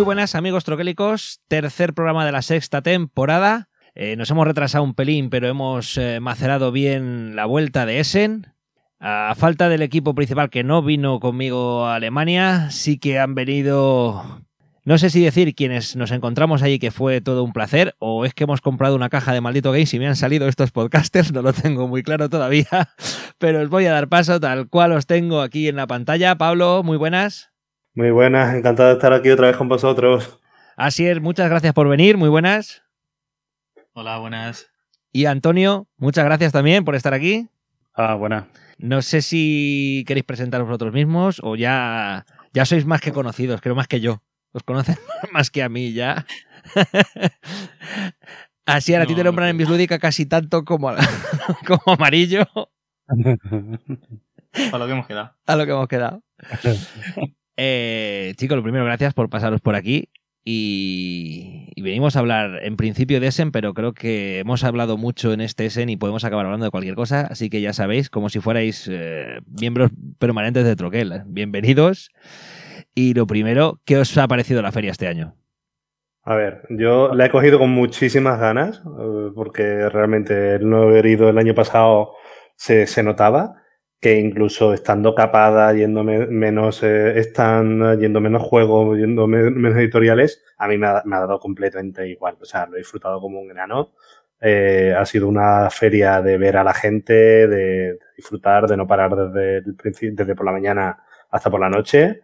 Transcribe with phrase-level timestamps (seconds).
[0.00, 3.68] Muy buenas amigos troquélicos, tercer programa de la sexta temporada.
[3.94, 8.46] Eh, nos hemos retrasado un pelín, pero hemos eh, macerado bien la vuelta de Essen.
[8.98, 14.24] A falta del equipo principal que no vino conmigo a Alemania, sí que han venido...
[14.86, 18.32] No sé si decir quienes nos encontramos allí que fue todo un placer, o es
[18.32, 21.42] que hemos comprado una caja de maldito games y me han salido estos podcasters, no
[21.42, 22.88] lo tengo muy claro todavía,
[23.38, 26.38] pero os voy a dar paso tal cual os tengo aquí en la pantalla.
[26.38, 27.50] Pablo, muy buenas.
[27.94, 30.38] Muy buenas, encantado de estar aquí otra vez con vosotros.
[30.76, 32.82] Así es, muchas gracias por venir, muy buenas.
[33.94, 34.70] Hola, buenas.
[35.12, 37.48] Y Antonio, muchas gracias también por estar aquí.
[37.94, 38.44] Ah, buenas.
[38.78, 43.74] No sé si queréis presentaros vosotros mismos o ya, ya sois más que conocidos, creo
[43.74, 44.22] más que yo.
[44.52, 44.96] Os conocen
[45.32, 46.26] más que a mí ya.
[48.66, 50.92] Así ahora a ti te nombran en Bislúdica casi tanto como,
[51.66, 52.46] como amarillo.
[53.08, 55.34] A lo que hemos quedado.
[55.44, 56.22] A lo que hemos quedado.
[57.62, 60.08] Eh, chicos, lo primero, gracias por pasaros por aquí.
[60.42, 65.42] Y, venimos a hablar en principio de Essen, pero creo que hemos hablado mucho en
[65.42, 67.26] este Essen y podemos acabar hablando de cualquier cosa.
[67.26, 71.22] Así que ya sabéis, como si fuerais eh, miembros permanentes de Troquel.
[71.26, 72.08] Bienvenidos.
[72.94, 75.34] Y lo primero, ¿qué os ha parecido la feria este año?
[76.22, 81.04] A ver, yo la he cogido con muchísimas ganas, eh, porque realmente el no haber
[81.04, 82.14] ido el año pasado
[82.56, 83.59] se notaba
[84.00, 90.68] que incluso estando capada, yendo menos, eh, están yendo menos juegos, yendo menos editoriales, a
[90.68, 92.38] mí me ha, dado completamente igual.
[92.40, 93.92] O sea, lo he disfrutado como un enano.
[94.40, 97.12] Eh, ha sido una feria de ver a la gente,
[97.46, 100.98] de, disfrutar, de no parar desde el desde por la mañana
[101.30, 102.22] hasta por la noche.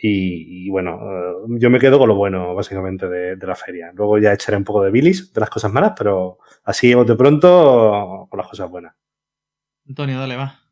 [0.00, 0.96] Y, bueno,
[1.44, 3.90] uh, yo me quedo con lo bueno, básicamente, de, de, la feria.
[3.94, 8.28] Luego ya echaré un poco de bilis de las cosas malas, pero así de pronto
[8.30, 8.94] con las cosas buenas.
[9.86, 10.67] Antonio, dale, va.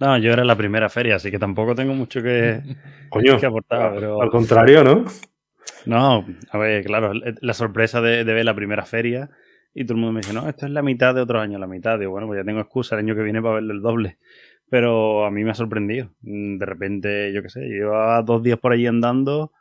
[0.00, 2.60] No, yo era la primera feria, así que tampoco tengo mucho que,
[3.10, 3.94] Coño, que aportar.
[3.94, 4.20] Pero...
[4.20, 5.04] Al contrario, ¿no?
[5.86, 9.30] No, a ver, claro, la sorpresa de, de, ver la primera feria
[9.74, 11.66] y todo el mundo me dice, no, esto es la mitad de otro año, la
[11.66, 11.98] mitad.
[11.98, 14.18] Digo, bueno, pues ya tengo excusa el año que viene para verlo el doble.
[14.70, 16.10] Pero a mí me ha sorprendido.
[16.20, 19.52] De repente, yo qué sé, llevaba dos días por allí andando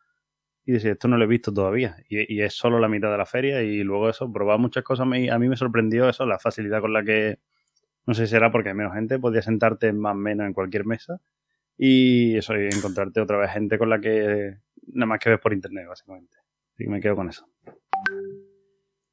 [0.66, 1.98] y decía, esto no lo he visto todavía.
[2.10, 5.08] Y, y, es solo la mitad de la feria y luego eso, probar muchas cosas.
[5.08, 7.40] Me, a mí me sorprendió eso, la facilidad con la que
[8.06, 10.86] no sé si será porque hay menos gente, podías sentarte más o menos en cualquier
[10.86, 11.20] mesa
[11.78, 15.54] y eso, y encontrarte otra vez gente con la que nada más que ves por
[15.54, 16.38] internet, básicamente.
[16.74, 17.48] Así que me quedo con eso.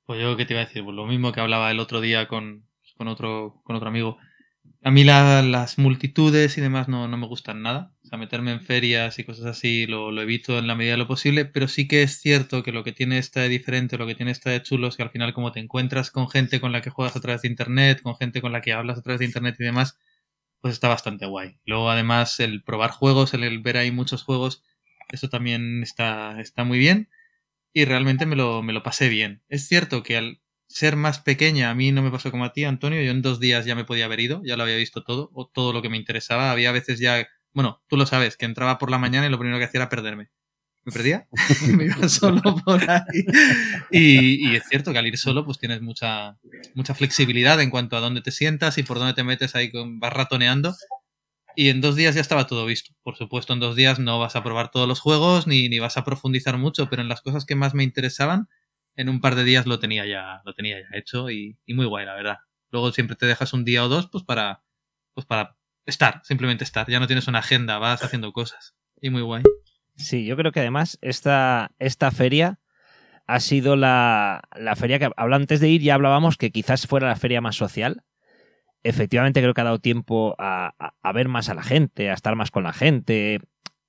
[0.05, 0.85] Pues yo, ¿qué te iba a decir?
[0.85, 4.19] Pues lo mismo que hablaba el otro día con, con, otro, con otro amigo.
[4.83, 7.93] A mí la, las multitudes y demás no, no, me gustan nada.
[8.03, 10.99] O sea, meterme en ferias y cosas así lo, lo, evito en la medida de
[10.99, 14.07] lo posible, pero sí que es cierto que lo que tiene esta de diferente, lo
[14.07, 16.73] que tiene esta de chulo es que al final como te encuentras con gente con
[16.73, 19.21] la que juegas a través de internet, con gente con la que hablas a través
[19.21, 19.99] de internet y demás,
[20.61, 21.59] pues está bastante guay.
[21.67, 24.63] Luego además el probar juegos, el, ver ahí muchos juegos,
[25.11, 27.11] eso también está, está muy bien
[27.73, 29.43] y realmente me lo, me lo pasé bien.
[29.49, 30.40] Es cierto que al
[30.71, 33.03] ser más pequeña, a mí no me pasó como a ti, Antonio.
[33.03, 35.47] Yo en dos días ya me podía haber ido, ya lo había visto todo, o
[35.49, 36.53] todo lo que me interesaba.
[36.53, 39.59] Había veces ya, bueno, tú lo sabes, que entraba por la mañana y lo primero
[39.59, 40.31] que hacía era perderme.
[40.85, 41.27] ¿Me perdía?
[41.77, 43.03] me iba solo por ahí.
[43.91, 46.39] Y, y, es cierto que al ir solo, pues tienes mucha,
[46.75, 49.99] mucha flexibilidad en cuanto a dónde te sientas y por dónde te metes ahí, con,
[49.99, 50.75] vas ratoneando.
[51.57, 52.95] Y en dos días ya estaba todo visto.
[53.03, 55.97] Por supuesto, en dos días no vas a probar todos los juegos ni, ni vas
[55.97, 58.49] a profundizar mucho, pero en las cosas que más me interesaban,
[59.01, 62.05] en un par de días lo tenía ya, lo tenía ya hecho y, muy guay,
[62.05, 62.37] la verdad.
[62.71, 64.63] Luego siempre te dejas un día o dos, pues para,
[65.15, 65.57] pues para
[65.87, 66.87] estar, simplemente estar.
[66.87, 68.77] Ya no tienes una agenda, vas haciendo cosas.
[69.01, 69.43] Y muy guay.
[69.97, 72.61] Sí, yo creo que además esta, esta feria
[73.27, 77.17] ha sido la, la feria que antes de ir, ya hablábamos que quizás fuera la
[77.17, 78.05] feria más social.
[78.83, 82.15] Efectivamente, creo que ha dado tiempo a, a, a ver más a la gente, a
[82.15, 83.41] estar más con la gente.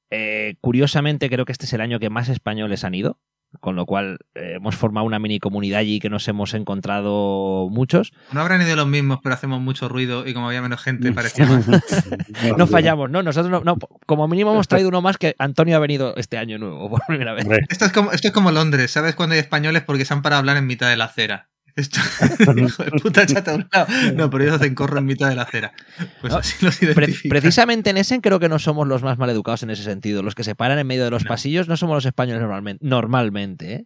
[0.10, 3.19] Eh, curiosamente, creo que este es el año que más españoles han ido
[3.59, 8.13] con lo cual eh, hemos formado una mini comunidad allí que nos hemos encontrado muchos.
[8.31, 11.45] No habrán ido los mismos, pero hacemos mucho ruido y como había menos gente, parecía
[11.45, 11.65] más.
[12.57, 13.24] no fallamos, ¿no?
[13.24, 16.57] Nosotros no, no, como mínimo hemos traído uno más que Antonio ha venido este año
[16.57, 17.45] nuevo por primera vez.
[17.69, 19.15] Esto es como, esto es como Londres, ¿sabes?
[19.15, 21.50] Cuando hay españoles porque se han para hablar en mitad de la acera.
[21.76, 22.00] Esto,
[22.58, 23.88] hijo de puta chata un lado.
[24.16, 25.74] No, pero ellos hacen corro en mitad de la acera.
[26.22, 29.64] Pues No, así los Pre- precisamente en Essen creo que no somos los más maleducados
[29.64, 30.24] en ese sentido.
[30.24, 31.30] Los que se paran en medio de los No.
[31.30, 32.86] pasillos no somos los españoles normalmente.
[32.86, 33.86] normalmente ¿eh?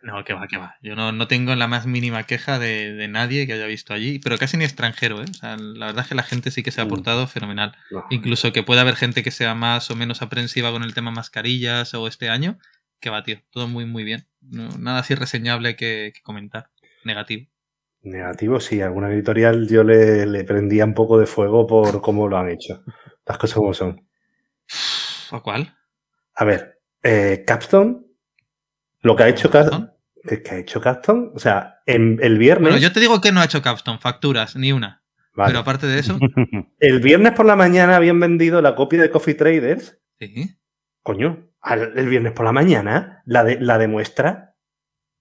[0.00, 0.76] No, que va, que va.
[0.80, 4.20] Yo no, no tengo la más mínima queja de, de nadie que haya visto allí,
[4.20, 5.24] pero casi ni extranjero, ¿eh?
[5.28, 6.88] O sea, la verdad es que la gente sí que se ha Mm.
[6.88, 7.74] portado fenomenal.
[7.90, 8.04] No.
[8.10, 11.94] Incluso que pueda haber gente que sea más o menos aprensiva con el tema mascarillas
[11.94, 12.58] o este año,
[13.00, 13.40] que va, tío.
[13.50, 14.28] Todo muy, muy bien.
[14.40, 16.70] No- nada así reseñable que, que comentar.
[17.04, 17.46] Negativo.
[18.02, 18.80] Negativo, sí.
[18.80, 22.82] Alguna editorial yo le, le prendía un poco de fuego por cómo lo han hecho.
[23.26, 24.06] Las cosas como son.
[25.30, 25.74] ¿A cuál?
[26.34, 27.98] A ver, eh, Capstone,
[29.00, 29.98] lo que ha hecho Capstone, ¿Capstone?
[30.28, 31.30] ¿qué, qué ha hecho Capstone?
[31.34, 34.56] O sea, en, el viernes, Bueno, yo te digo que no ha hecho Capstone, facturas,
[34.56, 35.02] ni una.
[35.34, 36.18] vale, Pero aparte de eso,
[36.80, 39.98] el viernes por la mañana habían vendido la copia de Coffee Traders.
[40.18, 40.54] sí.
[41.02, 41.48] Coño,
[41.94, 44.47] el viernes por la mañana, la de, la de muestra,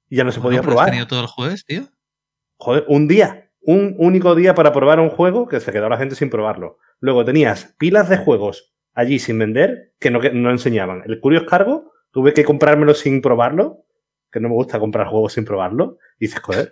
[0.09, 0.89] ya no se Bueno, podía pero has probar.
[0.89, 1.83] tenido todo el jueves, tío.
[2.57, 6.15] Joder, un día, un único día para probar un juego que se quedó la gente
[6.15, 6.77] sin probarlo.
[7.00, 11.04] Luego tenías pilas de juegos allí sin vender que no, que no enseñaban.
[11.06, 13.86] El Curious Cargo, tuve que comprármelo sin probarlo,
[14.31, 15.98] que no me gusta comprar juegos sin probarlo.
[16.19, 16.71] Y dices, joder,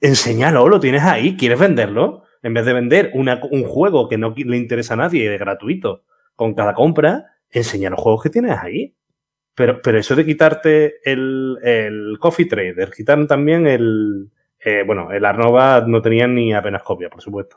[0.00, 2.22] enséñalo, lo tienes ahí, ¿quieres venderlo?
[2.42, 6.04] En vez de vender una- un juego que no le interesa a nadie, de gratuito,
[6.36, 8.94] con cada compra, enseña los juegos que tienes ahí.
[9.54, 14.28] Pero, pero eso de quitarte el, el Coffee Trader, quitaron también el,
[14.64, 17.56] eh, bueno, el Arnova no tenía ni apenas copia, por supuesto.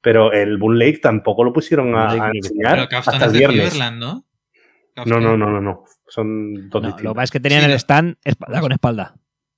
[0.00, 3.32] Pero el Boon Lake tampoco lo pusieron a, a enseñar Pero Capstone hasta es el
[3.32, 3.72] de viernes.
[3.72, 4.24] Fiberland, ¿no?
[5.06, 5.84] No, no, no, no, no.
[6.08, 7.14] Son dos No, lo que distintos.
[7.14, 7.76] pasa es que tenían Sí, el no.
[7.76, 9.14] stand espalda con espalda.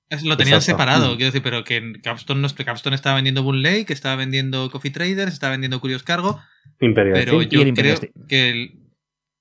[0.08, 0.78] Es- lo tenían Exacto.
[0.78, 1.16] separado, Mm.
[1.16, 5.32] quiero decir, pero que Capstone, no, Capstone estaba vendiendo Boon Lake, estaba vendiendo Coffee Traders,
[5.32, 6.40] estaba vendiendo Curious Cargo,
[6.80, 7.42] Imperial pero Steam.
[7.42, 8.26] Y yo Imperial creo Steam.
[8.26, 8.79] que el,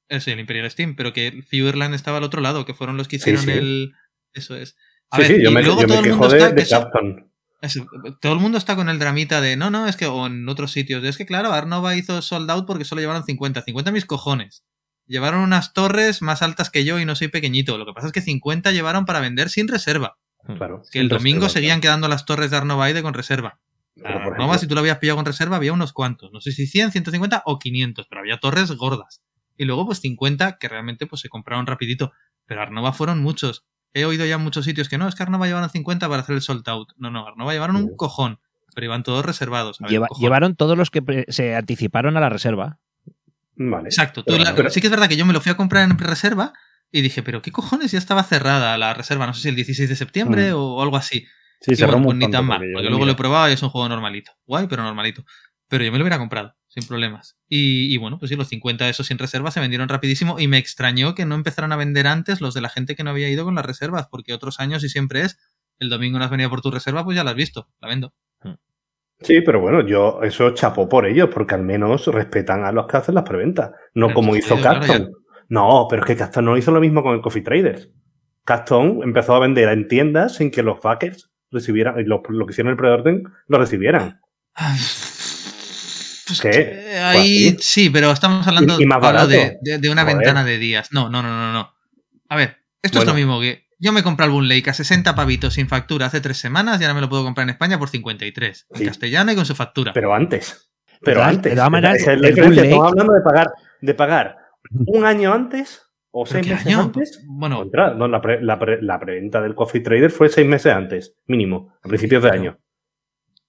[0.10, 3.18] eso, el Imperial Steam, pero que Fiberland estaba al otro lado, que fueron los que
[3.18, 3.52] hicieron sí.
[3.52, 3.94] el...
[4.34, 4.76] Eso es.
[5.10, 6.52] A Sí, ver, sí, yo y me, luego yo me todo el mundo de, está...
[6.52, 7.30] de
[7.62, 7.86] eso,
[8.22, 10.72] todo el mundo está con el dramita de no, no, es que o en otros
[10.72, 14.64] sitios, es que claro, Arnova hizo sold out porque solo llevaron 50, 50 mis cojones.
[15.08, 17.78] Llevaron unas torres más altas que yo y no soy pequeñito.
[17.78, 20.20] Lo que pasa es que 50 llevaron para vender sin reserva.
[20.46, 20.84] Claro.
[20.92, 23.60] Que el domingo reserva, seguían quedando las torres de Arnovaide con reserva.
[24.04, 26.32] Arnova, si tú lo habías pillado con reserva, había unos cuantos.
[26.32, 29.22] No sé si 100, 150 o 500, pero había torres gordas.
[29.60, 32.12] Y luego, pues 50 que realmente pues, se compraron rapidito.
[32.48, 33.66] Pero Arnova fueron muchos.
[33.94, 36.36] He oído ya en muchos sitios que no, es que Arnova llevaron 50 para hacer
[36.36, 36.90] el sold out.
[36.98, 38.40] No, no, Arnova llevaron un cojón.
[38.74, 39.82] Pero iban todos reservados.
[39.82, 40.22] A ver, Lleva- un cojón.
[40.22, 42.80] llevaron todos los que se anticiparon a la reserva.
[43.56, 43.90] Vale.
[43.90, 44.24] Exacto.
[44.24, 45.84] tú Pero- la- pero- sí que es verdad que yo me lo fui a comprar
[45.84, 46.54] en reserva
[46.92, 47.92] y dije, pero ¿qué cojones?
[47.92, 49.28] Ya estaba cerrada la reserva.
[49.28, 50.56] No sé si el 16 de septiembre Mm.
[50.58, 51.26] o algo así.
[51.62, 53.62] Sí, Y cerramos bueno, pues ni tan mal, porque luego lo he probado y es
[53.62, 54.32] un juego normalito.
[54.46, 55.26] Guay, pero normalito.
[55.68, 57.38] Pero yo me lo hubiera comprado, sin problemas.
[57.50, 60.48] Y, y bueno, pues sí, los 50 de esos sin reserva se vendieron rapidísimo y
[60.48, 63.30] me extrañó que no empezaran a vender antes los de la gente que no había
[63.30, 65.38] ido con las reservas, porque otros años y siempre es,
[65.80, 68.14] el domingo no has venido por tu reserva, pues ya la has visto, la vendo.
[69.22, 72.98] Sí, pero bueno, yo eso chapó por ellos, porque al menos respetan a los que
[72.98, 73.72] hacen las preventas.
[73.94, 75.10] No Pero como hizo claro, Capstone.
[75.50, 77.90] no, pero es que Capstone no hizo lo mismo con el Coffee Traders.
[78.46, 82.52] Capstone empezó a vender en tiendas sin que los backers recibieran, y lo, lo que
[82.52, 84.22] hicieron el preorden, lo recibieran.
[86.30, 86.98] Pues ¿Qué?
[87.04, 89.28] ahí sí, pero estamos hablando Y- y más hablo barato.
[89.30, 90.18] de, de- de una Joder.
[90.18, 90.90] ventana de días.
[90.92, 91.74] No, no, no, no, no.
[92.30, 93.02] A ver, esto Bueno.
[93.02, 96.06] es lo mismo que yo me compré el Boon Lake a 60 pavitos sin factura
[96.08, 98.68] hace tres semanas y ahora me lo puedo comprar en España por 53.
[98.72, 98.86] En Sí.
[98.86, 99.94] castellano y con su factura.
[99.94, 100.70] Pero antes.
[101.02, 101.54] Pero antes.
[101.54, 101.58] el
[102.26, 104.38] Estamos hablando de pagar, de pagar
[104.86, 105.82] un año antes
[106.12, 106.82] o ¿Pero seis meses año?
[106.82, 107.24] antes.
[107.26, 110.74] Bueno, Contra, no, la, pre- la, pre- la preventa del Coffee Trader fue seis meses
[110.74, 112.60] antes, mínimo, a principios de año.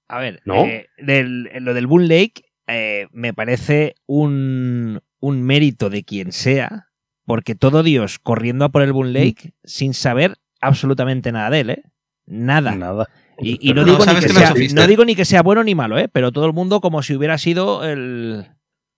[0.06, 0.64] A ver, ¿No?
[0.64, 6.88] eh, del- lo del Boon Lake eh, me parece un, un mérito de quien sea,
[7.24, 11.70] porque todo Dios corriendo a por el Boon Lake sin saber absolutamente nada de él,
[11.70, 11.82] ¿eh?
[12.26, 12.74] Nada.
[12.74, 13.08] Nada.
[13.42, 15.98] Y, y no, digo ni que sea, no digo ni que sea bueno ni malo,
[15.98, 16.08] ¿eh?
[16.08, 18.46] Pero todo el mundo como si hubiera sido el...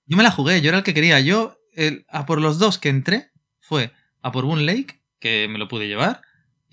[0.07, 1.21] yo me la jugué, yo era el que quería.
[1.21, 5.59] Yo, el- a por los dos que entré, fue a por Boon Lake, que me
[5.59, 6.23] lo pude llevar,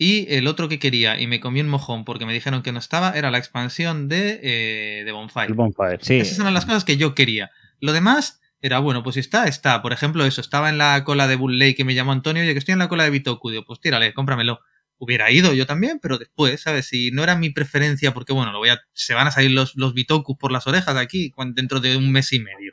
[0.02, 2.80] y el otro que quería, y me comí un mojón porque me dijeron que no
[2.80, 5.48] estaba, era la expansión de, eh, de Bonfire.
[5.48, 5.98] El bonfire.
[6.00, 7.52] Sí, Esas eran las cosas que yo quería.
[7.82, 9.82] Lo demás era, bueno, pues si está, está.
[9.82, 12.54] Por ejemplo, eso, estaba en la cola de Bull Lake que me llamó Antonio, oye,
[12.54, 13.50] que estoy en la cola de Bitoku.
[13.50, 14.62] Digo, pues tírale, cómpramelo.
[15.00, 16.88] Hubiera ido yo también, pero después, ¿sabes?
[16.88, 19.76] Si no era mi preferencia, porque bueno, lo voy a, se van a salir los,
[19.76, 22.72] los Bitoku por las orejas de aquí dentro de un mes y medio.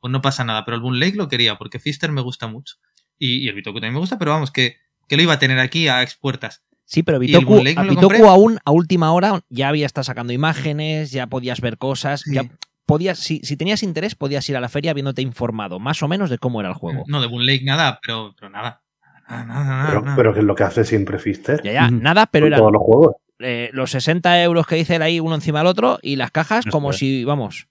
[0.00, 2.76] Pues no pasa nada, pero el Bull Lake lo quería, porque Fister me gusta mucho.
[3.18, 4.81] Y, y el Bitoku también me gusta, pero vamos, que,
[5.12, 6.62] que lo iba a tener aquí a expuertas.
[6.86, 10.32] Sí, pero ¿Y el Bitoku, a Bitoku aún a última hora ya había estado sacando
[10.32, 12.34] imágenes, ya podías ver cosas, Sí.
[12.34, 12.44] ya
[12.86, 16.30] podías, si, si tenías interés, podías ir a la feria habiéndote informado más o menos
[16.30, 17.04] de cómo era el juego.
[17.08, 18.80] No, de Boon Lake nada, pero, pero nada.
[19.28, 20.16] Nada, nada, Pero, nada.
[20.16, 21.60] pero que es lo que hace siempre Fister.
[21.62, 23.16] Ya, ya, nada, pero eran todos los juegos.
[23.40, 26.64] eh, los 60 euros que dice él ahí uno encima del otro y las cajas
[26.70, 27.66] como si, vamos.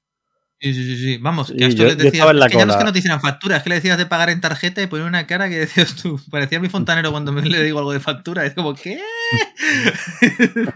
[0.61, 1.17] Sí, sí, sí, sí.
[1.17, 2.93] Vamos, Sí, que a esto yo- les decías, es que ya no es que no
[2.93, 5.49] te hicieran factura, es que le decías de pagar en tarjeta y poner una cara
[5.49, 8.75] que decías tú, parecía mi fontanero cuando me le digo algo de factura, es como,
[8.75, 8.99] ¿qué?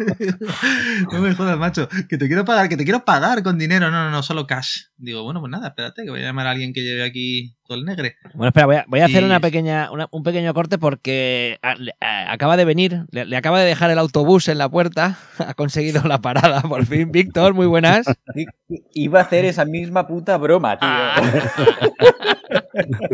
[1.11, 4.05] no me jodas, macho, que te quiero pagar, que te quiero pagar con dinero, no,
[4.05, 4.83] no, no, solo cash.
[4.97, 7.83] Digo, bueno, pues nada, espérate, que voy a llamar a alguien que lleve aquí el
[7.85, 8.17] negre.
[8.35, 11.73] Bueno, espera, voy a, voy a hacer una pequeña, una- un pequeño corte porque a-
[11.75, 15.17] le- a- acaba de venir, le, le acaba de dejar el autobús en la puerta,
[15.39, 17.11] ha conseguido la parada por fin.
[17.11, 18.05] Víctor, muy buenas.
[18.35, 18.45] I-
[18.93, 20.87] Iba a hacer esa misma puta broma, tío.
[20.91, 21.21] Ah.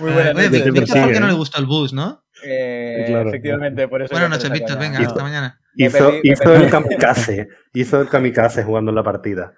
[0.00, 0.50] Muy buenas Oye, noches.
[0.50, 1.30] Víctor Víctor fue el que sigue, no ¿eh?
[1.30, 2.24] le gustó el bus, ¿no?
[2.44, 3.28] Eh, Claro.
[3.28, 4.12] Efectivamente, por eso.
[4.12, 5.08] Buenas noches, Víctor, venga, caña.
[5.08, 5.60] hasta mañana.
[5.74, 7.48] Hizo, hizo el kamikaze.
[7.74, 9.52] Hizo el kamikaze jugando en la partida.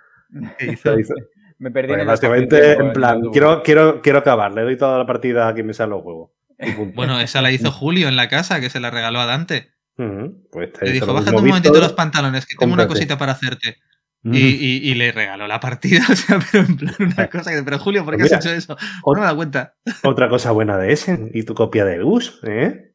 [0.59, 0.99] ¿Qué hizo?
[0.99, 1.15] Hizo.
[1.61, 4.51] Me perdí Pues en básicamente, en plan, quiero, quiero, quiero acabar.
[4.53, 6.31] Le doy toda la partida a quien me sale los huevos.
[6.95, 9.71] Bueno, esa la hizo Julio en la casa, que se la regaló a Dante.
[9.97, 13.33] Ujú, pues te Le dijo, bájate un momentito los pantalones, que tengo una cosita para
[13.33, 13.77] hacerte.
[14.23, 17.63] Y, y- y le regaló la partida, o sea, pero en plan una cosa que...
[17.63, 18.77] Pero Julio, ¿por qué Pues has mira, hecho eso?
[19.07, 19.77] No me da cuenta.
[20.03, 21.31] Otra cosa buena de Essen.
[21.33, 22.39] ¿Y tu copia del bus?
[22.43, 22.95] ¿Eh?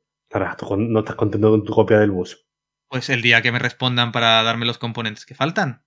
[0.77, 2.45] ¿No estás contento con tu copia del bus?
[2.89, 5.84] Pues el día que me respondan para darme los componentes que faltan.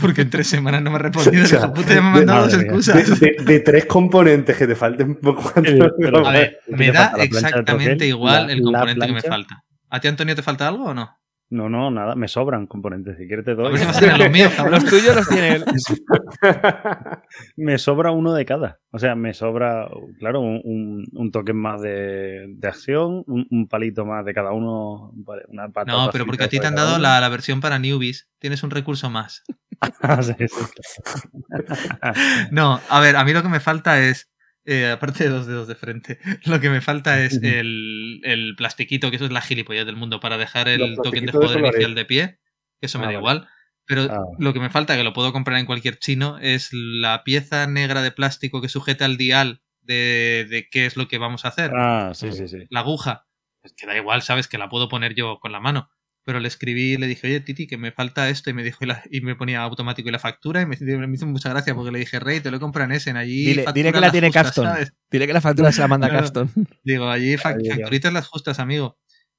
[0.00, 1.44] Porque en tres semanas no me ha respondido.
[1.44, 3.20] O sea, puta, ya me ha mandado dos excusas.
[3.20, 5.14] De, de- de tres componentes que te falten.
[5.22, 5.92] ¿cuántos?
[5.98, 9.62] Pero- A ver, ¿Qué te me da exactamente igual La- el componente que me falta.
[9.90, 11.10] ¿A ti, Antonio, te falta algo o no?
[11.50, 13.16] No, no, nada, me sobran componentes.
[13.16, 13.72] Si quieres te doy.
[13.72, 14.74] los míos, cabrón.
[14.74, 15.64] Los tuyos los tiene él.
[17.56, 18.80] me sobra uno de cada.
[18.90, 19.88] O sea, me sobra,
[20.18, 25.12] claro, un, un, token más de, de acción, un, un palito más de cada uno,
[25.48, 28.28] una No, pero porque a ti te han dado la, la versión para newbies.
[28.38, 29.42] Tienes un recurso más.
[32.50, 34.28] No, a ver, a mí lo que me falta es,
[34.68, 39.10] eh, aparte de dos dedos de frente, lo que me falta es el, el plastiquito,
[39.10, 42.04] que eso es la gilipollez del mundo, para dejar el token de jugador inicial de
[42.04, 42.38] pie,
[42.80, 43.18] que eso me Ah, da vale.
[43.18, 43.48] igual.
[43.86, 47.24] Pero Ah, lo que me falta, que lo puedo comprar en cualquier chino, es la
[47.24, 51.44] pieza negra de plástico que sujeta al dial de, de qué es lo que vamos
[51.44, 51.70] a hacer.
[51.74, 52.66] Ah, sí, sí, sí.
[52.70, 53.26] La aguja.
[53.62, 55.88] Es que da igual, sabes que la puedo poner yo con la mano.
[56.28, 58.50] Pero le escribí y le dije, oye, Titi, que me falta esto.
[58.50, 60.60] Y me dijo, y, la- y me ponía automático y la factura.
[60.60, 63.16] Y me, me hizo mucha gracia porque le dije, Rey, te lo compran ese en
[63.16, 63.46] allí.
[63.46, 64.64] Dile, que la tiene justas, Caston.
[64.66, 64.92] ¿sabes?
[65.10, 66.24] Dile que la factura se la manda Claro.
[66.24, 66.50] Caston.
[66.84, 67.76] Digo, allí fac- Ahí, ya.
[67.76, 68.98] facturitas las justas, amigo.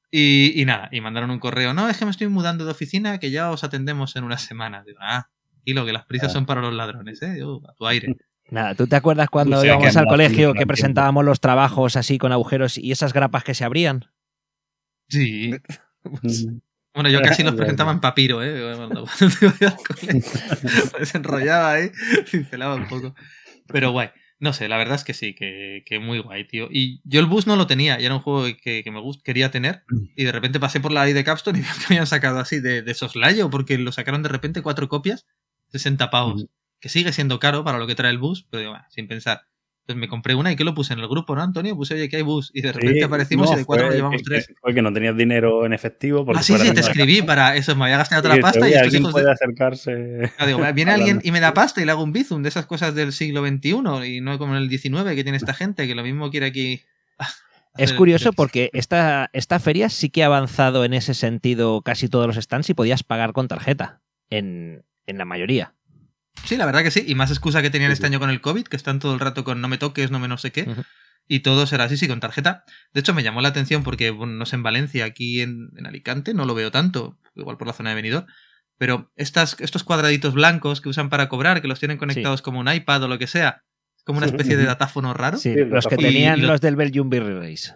[0.10, 1.76] Y, y nada, y mandaron un correo.
[1.76, 4.84] No, es que me estoy mudando de oficina, que ya os atendemos en una semana.
[4.84, 5.30] Digo, ah,
[5.64, 6.34] y lo que las prisas Ah.
[6.34, 7.36] son para los ladrones, ¿eh?
[7.38, 8.16] Yo, a tu aire.
[8.50, 12.18] Nada, ¿tú te acuerdas cuando O sea, íbamos al colegio que presentábamos los trabajos así
[12.18, 14.06] con agujeros y esas grapas que se abrían?
[15.08, 15.52] Sí.
[16.94, 18.76] Bueno, yo casi los presentaba en papiro, ¿eh?
[18.76, 20.32] Cuando, cuando iba al colegio.
[21.00, 21.92] Desenrollaba ahí,
[22.26, 23.16] cincelaba un poco.
[23.68, 24.10] Pero guay.
[24.42, 26.70] No sé, la verdad es que sí, que, que muy guay, tío.
[26.72, 29.22] Y yo el bus no lo tenía, y era un juego que, que me gust-
[29.22, 29.84] quería tener.
[30.16, 32.82] Y de repente pasé por la ley de Capstone y me habían sacado así de,
[32.82, 35.26] de soslayo, porque lo sacaron de repente cuatro copias,
[35.68, 36.46] 60 pavos.
[36.80, 39.42] Que sigue siendo caro para lo que trae el bus, pero digo, "Bah, sin pensar.
[39.90, 41.76] Entonces me compré una y que lo puse en el grupo, ¿no, Antonio?
[41.76, 42.52] Puse, oye, que hay bus.
[42.54, 44.54] Y de repente Sí, aparecimos no, y de cuatro fue nos llevamos que- tres.
[44.62, 46.24] Fue que no tenías dinero en efectivo.
[46.24, 47.26] porque Ah, sí, te escribí casa.
[47.26, 49.12] para eso, me había gastado toda Sí, la pasta y estos de...
[49.12, 50.32] puede acercarse.
[50.38, 52.68] Ah, digo, viene alguien y me da pasta y le hago un bizum de esas
[52.68, 55.96] cosas del siglo XXI y no como en el XIX que tiene esta gente, que
[55.96, 56.82] lo mismo quiere aquí.
[57.18, 57.28] ah,
[57.78, 62.28] Es curioso porque esta, esta feria sí que ha avanzado en ese sentido casi todos
[62.28, 64.02] los stands y podías pagar con tarjeta.
[64.30, 65.74] En, en la mayoría.
[66.46, 67.04] Sí, la verdad que sí.
[67.08, 68.12] Y más excusa que tenían Sí, este sí.
[68.14, 70.28] año con el COVID, que están todo el rato con no me toques, no me
[70.28, 70.68] no sé qué.
[71.28, 72.64] Y todo será así, sí, con tarjeta.
[72.94, 75.86] De hecho, me llamó la atención porque, bueno, no sé, en Valencia, aquí en, en
[75.86, 78.26] Alicante, no lo veo tanto, igual por la zona de Benidorm.
[78.80, 82.72] Pero estas, estos cuadraditos blancos que usan para cobrar, que los tienen conectados como un
[82.74, 83.64] iPad o lo que sea,
[83.98, 85.38] es como una especie de datáfono raro.
[85.38, 87.74] Sí, los que tenían y lo- los del Belgium Beer Race.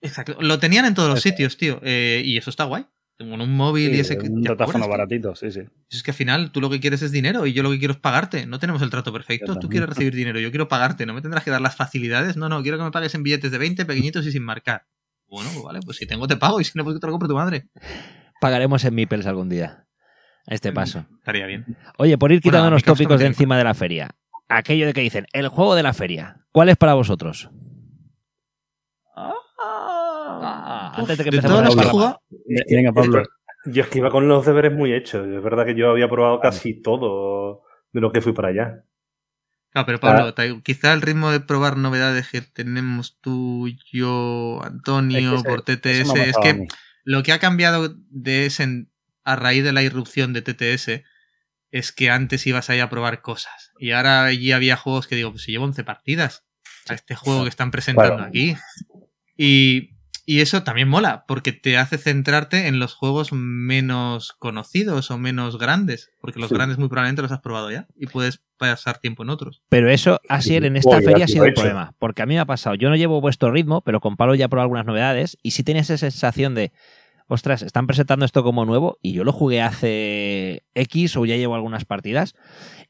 [0.00, 0.36] Exacto.
[0.40, 1.80] Lo tenían en todos los sitios, tío.
[1.82, 2.86] Eh, y eso está guay.
[3.16, 4.18] Tengo un móvil y ese.
[4.18, 5.60] un datáfono baratito, sí, sí.
[5.88, 7.94] Es que al final tú lo que quieres es dinero y yo lo que quiero
[7.94, 8.46] es pagarte.
[8.46, 9.58] No tenemos el trato perfecto.
[9.58, 11.06] Tú quieres recibir dinero, yo quiero pagarte.
[11.06, 12.36] No me tendrás que dar las facilidades.
[12.36, 14.86] No, no, quiero que me pagues en billetes de 20 pequeñitos y sin marcar.
[15.28, 17.28] Bueno, pues vale, pues si tengo te pago y si no, pues te lo compro
[17.28, 17.68] tu madre.
[18.40, 19.86] Pagaremos en Mipels algún día.
[20.46, 21.06] A este paso.
[21.18, 21.64] Estaría bien.
[21.96, 24.10] Oye, por ir Bueno, quitando mi los tópicos de encima de la feria.
[24.48, 26.44] Aquello de que dicen, el juego de la feria.
[26.52, 27.48] ¿Cuál es para vosotros?
[30.42, 31.90] Ah, antes de que de empecemos que he parrama.
[31.90, 32.22] jugado,
[32.70, 33.22] Venga, Pablo.
[33.66, 35.26] Yo es que iba con los deberes muy hechos.
[35.26, 37.62] Es verdad que yo había probado casi todo
[37.92, 38.84] de lo que fui para allá.
[39.70, 45.36] Claro, pero Pablo, ta- quizá el ritmo de probar novedades que tenemos tú, yo, Antonio,
[45.36, 46.66] Es que por TTS, es que
[47.04, 48.86] lo que ha cambiado de ese
[49.24, 51.02] a raíz de la irrupción de TTS
[51.70, 53.72] es que antes ibas ahí a probar cosas.
[53.80, 56.44] Y ahora allí había juegos que digo, pues si llevo 11 partidas
[56.86, 58.56] a este juego que están presentando aquí.
[59.36, 59.93] Y,
[60.26, 65.58] y eso también mola, porque te hace centrarte en los juegos menos conocidos o menos
[65.58, 66.10] grandes.
[66.20, 66.54] Porque los Sí.
[66.54, 69.62] grandes muy probablemente los has probado ya y puedes pasar tiempo en otros.
[69.68, 71.54] Pero eso, así en esta Oye, feria ha sido hecho.
[71.62, 71.94] problema.
[71.98, 72.74] Porque a mí me ha pasado.
[72.76, 75.36] Yo no llevo vuestro ritmo, pero con Pablo ya he probado algunas novedades.
[75.42, 76.72] Y sí tienes esa sensación de,
[77.26, 78.98] ostras, están presentando esto como nuevo.
[79.02, 82.34] Y yo lo jugué hace X o ya llevo algunas partidas.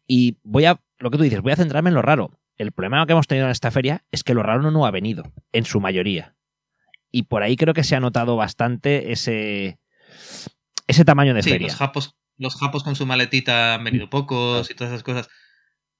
[0.07, 2.39] Y voy a, lo que tú dices, voy a centrarme en lo raro.
[2.57, 5.33] El problema que hemos tenido en esta feria es que lo raro no ha venido,
[5.53, 6.37] en su mayoría.
[7.17, 9.79] Y por ahí creo que se ha notado bastante ese,
[10.89, 11.69] ese tamaño de Sí, feria.
[11.69, 15.29] los japos, los japos con su maletita han venido pocos y todas esas cosas.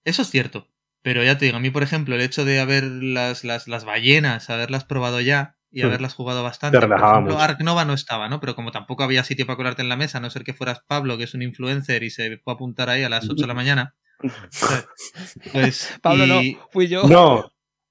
[0.05, 0.67] Eso es cierto.
[1.03, 3.85] Pero ya te digo, a mí, por ejemplo, el hecho de haber las, las, las
[3.85, 5.87] ballenas, haberlas probado ya y Sí.
[5.87, 6.79] haberlas jugado bastante.
[6.81, 7.39] Te Por ejemplo.
[7.39, 8.41] Ark Nova no estaba, ¿no?
[8.41, 10.81] Pero como tampoco había sitio para colarte en la mesa, a no ser que fueras
[10.87, 13.47] Pablo, que es un influencer y se fue a apuntar ahí a las 8 de
[13.47, 13.95] la mañana.
[15.53, 15.97] Pues.
[16.03, 17.05] Pablo y- no, fui yo.
[17.09, 17.51] No,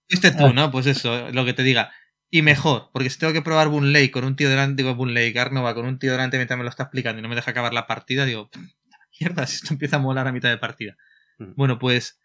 [0.09, 0.69] Fuiste tú, ¿no?
[0.71, 1.91] Pues eso, lo que te diga.
[2.33, 5.13] Y mejor, porque si tengo que probar Boon Lake con un tío delante, digo Boon
[5.13, 7.51] Lake, Arnova con un tío delante mientras me lo está explicando y no me deja
[7.51, 8.49] acabar la partida, digo,
[9.19, 10.97] mierda, si esto empieza a molar a mitad de partida.
[11.37, 11.53] Mm.
[11.55, 12.19] Bueno, pues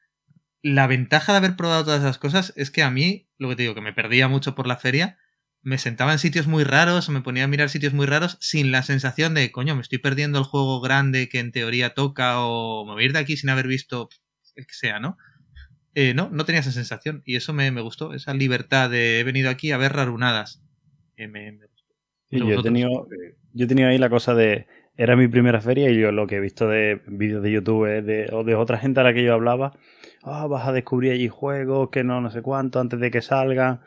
[0.62, 3.62] la ventaja de haber probado todas esas cosas es que a mí, lo que te
[3.64, 5.18] digo, que me perdía mucho por la feria,
[5.60, 8.72] me sentaba en sitios muy raros o me ponía a mirar sitios muy raros sin
[8.72, 12.86] la sensación de, coño, me estoy perdiendo el juego grande que en teoría toca o
[12.86, 14.08] me voy a ir de aquí sin haber visto
[14.54, 15.18] el que sea, ¿no?
[16.00, 19.24] Eh, no, no tenía esa sensación y eso me, me gustó, esa libertad de he
[19.24, 20.62] venido aquí a ver rarunadas.
[21.16, 21.92] Eh, me, me gustó.
[22.30, 23.08] Sí, ¿Y yo, he tenido,
[23.52, 24.68] yo he tenido ahí la cosa de.
[24.96, 28.02] Era mi primera feria y yo lo que he visto de vídeos de YouTube eh,
[28.02, 29.72] de, o de otra gente a la que yo hablaba.
[30.22, 33.80] Ah, vas a descubrir allí juegos que no, no sé cuánto antes de que salgan.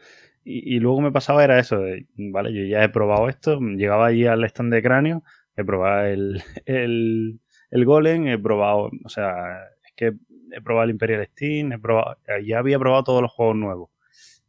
[0.44, 1.80] Y, y luego me pasaba era eso.
[1.80, 3.58] de, vale, yo ya he probado esto.
[3.62, 5.24] Llegaba allí al stand de cráneo.
[5.56, 7.40] He probado el, el,
[7.70, 8.28] el Golem.
[8.28, 8.92] He probado.
[9.06, 10.12] O sea, es que
[10.52, 11.74] he probado el Imperial Steam.
[11.74, 13.90] He probado, ya había probado todos los juegos nuevos.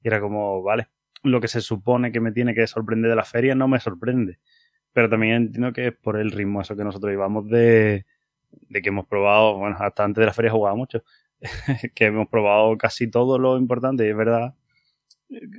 [0.02, 0.88] Y era como, vale,
[1.22, 4.38] lo que se supone que me tiene que sorprender de la feria no me sorprende.
[4.92, 8.06] Pero también entiendo que es por el ritmo eso que nosotros llevamos de,
[8.70, 11.04] de que hemos probado, bueno, hasta antes de la feria jugaba mucho,
[11.94, 14.54] que hemos probado casi todo lo importante y es verdad.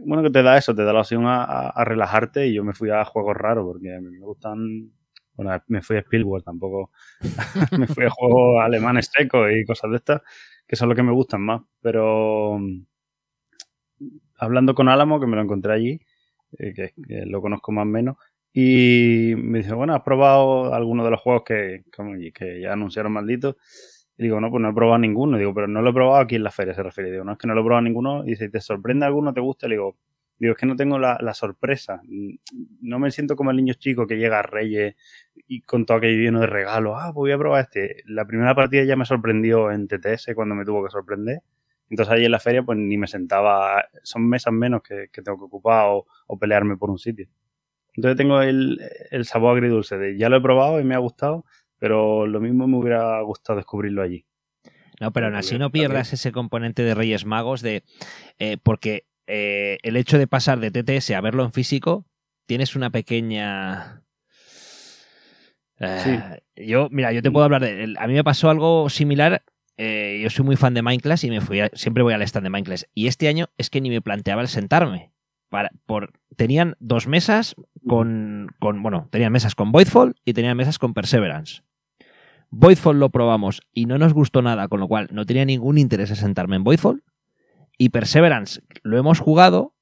[0.05, 2.63] Bueno, que te da eso, te da la opción a, a- a relajarte y yo
[2.63, 4.91] me fui a juegos raros porque a mí me gustan,
[5.35, 6.91] bueno, me fui a Spielberg tampoco,
[7.77, 10.21] me fui a juegos alemanes secos y cosas de estas
[10.67, 12.59] que son los que me gustan más, pero
[14.37, 15.99] hablando con Álamo, que me lo encontré allí,
[16.57, 18.17] eh, que, que lo conozco más o menos,
[18.53, 21.83] y me dice, bueno, ¿has probado alguno de los juegos que,
[22.33, 23.55] que ya anunciaron malditos?
[24.15, 25.39] Y digo, no, pues no he probado ninguno.
[25.39, 27.11] Digo, pero no lo he probado aquí en la feria, se refiere.
[27.11, 28.23] Digo, no, es que no lo he probado ninguno.
[28.23, 29.33] Y dice, ¿te sorprende alguno?
[29.33, 29.67] ¿Te gusta?
[29.67, 29.97] Le digo,
[30.39, 32.01] digo, es que no tengo la, la sorpresa.
[32.81, 34.95] No me siento como el niño chico que llega a Reyes
[35.47, 36.95] y con todo aquello lleno de regalos.
[36.97, 38.03] Ah, pues voy a probar este.
[38.05, 41.39] La primera partida ya me sorprendió en TTS cuando me tuvo que sorprender.
[41.89, 45.37] Entonces ahí en la feria pues ni me sentaba, son mesas menos que, que tengo
[45.37, 47.27] que ocupar o, o pelearme por un sitio.
[47.95, 48.79] Entonces tengo el,
[49.11, 51.45] el sabor agridulce de ya lo he probado y me ha gustado,
[51.77, 54.25] pero lo mismo me hubiera gustado descubrirlo allí.
[54.99, 57.83] No, pero aún así no pierdas ese componente de Reyes Magos de.
[58.39, 62.05] eh, porque eh, el hecho de pasar de TTS a verlo en físico,
[62.45, 64.01] tienes una pequeña.
[65.79, 67.93] Eh, Yo, mira, yo te puedo hablar de.
[67.97, 69.43] A mí me pasó algo similar.
[69.77, 72.43] eh, yo soy muy fan de Minecraft y me fui a- siempre voy al stand
[72.45, 72.83] de Minecraft.
[72.93, 75.11] Y este año es que ni me planteaba el sentarme.
[75.49, 77.55] Para, por, tenían dos mesas
[77.87, 78.81] con, con.
[78.83, 81.63] Bueno, tenían mesas con Voidfall y tenían mesas con Perseverance.
[82.51, 86.11] Voidfall lo probamos y no nos gustó nada, con lo cual no tenía ningún interés
[86.11, 87.03] en sentarme en Voidfall.
[87.77, 89.73] Y Perseverance lo hemos jugado,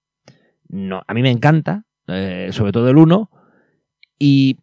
[0.68, 3.30] no, a mí me encanta, eh, sobre todo el 1,
[4.20, 4.58] y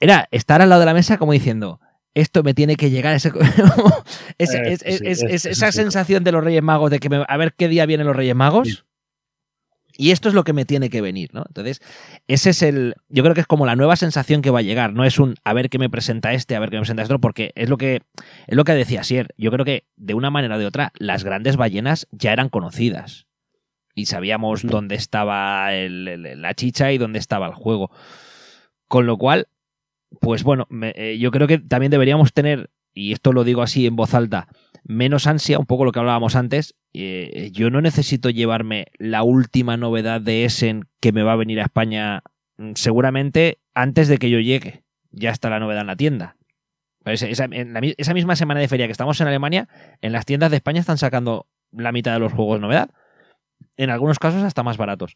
[0.00, 1.80] era estar al lado de la mesa como diciendo,
[2.14, 3.30] esto me tiene que llegar, ese,
[4.38, 5.06] ese- Eh, es- sí,
[5.50, 8.16] esa sensación de los Reyes Magos, de que me- a ver qué día vienen los
[8.16, 8.68] Reyes Magos.
[9.98, 11.44] Y esto es lo que me tiene que venir, ¿no?
[11.48, 11.80] Entonces,
[12.28, 12.94] ese es el.
[13.08, 14.92] Yo creo que es como la nueva sensación que va a llegar.
[14.92, 17.18] No es un a ver qué me presenta este, a ver qué me presenta esto,
[17.18, 18.02] porque es lo que.
[18.46, 19.28] Es lo que decía Sier.
[19.38, 23.26] Yo creo que, de una manera o de otra, las grandes ballenas ya eran conocidas.
[23.94, 27.90] Y sabíamos dónde estaba el- el- la chicha y dónde estaba el juego.
[28.88, 29.48] Con lo cual,
[30.20, 33.86] pues bueno, me- eh, yo creo que también deberíamos tener, y esto lo digo así
[33.86, 34.48] en voz alta,
[34.84, 36.74] menos ansia, un poco lo que hablábamos antes.
[37.04, 41.60] Eh, yo no necesito llevarme la última novedad de Essen que me va a venir
[41.60, 42.22] a España
[42.56, 44.84] mm, seguramente antes de que yo llegue.
[45.10, 46.36] Ya está la novedad en la tienda.
[47.02, 49.68] Pues esa, esa misma semana de feria que estamos en Alemania,
[50.00, 52.90] en las tiendas de España están sacando la mitad de los juegos novedad.
[53.76, 55.14] En algunos casos hasta más baratos.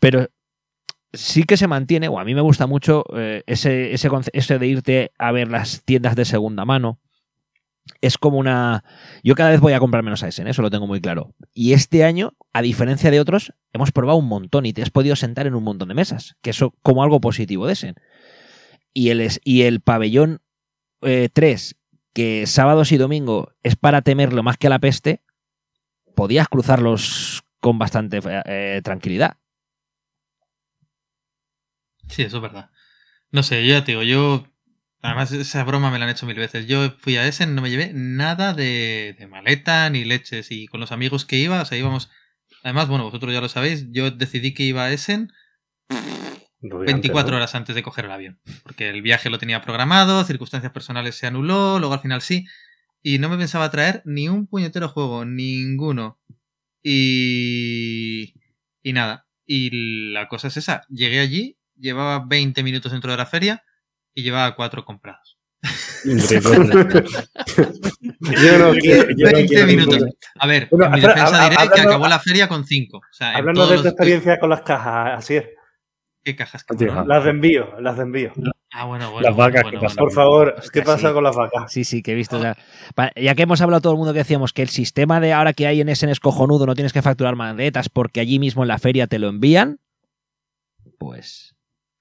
[0.00, 0.28] Pero
[1.12, 4.66] sí que se mantiene, o a mí me gusta mucho eh, ese, ese, ese de
[4.66, 6.98] irte a ver las tiendas de segunda mano.
[8.00, 8.84] Es como una...
[9.22, 11.34] Yo cada vez voy a comprar menos a Essen, eso lo tengo muy claro.
[11.52, 15.16] Y este año, a diferencia de otros, hemos probado un montón y te has podido
[15.16, 17.94] sentar en un montón de mesas, que eso como algo positivo de Essen.
[18.92, 20.40] Y el, y el pabellón
[21.02, 21.76] eh, 3,
[22.12, 25.22] que sábados y domingo es para temerlo más que a la peste,
[26.14, 29.36] podías cruzarlos con bastante eh, tranquilidad.
[32.08, 32.70] Sí, eso es verdad.
[33.30, 34.44] No sé, yo ya te digo, yo.
[35.02, 36.66] Además, esa broma me la han hecho mil veces.
[36.66, 40.50] Yo fui a Essen, no me llevé nada de, de maleta ni leches.
[40.50, 42.10] Y con los amigos que iba, o sea, íbamos.
[42.62, 45.32] Además, bueno, vosotros ya lo sabéis, yo decidí que iba a Essen
[46.60, 47.36] Rudiante, 24 ¿no?
[47.38, 48.40] horas antes de coger el avión.
[48.62, 52.46] Porque el viaje lo tenía programado, circunstancias personales se anuló, luego al final sí.
[53.02, 56.20] Y no me pensaba traer ni un puñetero juego, ninguno.
[56.82, 58.34] Y.
[58.82, 59.26] Y nada.
[59.46, 60.82] Y la cosa es esa.
[60.90, 63.64] Llegué allí, llevaba 20 minutos dentro de la feria
[64.14, 65.38] y llevaba cuatro comprados.
[66.04, 66.14] Yo
[68.58, 70.04] no quiero- yo no 20 quiero minutos.
[70.38, 72.96] A ver, Bueno, en mi defensa diré que acabó la feria con 5.
[72.96, 75.46] O sea, en Hablando de tu los- experiencia con las cajas, así es.
[76.22, 76.64] ¿Qué cajas?
[77.06, 78.32] Las de envío, las de envío.
[78.72, 79.26] Ah, bueno, bueno.
[79.28, 79.94] Las vacas bueno, bueno.
[79.96, 81.14] Por favor, ¿qué pasa sí.
[81.14, 81.72] con las vacas?
[81.72, 82.36] Sí, sí, que he visto.
[82.36, 82.56] o sea,
[82.94, 85.54] pa- ya que hemos hablado todo el mundo que decíamos que el sistema de ahora
[85.54, 88.68] que hay en Essen es cojonudo, no tienes que facturar maletas porque allí mismo en
[88.68, 89.80] la feria te lo envían,
[90.98, 91.56] pues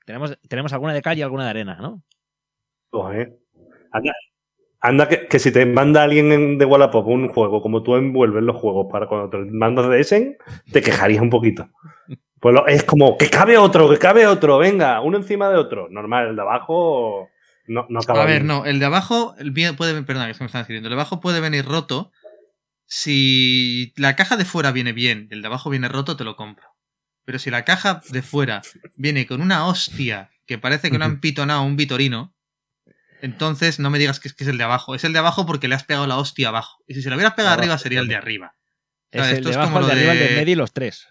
[0.10, 2.02] tenemos, tenemos alguna de cal y alguna de arena, ¿no?
[2.90, 3.38] Joder.
[3.92, 4.12] Anda,
[4.82, 8.42] anda que, que si te manda alguien en- de Wallapop un juego, como tú envuelves
[8.42, 10.38] los juegos para cuando te mandas de Essen,
[10.72, 11.70] te quejarías un poquito.
[12.40, 15.90] Pues lo- es como, que cabe otro, que cabe otro, venga, uno encima de otro.
[15.90, 17.30] Normal, el de abajo
[17.68, 18.48] no, no acaba A ver, bien.
[18.48, 20.88] no, el de abajo el bien- puede, perdón, que se me están escribiendo.
[20.88, 22.12] El de abajo puede venir roto.
[22.88, 26.66] Si la caja de fuera viene bien, el de abajo viene roto, te lo compro.
[27.30, 28.64] Pero si la caja de fuera
[28.96, 32.34] viene con una hostia que parece que no han pitonado un vitorino,
[33.22, 34.96] entonces no me digas que es, que es el de abajo.
[34.96, 36.84] Es el de abajo porque le has pegado la hostia abajo.
[36.88, 38.56] Y si se lo hubieras pegado Abajo, arriba sería el de arriba.
[39.12, 40.74] Es el esto de es abajo, como el de arriba, el de medio y los
[40.74, 41.08] tres.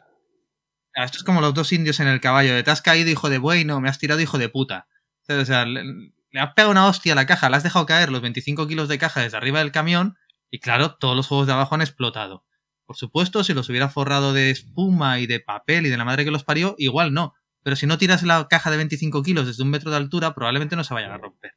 [0.97, 2.53] Ah, Esto es como los dos indios en el caballo.
[2.53, 4.89] De te has caído, hijo de buey, no, me has tirado, hijo de puta.
[5.29, 8.11] O sea, le, le has pegado una hostia a la caja, le has dejado caer
[8.11, 10.17] los 25 kilos de caja desde arriba del camión
[10.51, 12.45] y claro, todos los juegos de abajo han explotado.
[12.89, 16.25] Por supuesto, si los hubiera forrado de espuma y de papel y de la madre
[16.25, 17.35] que los parió, igual no.
[17.63, 20.75] Pero si no tiras la caja de 25 kilos desde un metro de altura, probablemente
[20.75, 21.53] no se vayan a romper.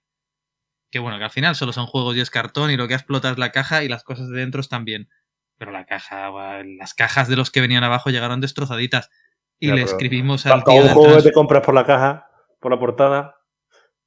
[0.91, 3.32] Que bueno, que al final solo son juegos y es cartón y lo que explota
[3.32, 5.08] es la caja y las cosas de dentro están bien.
[5.58, 6.32] Pero la caja,
[6.65, 9.10] las cajas de los que venían abajo llegaron destrozaditas.
[9.58, 12.28] Y Ya, le escribimos al tío un juego que te compras por la caja,
[12.60, 13.38] por la portada.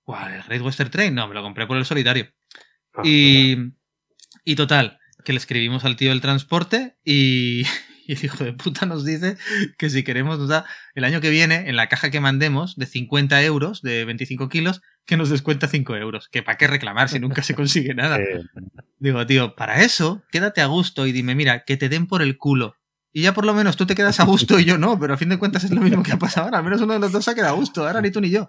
[0.02, 0.34] ¿Cuál?
[0.34, 1.14] ¿El Great Western Train?
[1.14, 2.26] No, me lo compré por el solitario.
[2.92, 3.56] Ah, Y,
[4.44, 7.62] y total, que le escribimos al tío del transporte y,
[8.06, 9.36] y el hijo de puta nos dice
[9.78, 12.86] que si queremos, nos da el año que viene, en la caja que mandemos de
[12.86, 16.28] 50 euros, de 25 kilos, que nos descuenta 5 euros.
[16.28, 18.18] Que para qué reclamar si nunca se consigue nada.
[18.18, 18.42] Eh,
[18.98, 22.38] Digo, tío, para eso, quédate a gusto y dime, mira, que te den por el
[22.38, 22.76] culo.
[23.12, 25.16] Y ya por lo menos tú te quedas a gusto y yo no, pero a
[25.16, 26.58] fin de cuentas es lo mismo que ha pasado ahora.
[26.58, 28.30] Al menos uno de los dos se ha quedado a gusto, ahora ni tú ni
[28.30, 28.48] yo.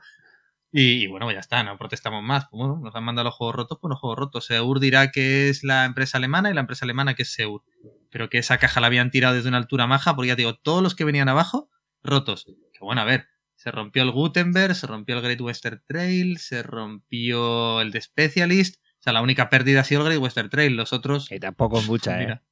[0.78, 2.48] Y, y bueno, ya está, no protestamos más.
[2.52, 4.46] Pues bueno, nos han mandado los juegos rotos, pues los juegos rotos.
[4.46, 7.62] Seur dirá que es la empresa alemana y la empresa alemana que es Seur.
[8.10, 10.56] Pero que esa caja la habían tirado desde una altura maja, porque ya te digo,
[10.56, 11.70] todos los que venían abajo,
[12.04, 12.44] rotos.
[12.74, 16.62] Que bueno, a ver, se rompió el Gutenberg, se rompió el Great Western Trail, se
[16.62, 18.76] rompió el de Specialist.
[19.00, 20.76] O sea, la única pérdida ha sido el Great Western Trail.
[20.76, 21.30] Los otros.
[21.30, 22.26] Que tampoco es mucha, ¿eh?
[22.26, 22.44] Mira.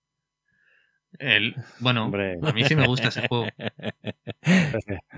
[1.20, 2.40] El, bueno, Hombre.
[2.42, 3.46] a mí sí me gusta ese juego.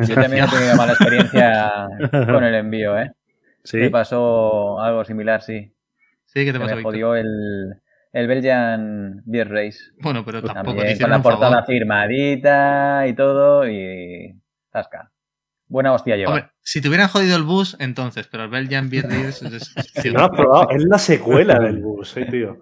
[0.08, 3.12] Yo también he tenido mala experiencia con el envío, ¿eh?
[3.64, 3.78] sí.
[3.78, 5.72] Me pasó algo similar, sí.
[6.26, 7.28] Sí, que te Se pasa, me jodió el,
[8.12, 9.80] el Belgian Beer Race.
[10.02, 11.66] Bueno, pero tampoco te También con hicieron la portada favor.
[11.68, 14.36] firmadita y todo y...
[14.70, 15.12] Tasca.
[15.68, 16.32] Buena hostia lleva.
[16.32, 19.74] Hombre, si te hubieran jodido el bus, entonces, pero el Belgian Beer Race es-
[20.14, 22.60] no lo has probado, es la secuela del bus, eh, tío.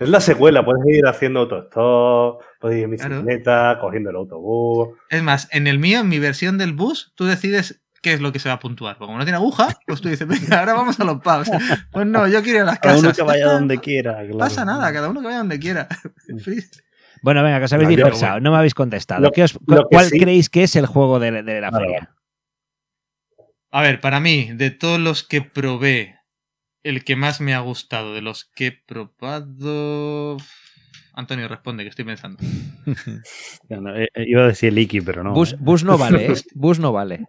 [0.00, 3.16] Es la secuela, puedes ir haciendo autostop, puedes ir en Claro.
[3.22, 4.88] bicicleta, cogiendo el autobús.
[5.10, 8.32] Es más, en el mío, en mi versión del bus, tú decides qué es lo
[8.32, 8.96] que se va a puntuar.
[8.96, 11.50] Porque como no tiene aguja, pues tú dices, venga, ahora vamos a los pubs.
[11.92, 13.04] Pues no, yo quiero ir a las Cada casas.
[13.04, 14.12] uno que vaya donde quiera.
[14.12, 14.38] No claro.
[14.38, 15.88] pasa nada, cada uno que vaya donde quiera.
[17.24, 19.20] Bueno, venga, que os habéis No, dispersado, no me habéis contestado.
[19.20, 21.70] Lo- ¿Qué os- lo que ¿Cuál sí- creéis que es el juego de, de la
[21.70, 22.10] Vale, feria?
[23.70, 26.18] A ver, para mí, de todos los que probé,
[26.82, 30.36] el que más me ha gustado, de los que he probado...
[31.14, 32.38] Antonio, responde, que estoy pensando.
[33.68, 35.32] No, no, eh, eh, iba a decir el Iki, pero no.
[35.34, 35.56] Bus, ¿eh?
[35.60, 36.34] bus no vale, ¿eh?
[36.54, 37.26] Bus no vale.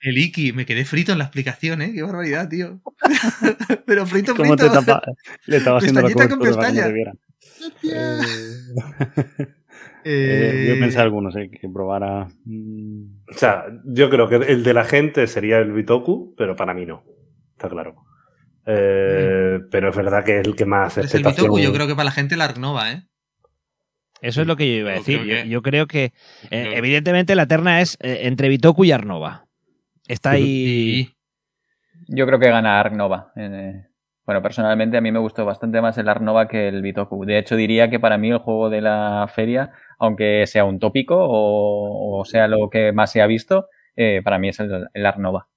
[0.00, 1.92] El Iki, me quedé frito en la explicación, ¿eh?
[1.94, 2.80] Qué barbaridad, tío.
[3.86, 4.80] Pero frito, ¿Cómo te frito.
[4.84, 5.02] tapa?
[5.46, 6.86] Le estaba haciendo la con para que pestaña.
[6.86, 7.18] te vieran.
[7.64, 8.18] Hostia.
[8.20, 9.48] Eh,
[10.04, 12.28] eh, Eh, pensar algunos, eh, que probara.
[12.44, 16.74] mm, O sea, yo creo que el de la gente sería el Bitoku, pero para
[16.74, 17.04] mí no.
[17.52, 17.94] Está claro.
[18.66, 21.94] Eh, Pero es verdad que es el que más es el Bitoku, yo creo que
[21.94, 23.02] para la gente la Ark Nova, ¿eh?
[24.20, 25.18] Eso es lo que yo iba a decir.
[25.20, 26.12] creo Yo, que- yo creo que, eh,
[26.50, 29.46] creo- evidentemente, la terna es eh, entre Bitoku y Arnova.
[30.06, 31.10] Está ahí.
[32.08, 33.32] Yo creo que gana Ark Nova.
[33.36, 33.84] Eh,
[34.24, 37.24] bueno, personalmente a mí me gustó bastante más el Ark Nova que el Bitoku.
[37.24, 41.16] De hecho, diría que para mí el juego de la feria, aunque sea un tópico
[41.18, 45.06] o, o sea lo que más se ha visto, eh, para mí es el, el
[45.06, 45.48] Ark Nova.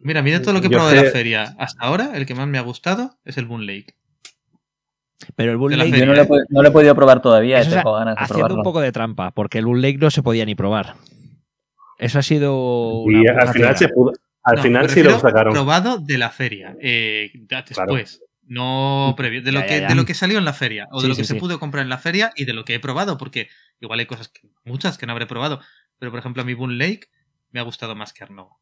[0.00, 1.54] Mira, mira todo lo que he probado de la feria.
[1.58, 3.94] Hasta ahora, el que más me ha gustado es el Boon Lake.
[5.34, 6.04] Pero el Bull Lake, feria.
[6.04, 8.16] Yo no lo, he, pod- no lo he podido probar todavía, Eso es tengo ganas
[8.16, 8.56] de haciendo probarlo.
[8.56, 10.94] un poco de trampa, porque el Bull Lake no se podía ni probar.
[11.98, 13.00] Eso ha sido.
[13.02, 15.54] una Y al final, se pudo, al No, final sí lo sacaron.
[15.54, 16.76] Probado de la feria.
[16.80, 18.22] eh, después.
[18.48, 19.42] No previo.
[19.42, 19.88] De lo, Ya, que, ya, ya.
[19.88, 20.86] de lo que salió en la feria.
[20.92, 21.40] O Sí, de lo sí, que se sí.
[21.40, 23.18] pudo comprar en la feria y de lo que he probado.
[23.18, 23.48] Porque
[23.80, 25.60] igual hay cosas que, muchas que no habré probado.
[25.98, 27.08] Pero por ejemplo, a mí Boon Lake
[27.50, 28.52] me ha gustado más que Arnova.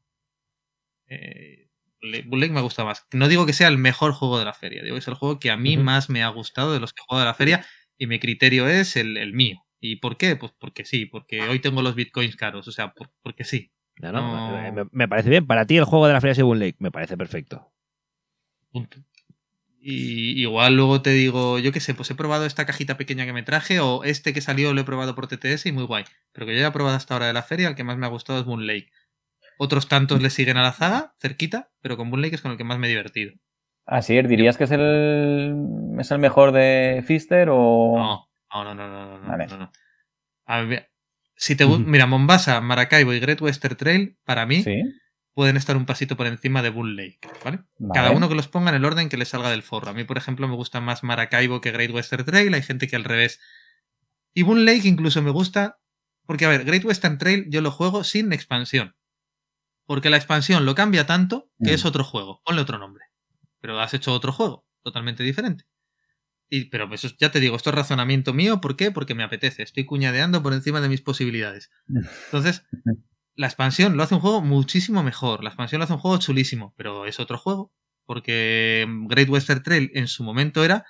[1.09, 1.69] Eh,
[2.01, 3.07] Lake me ha gustado más.
[3.13, 4.83] No digo que sea el mejor juego de la feria.
[4.83, 7.01] Digo que es el juego que a mí más me ha gustado de los que
[7.01, 7.65] he jugado de la feria.
[7.97, 9.65] Y mi criterio es el, el mío.
[9.81, 10.37] ¿Y por qué?
[10.37, 11.07] Pues porque sí.
[11.07, 12.69] Porque hoy tengo los bitcoins caros.
[12.69, 13.71] O sea, por- porque sí.
[14.01, 14.73] No, no, no.
[14.73, 15.47] Me, me parece bien.
[15.47, 16.77] Para ti, el juego de la feria Bull Lake.
[16.79, 17.73] Me parece perfecto.
[18.71, 18.99] Punto.
[19.81, 23.35] Y igual luego te digo, yo qué sé, pues he probado esta cajita pequeña que
[23.35, 26.05] me traje o este que salió lo he probado por TTS y muy guay.
[26.33, 28.07] Pero que yo ya he probado hasta ahora de la feria, el que más me
[28.07, 28.91] ha gustado es Moon Lake.
[29.59, 32.57] Otros tantos le siguen a la zaga, cerquita, pero con Moon Lake es con el
[32.57, 33.33] que más me he divertido.
[33.87, 35.55] Así es, ¿dirías que es el,
[35.99, 38.27] es el mejor de Fister o...?
[38.53, 39.47] No, no, no, no, no, no, Vale.
[39.47, 39.73] no, no.
[40.47, 40.91] A ver,
[41.37, 44.83] si te gu- mira, Mombasa, Maracaibo y Great Western Trail, para mí, Sí,
[45.35, 47.59] pueden estar un pasito por encima de Bull Lake, ¿vale?
[47.79, 47.93] vale.
[47.93, 49.91] Cada uno que los ponga en el orden que les salga del forro.
[49.91, 52.55] A mí, por ejemplo, me gusta más Maracaibo que Great Western Trail.
[52.55, 53.41] Hay gente que al revés.
[54.33, 55.79] Y Boon Lake incluso me gusta.
[56.27, 58.95] Porque, a ver, Great Western Trail yo lo juego sin expansión.
[59.87, 61.75] Porque la expansión lo cambia tanto que Mm.
[61.75, 62.41] es otro juego.
[62.45, 63.05] Ponle otro nombre.
[63.61, 65.65] Pero has hecho otro juego, totalmente diferente.
[66.51, 68.61] Y, pero eso, ya te digo, esto es razonamiento mío.
[68.61, 68.91] ¿Por qué?
[68.91, 69.63] Porque me apetece.
[69.63, 71.71] Estoy cuñadeando por encima de mis posibilidades.
[72.27, 72.65] Entonces,
[73.35, 75.43] la expansión lo hace un juego muchísimo mejor.
[75.43, 77.73] La expansión lo hace un juego chulísimo, pero es otro juego.
[78.07, 80.85] Porque Great Western Trail en su momento era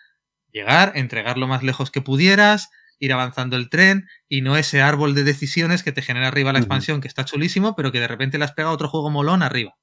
[0.50, 5.14] llegar, entregar lo más lejos que pudieras, ir avanzando el tren y no ese árbol
[5.14, 8.38] de decisiones que te genera arriba la expansión, que está chulísimo, pero que de repente
[8.38, 9.74] le has pegado otro juego molón arriba.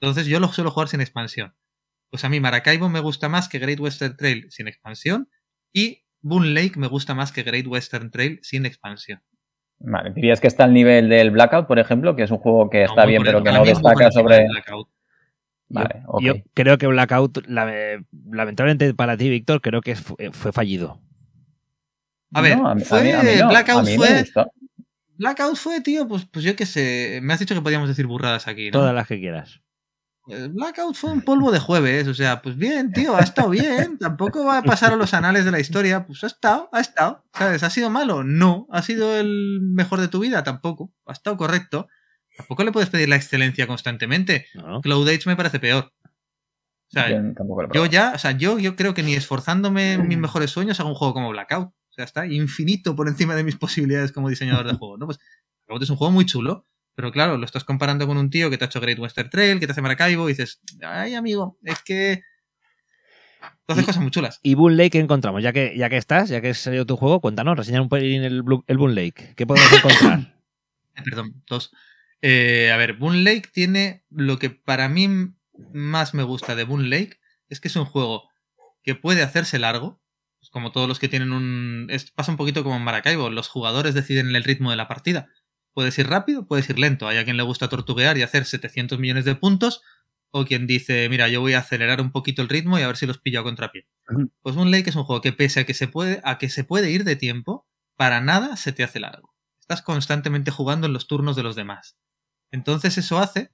[0.00, 1.54] Entonces yo lo suelo jugar sin expansión.
[2.10, 5.28] Pues a mí Maracaibo me gusta más que Great Western Trail sin expansión
[5.72, 9.22] y Boon Lake me gusta más que Great Western Trail sin expansión.
[9.78, 12.16] Vale, ¿Dirías que está al nivel del Blackout, por ejemplo?
[12.16, 14.46] Que es un juego que está No, bien, pero que no destaca sobre...
[15.68, 16.22] Vale, ok.
[16.22, 17.98] Yo creo que Blackout, la-
[18.30, 21.00] lamentablemente para ti, Víctor, creo que fue, fue fallido.
[22.34, 24.24] A ver, No, a mí- a fue mí- a mí no, Blackout fue.
[25.16, 27.20] Blackout fue, tío, pues, pues yo qué sé.
[27.22, 28.72] Me has dicho que podíamos decir burradas aquí, ¿no?
[28.80, 29.60] Todas las que quieras.
[30.26, 33.98] Pues Blackout fue un polvo de jueves, o sea, pues bien, tío, ha estado bien.
[34.00, 36.06] Tampoco va a pasar a los anales de la historia.
[36.06, 37.24] Pues ha estado, ha estado.
[37.34, 37.62] ¿Sabes?
[37.62, 38.24] ¿Ha sido malo?
[38.24, 38.66] No.
[38.70, 40.42] ¿Ha sido el mejor de tu vida?
[40.42, 40.92] Tampoco.
[41.06, 41.88] Ha estado correcto.
[42.36, 44.46] Tampoco le puedes pedir la excelencia constantemente.
[44.54, 44.80] ¿no?
[44.80, 45.92] Cloud Age me parece peor.
[46.02, 47.08] O sea,
[47.74, 50.88] Yo ya, o sea, yo, yo creo que ni esforzándome en mis mejores sueños hago
[50.88, 51.70] un juego como Blackout.
[51.94, 55.06] O sea, está infinito por encima de mis posibilidades como diseñador de juego, ¿no?
[55.06, 55.20] Pues
[55.80, 58.64] es un juego muy chulo, pero claro, lo estás comparando con un tío que te
[58.64, 62.22] ha hecho Great Western Trail, que te hace Maracaibo, y dices, ay, amigo, es que.
[63.66, 64.40] Tú haces Y- cosas muy chulas.
[64.42, 65.42] ¿Y Boon Lake qué encontramos?
[65.42, 68.22] Ya que, ya que estás, ya que ha salido tu juego, cuéntanos, reseñar un pelín
[68.24, 69.34] el, el Boon Lake.
[69.36, 70.36] ¿Qué podemos encontrar?
[70.96, 71.70] Eh, Perdón, dos.
[72.22, 75.08] Eh, a ver, Boon Lake tiene lo que para mí
[75.72, 78.28] más me gusta de Boon Lake es que es un juego
[78.82, 80.00] que puede hacerse largo,
[80.54, 81.88] como todos los que tienen un...
[81.90, 85.28] es- pasa un poquito como en Maracaibo, los jugadores deciden el ritmo de la partida.
[85.74, 87.08] Puedes ir rápido, puedes ir lento.
[87.08, 89.82] Hay a quien le gusta tortuguear y hacer 700 millones de puntos,
[90.30, 92.96] o quien dice, mira, yo voy a acelerar un poquito el ritmo y a ver
[92.96, 93.88] si los pillo a contrapié.
[94.42, 96.62] Pues Boon Lake es un juego que pese a que se puede, a que se
[96.64, 99.34] puede ir de tiempo, para nada se te hace largo.
[99.60, 101.96] Estás constantemente jugando en los turnos de los demás.
[102.52, 103.50] Entonces eso hace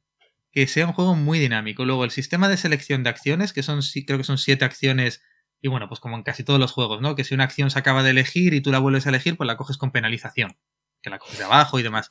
[0.53, 1.85] que sea un juego muy dinámico.
[1.87, 5.23] Luego el sistema de selección de acciones, que son creo que son siete acciones,
[5.61, 7.15] y bueno, pues como en casi todos los juegos, ¿no?
[7.15, 9.47] Que si una acción se acaba de elegir y tú la vuelves a elegir, pues
[9.47, 10.57] la coges con penalización.
[11.03, 12.09] Que la coges de abajo y demás.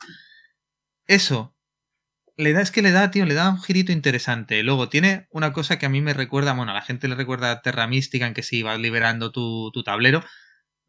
[1.06, 1.54] Eso
[2.36, 4.62] le da, es que le da, tío, le da un girito interesante.
[4.62, 7.50] Luego tiene una cosa que a mí me recuerda, bueno, a la gente le recuerda
[7.50, 10.24] a Terra Mística, en que sí, vas liberando tu, tu tablero.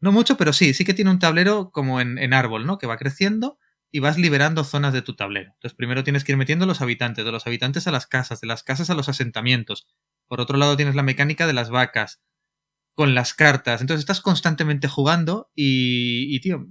[0.00, 2.78] No mucho, pero sí, sí que tiene un tablero como en, en árbol, ¿no?
[2.78, 3.58] Que va creciendo
[3.90, 5.52] y vas liberando zonas de tu tablero.
[5.52, 8.46] Entonces, primero tienes que ir metiendo los habitantes, de los habitantes a las casas, de
[8.46, 9.86] las casas a los asentamientos.
[10.26, 12.22] Por otro lado, tienes la mecánica de las vacas,
[12.94, 13.80] con las cartas.
[13.80, 16.66] Entonces, estás constantemente jugando y, y tío,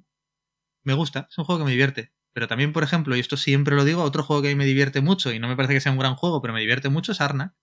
[0.84, 1.28] me gusta.
[1.30, 2.12] Es un juego que me divierte.
[2.34, 4.66] Pero también, por ejemplo, y esto siempre lo digo, otro juego que a mí me
[4.66, 7.12] divierte mucho, y no me parece que sea un gran juego, pero me divierte mucho,
[7.12, 7.54] es Arnak.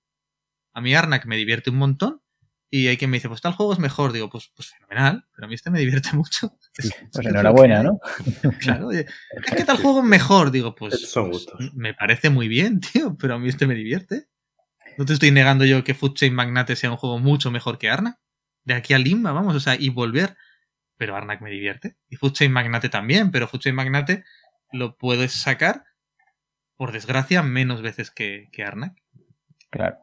[0.75, 2.21] A mí Arnak me divierte un montón,
[2.71, 4.13] y hay quien me dice, pues tal juego es mejor.
[4.13, 6.53] Digo, pues, pues fenomenal, pero a mí este me divierte mucho.
[6.77, 7.99] Es- Pues es enhorabuena, ¿no?
[8.61, 9.07] Claro, oye,
[9.43, 10.51] es que tal juego es mejor.
[10.51, 11.75] Digo, pues, Son pues, gustos.
[11.75, 14.29] me parece muy bien, tío, pero a mí este me divierte.
[14.99, 17.89] No te estoy negando yo que Food Chain Magnate sea un juego mucho mejor que
[17.89, 18.19] Arnak.
[18.69, 20.37] De aquí a Limba, vamos, o sea, y volver.
[20.99, 21.97] Pero Arnak me divierte.
[22.11, 24.25] Y Food Chain Magnate también, pero Food Chain Magnate
[24.73, 25.85] lo puedes sacar,
[26.77, 28.95] por desgracia, menos veces que, que Arnak.
[29.71, 29.97] Claro.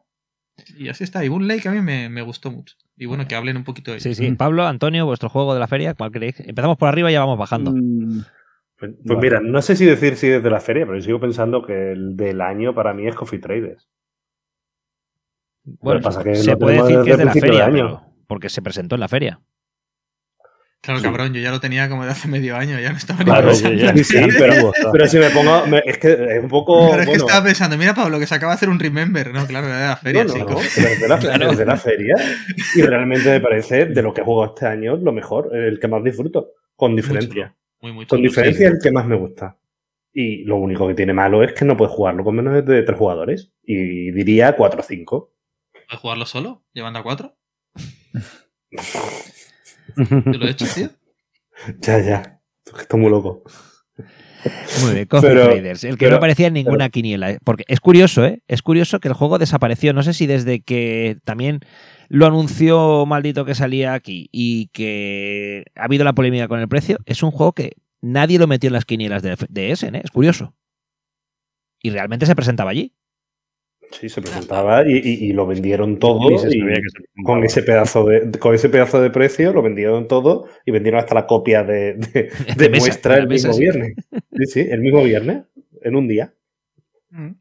[0.76, 1.24] Y así está.
[1.24, 2.74] Y Boon Lake a mí me, me gustó mucho.
[2.96, 4.32] Y bueno, que hablen un poquito de Sí, sí.
[4.32, 6.40] Pablo, Antonio, vuestro juego de la feria, ¿cuál queréis?
[6.40, 7.70] Empezamos por arriba y ya vamos bajando.
[7.72, 8.22] Mm,
[8.78, 9.20] Pues, pues Vale.
[9.20, 11.92] mira, no sé si decir si es de la feria, pero yo sigo pensando que
[11.92, 13.88] el del año para mí es Coffee Traders.
[15.62, 18.02] Bueno, pasa que se puede decir que es de desde la feria, año.
[18.26, 19.40] Porque se presentó en la feria.
[20.82, 21.06] Claro, Sí.
[21.06, 23.48] cabrón, yo ya lo tenía como de hace medio año, ya no estaba ni Claro,
[23.48, 23.82] pensando.
[23.82, 25.66] ya- sí, sí, pero, pero si me pongo.
[25.66, 26.90] me- es que es un poco.
[26.90, 29.32] Pero es que estaba pensando, mira Pablo, que se acaba de hacer un remember.
[29.32, 30.50] No, claro, era de la feria, no, no, chico.
[30.50, 32.14] no, pero es de, la, es de la feria.
[32.76, 35.88] Y realmente me parece de lo que he jugado este año lo mejor, el que
[35.88, 36.50] más disfruto.
[36.76, 37.46] Con Muy diferencia.
[37.46, 38.74] chulo, Muy, muy Con chulo, diferencia sí.
[38.74, 39.56] el que más me gusta.
[40.12, 42.96] Y lo único que tiene malo es que no puedes jugarlo con menos de tres
[42.98, 43.50] jugadores.
[43.64, 45.32] Y diría cuatro o cinco.
[45.72, 46.62] ¿Puedes jugarlo solo?
[46.74, 47.34] ¿Llevando a cuatro?
[49.96, 50.90] Yo lo he hecho, tío.
[51.80, 52.40] Ya, ya.
[52.78, 53.42] Estoy muy loco.
[54.82, 57.30] Muy bien, Coffee Pero- Traders, el que pero- no aparecía en ninguna quiniela.
[57.30, 57.38] ¿eh?
[57.42, 58.42] Porque es curioso, ¿eh?
[58.46, 59.94] Es curioso que el juego desapareció.
[59.94, 61.60] No sé si desde que también
[62.08, 66.98] lo anunció maldito que salía aquí y que ha habido la polémica con el precio.
[67.06, 70.02] Es un juego que nadie lo metió en las quinielas de, de Essen, ¿eh?
[70.04, 70.54] Es curioso.
[71.82, 72.94] Y realmente se presentaba allí.
[73.92, 76.36] Sí, se presentaba y, y- y lo vendieron todo.
[76.38, 79.62] Se y sabía que se con ese pedazo de con ese pedazo de precio lo
[79.62, 83.60] vendieron todo y vendieron hasta la copia de, de, de mesa, muestra el mismo sí.
[83.60, 83.94] viernes.
[84.32, 85.44] Sí, sí, el mismo viernes,
[85.82, 86.34] en un día.
[87.10, 87.26] Mm.
[87.26, 87.34] Ver,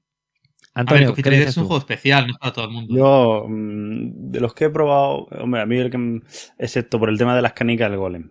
[0.74, 1.68] Antonio, Coffee ¿qué es un tú?
[1.68, 2.96] juego especial, no es para todo el mundo.
[2.96, 6.22] Yo, mm, de los que he probado, hombre, a mí el que,
[6.58, 8.30] excepto por el tema de las canicas, el golem.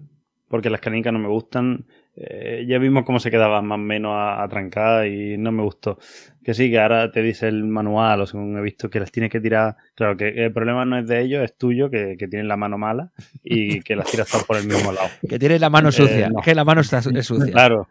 [0.48, 1.86] Porque las canicas no me gustan.
[2.16, 5.62] Eh, ya vimos cómo se quedaban más o menos a, a trancar y no me
[5.62, 5.98] gustó.
[6.44, 9.30] Que sí, que ahora te dice el manual, o según he visto, que las tienes
[9.32, 9.76] que tirar.
[9.94, 12.78] Claro, que el problema no es de ellos, es tuyo, que, que tienes la mano
[12.78, 13.10] mala
[13.42, 15.08] y que las tiras todas por el mismo lado.
[15.28, 16.28] Que tienes la mano Eh, sucia.
[16.28, 16.40] no.
[16.40, 17.52] Que la mano está es sucia.
[17.52, 17.88] Claro.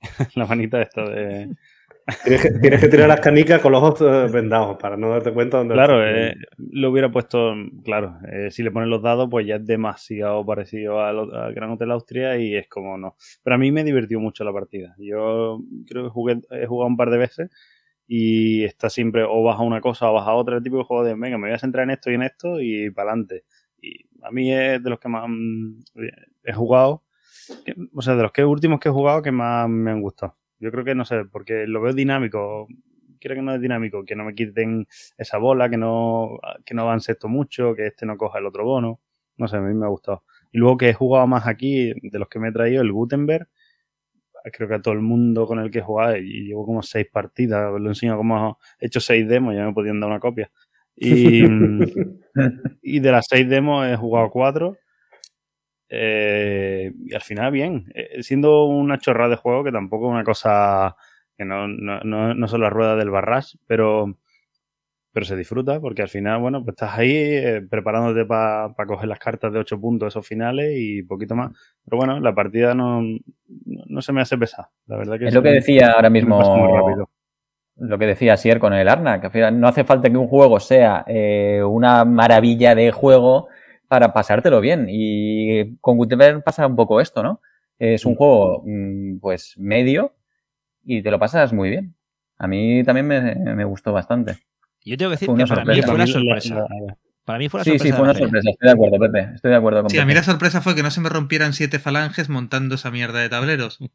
[0.34, 1.48] la manita esta de.
[2.24, 5.32] Tienes que, tienes que tirar las canicas con los ojos eh, vendados para no darte
[5.32, 9.46] cuenta dónde Claro, eh, lo hubiera puesto, claro, eh, si le pones los dados, pues
[9.46, 13.16] ya es demasiado parecido al, Gran Hotel Austria y es como no.
[13.42, 14.94] Pero a mí me divirtió mucho la partida.
[14.98, 17.50] Yo creo que jugué, he jugado un par de veces
[18.06, 21.14] y está siempre o baja una cosa o baja otra, el tipo de juego de,
[21.14, 23.44] venga, me voy a centrar en esto y en esto y para adelante.
[23.80, 25.80] Y a mí es de los que más mm,
[26.44, 27.04] he jugado,
[27.64, 30.36] que- o sea, de los que últimos que he jugado que más me han gustado.
[30.62, 32.68] Yo creo que, no sé, porque lo veo dinámico,
[33.18, 34.86] quiero que no es dinámico, que no me quiten
[35.18, 38.64] esa bola, que no, que no avance esto mucho, que este no coja el otro
[38.64, 39.00] bono.
[39.38, 40.22] No sé, a mí me ha gustado.
[40.52, 43.48] Y luego que he jugado más aquí, de los que me he traído, el Gutenberg,
[44.52, 47.08] creo que a todo el mundo con el que he jugado, y llevo como seis
[47.12, 50.52] partidas, lo enseño como he hecho seis demos, ya me podían dar una copia.
[50.94, 51.42] Y,
[52.82, 54.76] y de las seis demos he jugado cuatro.
[55.88, 56.71] Eh,
[57.12, 57.92] y al final, bien.
[57.94, 60.96] Eh, siendo una chorrada de juego, que tampoco es una cosa
[61.36, 64.16] que no, no, no, no son las ruedas del barrage, pero,
[65.12, 69.18] pero se disfruta porque al final, bueno, pues estás ahí eh, preparándote para coger las
[69.18, 71.52] cartas de 8 puntos, esos finales y poquito más.
[71.84, 73.02] Pero bueno, la partida no,
[73.66, 74.66] no, se me hace pesar.
[74.86, 77.10] La verdad que Es lo que decía ahora muy mismo rápido.
[77.76, 80.28] lo que decía Sier con el Arna, que al final no hace falta que un
[80.28, 83.48] juego sea eh, una maravilla de juego
[83.92, 84.86] para pasártelo bien.
[84.88, 87.42] Y con Gutenberg pasa un poco esto, ¿no?
[87.78, 90.14] Es un juego, mm, pues, medio
[90.82, 91.94] y te lo pasas muy bien.
[92.38, 94.38] A mí también me, me gustó bastante.
[94.82, 96.66] Yo tengo que decir que para mí fue una sorpresa.
[97.26, 97.84] Para mí fue una Sí, sorpresa.
[97.84, 98.50] sí, de fue una sorpresa.
[98.50, 99.34] Estoy de acuerdo, Pepe.
[99.34, 101.52] Estoy de acuerdo con Sí, a mí la sorpresa fue que no se me rompieran
[101.52, 103.78] siete falanges montando esa mierda de tableros.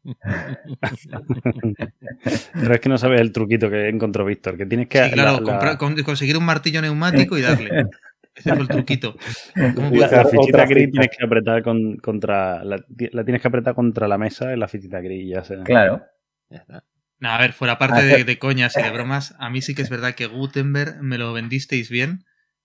[2.54, 5.02] Pero es que no sabes el truquito que encontró Víctor, que tienes que...
[5.04, 7.86] Sí, claro, la- la- comprar- conseguir un martillo neumático y darle.
[8.44, 9.16] El truquito.
[9.74, 12.76] ¿Cómo La, fichita gris tienes que apretar con- contra la,
[13.12, 16.02] la tienes que apretar contra la mesa en la fichita gris ya se Claro.
[16.50, 16.84] Ya está.
[17.20, 19.82] No, a ver, fuera parte de, de coñas y de bromas, a mí sí que
[19.82, 22.24] es verdad que Gutenberg me lo vendisteis bien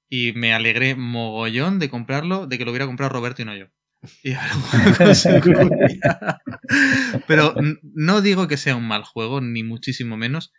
[0.10, 3.66] y me alegré mogollón de comprarlo, de que lo hubiera comprado Roberto y no yo.
[4.22, 4.36] Y.
[7.28, 10.54] Pero no digo que sea un mal juego, ni muchísimo menos,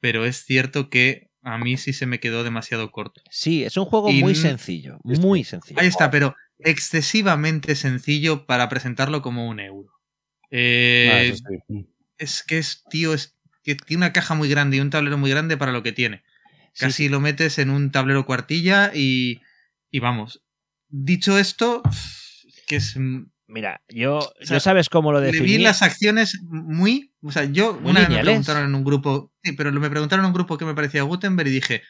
[0.00, 3.22] pero es cierto que a mí sí se me quedó demasiado corto.
[3.30, 5.80] Sí, es un juego Y muy sencillo, muy sencillo.
[5.80, 9.90] Ahí está, pero excesivamente sencillo para presentarlo como un euro.
[10.50, 11.36] Eh, Ah,
[11.68, 11.86] sí.
[12.18, 15.30] es que es, tío, es que tiene una caja muy grande y un tablero muy
[15.30, 16.22] grande para lo que tiene.
[16.72, 17.08] Sí, Casi sí.
[17.08, 19.40] lo metes en un tablero cuartilla y,
[19.90, 20.42] y vamos.
[20.88, 21.82] Dicho esto,
[22.66, 22.96] que es
[23.50, 25.58] Mira, yo, sea, yo sabes cómo lo le vi definí.
[25.64, 27.12] las acciones muy.
[27.22, 29.32] O sea, yo Muy una vez me preguntaron en un grupo.
[29.42, 31.82] Sí, pero me preguntaron en un grupo que me parecía Gutenberg y dije: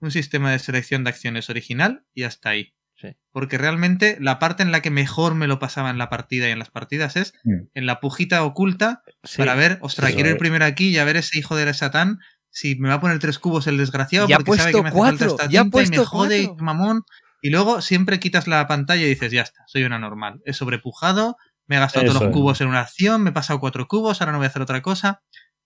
[0.00, 2.74] un sistema de selección de acciones original y hasta ahí.
[2.96, 3.08] Sí.
[3.32, 6.52] Porque realmente la parte en la que mejor me lo pasaba en la partida y
[6.52, 7.68] en las partidas es Mm.
[7.74, 9.38] en la pujita oculta Sí.
[9.38, 12.18] para ver, ostras, quiero ir primero aquí y a ver ese hijo de Satán
[12.50, 14.96] si me va a poner tres cubos el desgraciado Ya porque sabe que me hace
[14.98, 16.64] cuatro, falta esta ya tinta y me puesto jode, cuatro.
[16.64, 17.02] mamón.
[17.42, 20.40] Y luego siempre quitas la pantalla y dices, ya está, soy una normal.
[20.46, 21.36] He sobrepujado,
[21.66, 22.34] me he gastado todos los es.
[22.34, 24.80] cubos en una acción, me he pasado cuatro cubos, ahora no voy a hacer otra
[24.80, 25.22] cosa.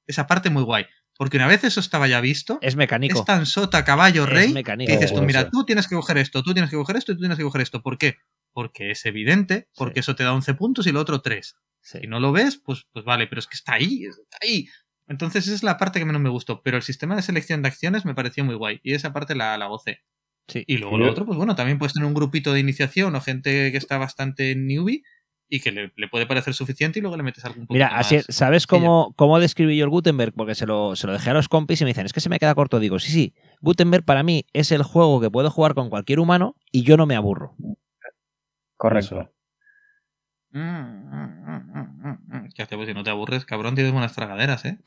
[0.06, 0.86] Esa parte muy guay.
[1.18, 3.18] Porque una vez eso estaba ya visto, Es mecánico.
[3.18, 6.52] es tan sota, caballo, rey, que dices tú, mira, tú tienes que coger esto, tú
[6.52, 7.82] tienes que coger esto y tú tienes que coger esto.
[7.82, 8.16] ¿Por qué?
[8.52, 11.56] Porque es evidente, porque eso te da 11 puntos y lo otro 3.
[11.80, 11.98] Sí.
[12.00, 14.66] Si no lo ves, pues, pues vale, pero es que está ahí, está ahí.
[15.08, 17.68] Entonces esa es la parte que menos me gustó, pero el sistema de selección de
[17.68, 20.00] acciones me pareció muy guay y esa parte la, la gocé.
[20.48, 20.64] Sí.
[20.66, 23.72] Y luego lo otro, pues bueno, también puedes tener un grupito de iniciación o gente
[23.72, 25.02] que está bastante newbie
[25.48, 28.06] y que le, le puede parecer suficiente y luego le metes algún poquito Mira, más.
[28.06, 30.32] así es, ¿sabes cómo, cómo describí yo el Gutenberg?
[30.32, 32.28] Porque se lo, se lo dejé a los compis y me dicen, es que se
[32.28, 32.80] me queda corto.
[32.80, 36.56] Digo, sí, sí, Gutenberg para mí es el juego que puedo jugar con cualquier humano
[36.72, 37.54] y yo no me aburro.
[38.76, 39.20] Correcto.
[39.20, 39.32] Eso.
[39.32, 40.45] Mm, mm, mm, mm, mm, mm.
[42.54, 42.76] ¿Qué hace?
[42.76, 44.78] Pues si no te aburres, cabrón, tienes buenas tragaderas, ¿eh?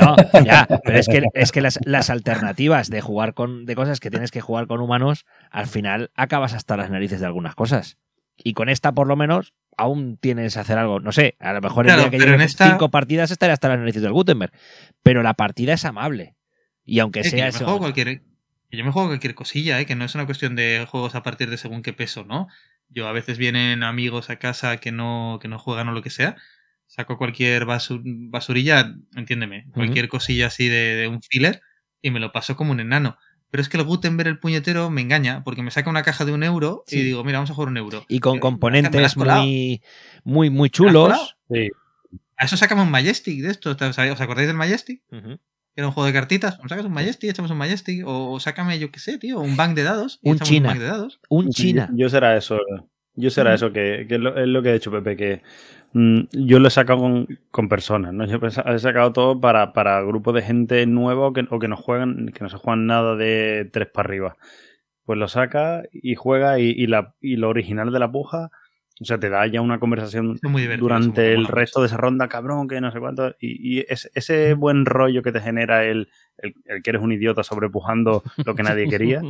[0.00, 4.00] No, ya, pero es que, es que las, las alternativas de jugar con de cosas
[4.00, 7.98] que tienes que jugar con humanos, al final acabas hasta las narices de algunas cosas.
[8.38, 11.00] Y con esta, por lo menos, aún tienes que hacer algo.
[11.00, 13.30] No sé, a lo mejor el Claro, día que pero lleve en esta- cinco partidas
[13.30, 14.52] estaré hasta las narices del Gutenberg.
[15.02, 16.34] Pero la partida es amable.
[16.86, 17.64] Y aunque Es que sea yo me eso.
[17.64, 18.22] juego cualquier
[18.70, 19.86] que yo me juego cualquier cosilla, ¿eh?
[19.86, 22.48] que no es una cuestión de juegos a partir de según qué peso, ¿no?
[22.90, 26.10] Yo a veces vienen amigos a casa que no, que no juegan o lo que
[26.10, 26.36] sea,
[26.86, 31.60] saco cualquier basu- basurilla, entiéndeme, cualquier cosilla así de, de un filler
[32.00, 33.16] y me lo paso como un enano.
[33.50, 36.32] Pero es que el Gutenberg, el puñetero, me engaña, porque me saca una caja de
[36.32, 36.98] un euro Sí.
[36.98, 38.04] y digo, mira, vamos a jugar un euro.
[38.08, 39.82] Y con ¿Me la componentes muy,
[40.24, 41.36] muy, muy chulos.
[41.50, 41.70] Sí.
[42.36, 43.70] A eso sacamos un Majestic de esto.
[43.70, 45.02] ¿Os acordáis del Majestic?
[45.10, 45.38] Que
[45.76, 46.58] era un juego de cartitas.
[46.60, 47.30] ¿Nos sacas un Majestic?
[47.30, 48.06] Echamos un Majestic.
[48.06, 50.18] O, o sácame, yo qué sé, tío, un bank de dados.
[50.22, 50.68] y Un China.
[50.70, 51.20] bank de dados.
[51.28, 51.88] Un China.
[51.92, 52.58] Yo, yo será eso.
[53.14, 55.42] Yo será eso, que, que es, lo, es lo que he hecho, Pepe, que
[55.92, 58.24] mm, yo lo he sacado con, con personas, ¿no?
[58.26, 61.76] Yo he sacado todo para, para grupos de gente nueva o que, o que no
[61.76, 64.36] juegan, que no se juegan nada de tres para arriba.
[65.04, 68.50] Pues lo saca y juega y, y la, y lo original de la puja,
[69.00, 72.66] o sea, te da ya una conversación muy durante el resto de esa ronda, cabrón,
[72.68, 73.34] que no sé cuánto.
[73.40, 77.12] Y, y es- ese buen rollo que te genera el, el, el que eres un
[77.12, 79.20] idiota sobrepujando lo que nadie quería.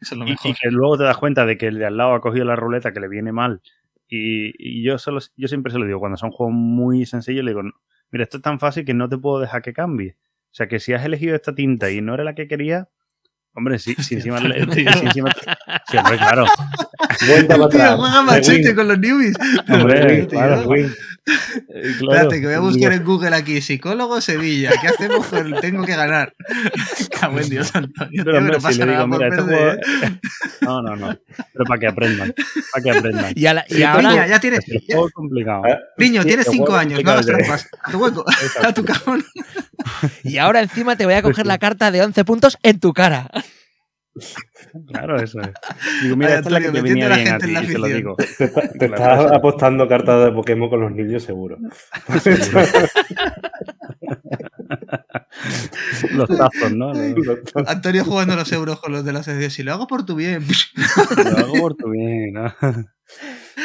[0.00, 0.50] es lo Y, mejor.
[0.50, 2.56] y que luego te das cuenta de que el de al lado ha cogido la
[2.56, 3.62] ruleta que le viene mal.
[4.08, 7.52] Y, y yo solo, yo siempre se lo digo, cuando son juegos muy sencillos, le
[7.52, 7.72] digo, "No,
[8.10, 10.16] mira, esto es tan fácil que no te puedo dejar que cambie.
[10.50, 12.88] O sea, que si has elegido esta tinta y no era la que quería,
[13.54, 14.38] hombre, si, si encima...
[14.40, 14.46] si
[15.06, 15.32] encima
[15.88, 16.44] sí, hombre, claro.
[17.26, 17.96] Vuelta para Tío, atrás.
[17.96, 19.34] juega machete con los newbies.
[19.68, 20.74] Hombre, claro.
[20.74, 20.90] Eh,
[21.98, 22.12] claro.
[22.12, 23.60] Espérate, que voy a buscar en Google aquí.
[23.62, 24.72] Psicólogo Sevilla.
[24.80, 25.26] ¿Qué hacemos?
[25.26, 26.34] Pues tengo que ganar.
[27.20, 28.22] Cago en Dios, Antonio.
[28.24, 29.72] Pero, tío, hombre, no pasa si le nada digo, mira, este juego...
[29.72, 29.80] ¿eh?
[30.60, 31.18] No, no, no.
[31.52, 32.34] Pero para que aprendan.
[32.72, 33.32] Para que aprendan.
[33.34, 34.60] Y, a la- y Sí, ahora, ya tienes.
[34.86, 35.62] Juego complicado.
[35.98, 37.02] Niño, Sí, tienes cinco años.
[37.02, 37.68] No hagas trampas.
[37.82, 38.24] A tu hueco.
[38.62, 39.24] A tu cajón.
[40.22, 41.48] y ahora encima te voy a Pues coger sí.
[41.48, 43.30] la carta de 11 puntos en tu cara.
[44.86, 45.50] Claro, eso es.
[46.02, 47.66] Digo, mira, Ay, esta es la que te venía metiendo a la bien a gente
[47.66, 48.16] ti, te lo digo.
[48.16, 51.58] Te, está- te La estás apostando cartas de Pokémon con los niños, seguro.
[56.12, 56.92] Los tazos, ¿no?
[57.66, 59.50] Antonio jugando los euros con los de la asociación.
[59.50, 60.42] Si lo hago por tu bien.
[61.30, 62.52] lo hago por tu bien, ¿no?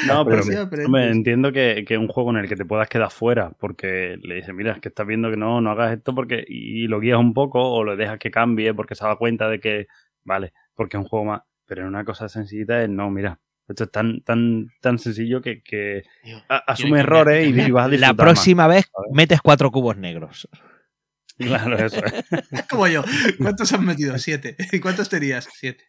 [0.05, 0.43] No, pero
[0.85, 4.35] hombre, entiendo que, que un juego en el que te puedas quedar fuera porque le
[4.35, 7.17] dices, mira, es que estás viendo que no, no hagas esto porque y lo guías
[7.17, 9.87] un poco o lo dejas que cambie porque se da cuenta de que,
[10.29, 11.41] vale, porque es un juego más.
[11.65, 16.03] Pero en una cosa sencillita es, no, mira, esto es tan, tan, tan sencillo que,
[16.47, 20.47] asume que errores y, vas a La próxima vez metes cuatro cubos negros.
[21.39, 22.65] Claro, eso es.
[22.69, 23.01] Como yo.
[23.37, 24.17] ¿Cuántos has metido?
[24.17, 24.57] Siete.
[24.73, 25.47] ¿Y cuántos tenías?
[25.53, 25.85] Siete.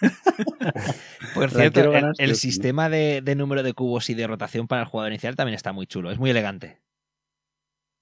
[1.34, 5.12] Por cierto, el, sistema de, de número de cubos y de rotación para el jugador
[5.12, 6.10] inicial también está muy chulo.
[6.10, 6.82] Es muy elegante.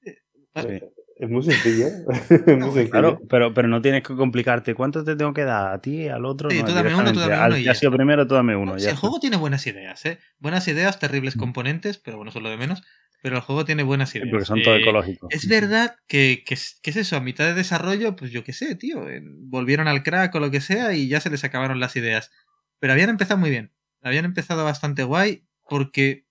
[0.03, 0.81] Sí.
[1.25, 1.87] Es muy sencillo.
[2.31, 2.91] es muy sencillo.
[2.91, 4.75] Claro, pero, pero no tienes que complicarte.
[4.75, 5.72] ¿Cuánto te tengo que dar?
[5.72, 6.09] ¿A ti?
[6.09, 6.51] ¿Al otro?
[6.51, 8.55] Sí, No, tú dame uno, tú dame uno y ya ha sido primero, tú dame
[8.57, 8.79] uno.
[8.79, 10.18] Sí, ya el juego tiene buenas ideas, ¿eh?
[10.39, 12.83] Buenas ideas, terribles componentes, pero bueno, eso es lo de menos.
[13.22, 14.31] Pero el juego tiene buenas Sí, ideas.
[14.31, 15.33] porque son todos Eh, ecológicos.
[15.33, 18.53] Es verdad que, que, es que es eso, a mitad de desarrollo, pues yo qué
[18.53, 19.09] sé, tío.
[19.09, 22.31] eh, Volvieron al crack o lo que sea y ya se les acabaron las ideas.
[22.81, 23.72] Pero habían empezado muy bien.
[24.03, 26.27] Habían empezado bastante guay porque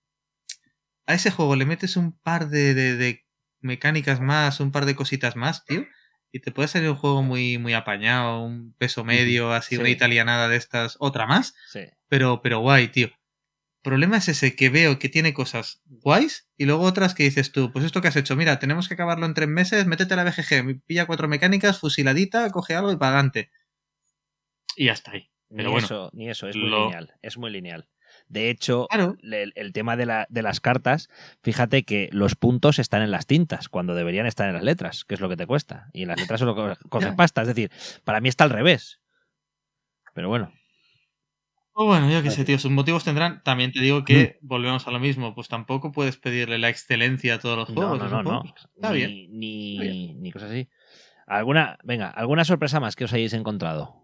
[1.06, 3.23] a ese juego le metes un par de, de- de
[3.64, 5.84] mecánicas más, un par de cositas más, tío.
[6.32, 9.80] Y te puede salir un juego muy, muy apañado, un peso medio, así, Sí.
[9.80, 11.80] una italianada de estas, otra más Sí.
[12.08, 13.08] pero, pero guay, tío.
[13.82, 17.70] Problema es ese que veo que tiene cosas guays y luego otras que dices tú,
[17.70, 20.24] pues esto que has hecho, mira, tenemos que acabarlo en tres meses, métete a la
[20.24, 23.50] BGG, pilla cuatro mecánicas, fusiladita, coge algo y para adelante.
[24.76, 25.30] Y ya está ahí.
[25.50, 27.12] Ni Pero bueno, eso, ni eso, es muy lo- lineal.
[27.22, 27.88] Es muy lineal.
[28.28, 29.16] De hecho, Claro.
[29.22, 31.08] el, el tema de, la- de las cartas,
[31.42, 35.14] fíjate que los puntos están en las tintas, cuando deberían estar en las letras, que
[35.14, 35.88] es lo que te cuesta.
[35.92, 37.42] Y en las letras solo co- coges pasta.
[37.42, 37.70] Es decir,
[38.04, 39.00] para mí está al revés.
[40.14, 40.52] Pero bueno,
[41.72, 43.42] Pues bueno, yo qué sé, tío, sus motivos tendrán.
[43.42, 47.38] También te digo que volvemos a lo mismo, pues tampoco puedes pedirle la excelencia a
[47.40, 47.98] todos los no, juegos.
[47.98, 48.30] no, no, no.
[48.40, 49.38] juego, pues, Está ni, bien.
[49.38, 50.22] Ni, está bien.
[50.22, 50.68] ni cosas así.
[51.26, 54.03] ¿Alguna, venga, ¿alguna sorpresa más que os hayáis encontrado?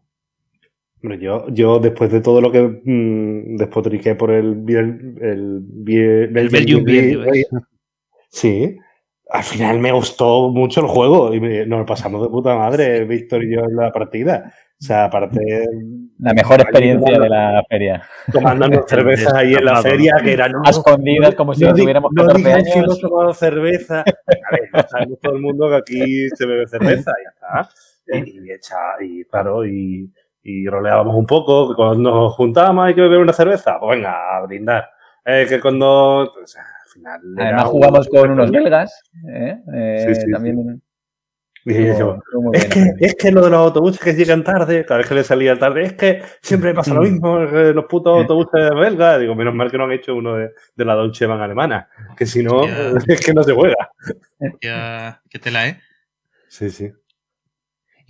[1.03, 6.37] Hombre, yo, yo después de todo lo que mm, despotriqué por el, Biel- el, Biel-
[6.37, 7.47] El Belgium ¿ves?
[8.29, 8.77] Sí,
[9.31, 13.45] al final me gustó mucho el juego y me- nos pasamos de puta madre, Víctor
[13.45, 14.53] y yo en la partida.
[14.81, 15.39] O sea, aparte,
[16.19, 18.03] La mejor experiencia de la feria.
[18.33, 22.11] tomándonos cervezas ahí en la feria, que era no, A escondidas, como si no tuviéramos
[22.15, 22.85] no 14 digáis que años.
[22.85, 24.01] hemos tomado cerveza.
[24.01, 24.05] A
[24.53, 27.31] ver, ya sabemos todo el mundo que aquí se bebe cerveza, ya
[27.67, 27.71] está.
[28.27, 30.11] Y, y echa, y claro, y,
[30.43, 34.37] y roleábamos un poco, que cuando nos juntábamos hay que beber una cerveza, pues venga,
[34.37, 34.89] a brindar.
[35.25, 37.21] Eh, que cuando, pues, al final...
[37.39, 39.03] Además un- jugamos con unos belgas.
[39.29, 39.59] ¿eh?
[39.75, 40.83] Eh, Sí, sí, también
[41.67, 42.19] Y yo,
[42.55, 42.97] Es bien.
[42.99, 45.59] que, es que lo de los autobuses que llegan tarde, cada vez que le salía
[45.59, 49.21] tarde, es que siempre pasa lo mismo, que los putos autobuses belgas.
[49.21, 51.87] Digo, menos mal que no han hecho uno de, de la Dolce Van alemana,
[52.17, 52.63] que si no,
[53.07, 53.91] es que no se juega.
[54.63, 55.79] Ya, que tela, ¿eh?
[56.49, 56.91] Sí, sí.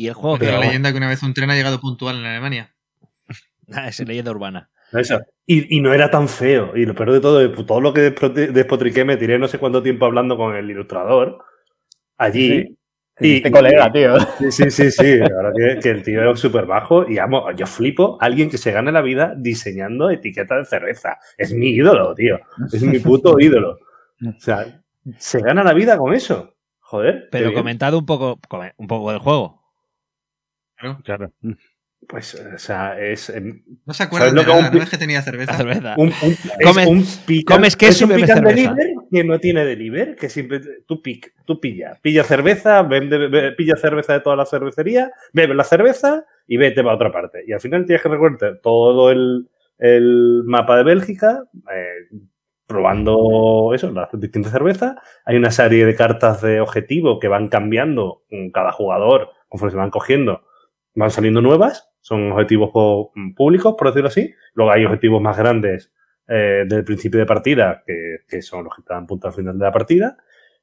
[0.00, 2.24] Y el juego que la leyenda que una vez un tren ha llegado puntual en
[2.24, 2.74] Alemania.
[3.72, 4.70] Ah, es leyenda urbana.
[4.92, 5.20] Eso.
[5.46, 6.74] Y, y no era tan feo.
[6.74, 9.82] Y lo peor de todo, es todo lo que despotriqué, me tiré no sé cuánto
[9.82, 11.38] tiempo hablando con el ilustrador
[12.16, 12.76] allí.
[13.20, 14.18] Y- Este colega, tío.
[14.50, 15.16] Sí, sí, sí, sí.
[15.18, 18.48] La verdad que, que el tío era súper bajo y amo, yo flipo a alguien
[18.48, 21.18] que se gane la vida diseñando etiquetas de cerveza.
[21.36, 22.40] Es mi ídolo, tío.
[22.72, 23.78] Es mi puto ídolo.
[24.26, 24.82] O sea,
[25.18, 26.56] se gana la vida con eso.
[26.80, 27.28] Joder.
[27.30, 28.40] Pero comentad un poco,
[28.78, 29.59] un poco del juego.
[30.80, 30.98] Claro.
[31.04, 31.32] Claro.
[32.08, 35.52] Pues, o sea, es em, No se acuerdan ¿Sabes lo de que que tenía cerveza.
[35.52, 35.94] La cerveza.
[35.98, 36.12] un, un,
[36.64, 38.74] Comes- es un pican, comes queso es un y bebes pican cerveza.
[38.74, 43.52] deliver que no tiene deliver, que siempre tú pic, tú pilla, pilla cerveza, vende, be-
[43.52, 47.44] pilla cerveza de toda la cervecería, bebe la cerveza y vete para otra parte.
[47.46, 52.16] Y al final tienes que recorrer todo el, el mapa de Bélgica, eh,
[52.66, 54.94] probando eso, las distintas cervezas.
[55.24, 59.76] Hay una serie de cartas de objetivo que van cambiando con cada jugador conforme se
[59.76, 60.42] van cogiendo.
[60.94, 64.34] Van saliendo nuevas, son objetivos po- públicos, por decirlo así.
[64.54, 65.92] Luego hay objetivos más grandes
[66.28, 69.64] eh, del principio de partida, que, que son los que están punto al final de
[69.64, 70.16] la partida.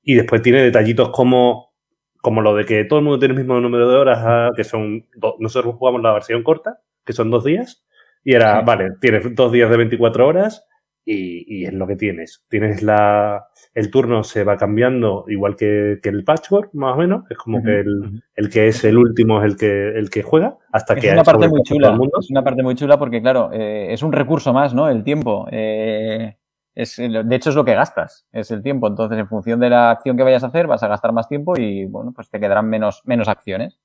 [0.03, 1.73] Y después tiene detallitos como,
[2.21, 4.63] como lo de que todo el mundo tiene el mismo número de horas, ah, que
[4.63, 5.05] son.
[5.15, 7.85] do- nosotros jugamos la versión corta, que son dos días.
[8.23, 8.65] Y era, Sí.
[8.65, 10.66] vale, tienes dos días de 24 horas
[11.09, 12.43] y, y es lo que tienes.
[12.49, 13.47] Tienes la.
[13.73, 17.23] El turno se va cambiando igual que, que el patchwork, más o menos.
[17.29, 20.57] Es como que el, el que es el último es el que, el que juega,
[20.71, 21.91] hasta Es que una parte muy chula.
[21.91, 22.17] mundo.
[22.19, 24.89] Es una parte muy chula porque, claro, eh, es un recurso más, ¿no?
[24.89, 25.47] El tiempo.
[25.49, 26.35] Eh,
[26.75, 28.87] es, de hecho, es lo que gastas, es el tiempo.
[28.87, 31.53] Entonces, en función de la acción que vayas a hacer, vas a gastar más tiempo
[31.57, 33.79] y, bueno, pues te quedarán menos, menos acciones.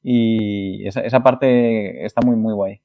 [0.00, 2.80] Y esa, esa parte está muy, muy guay.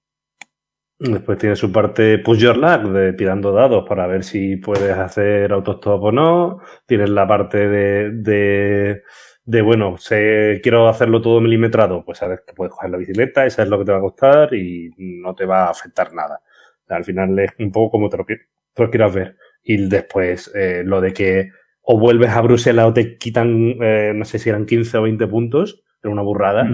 [1.12, 5.52] Después tiene su parte push your luck, de tirando dados para ver si puedes hacer
[5.52, 6.62] autostop o no.
[6.86, 9.02] Tienes la parte de,
[9.44, 13.62] de, bueno, sé, quiero hacerlo todo milimetrado, pues sabes que puedes coger la bicicleta, eso
[13.62, 16.40] es lo que te va a costar y no te va a afectar nada.
[16.88, 19.36] Al final es un poco como te lo, te lo quieras ver.
[19.62, 21.50] Y después eh, lo de que
[21.82, 25.28] o vuelves a Bruselas o te quitan, eh, no sé si eran 15 o 20
[25.28, 26.66] puntos, era una burrada.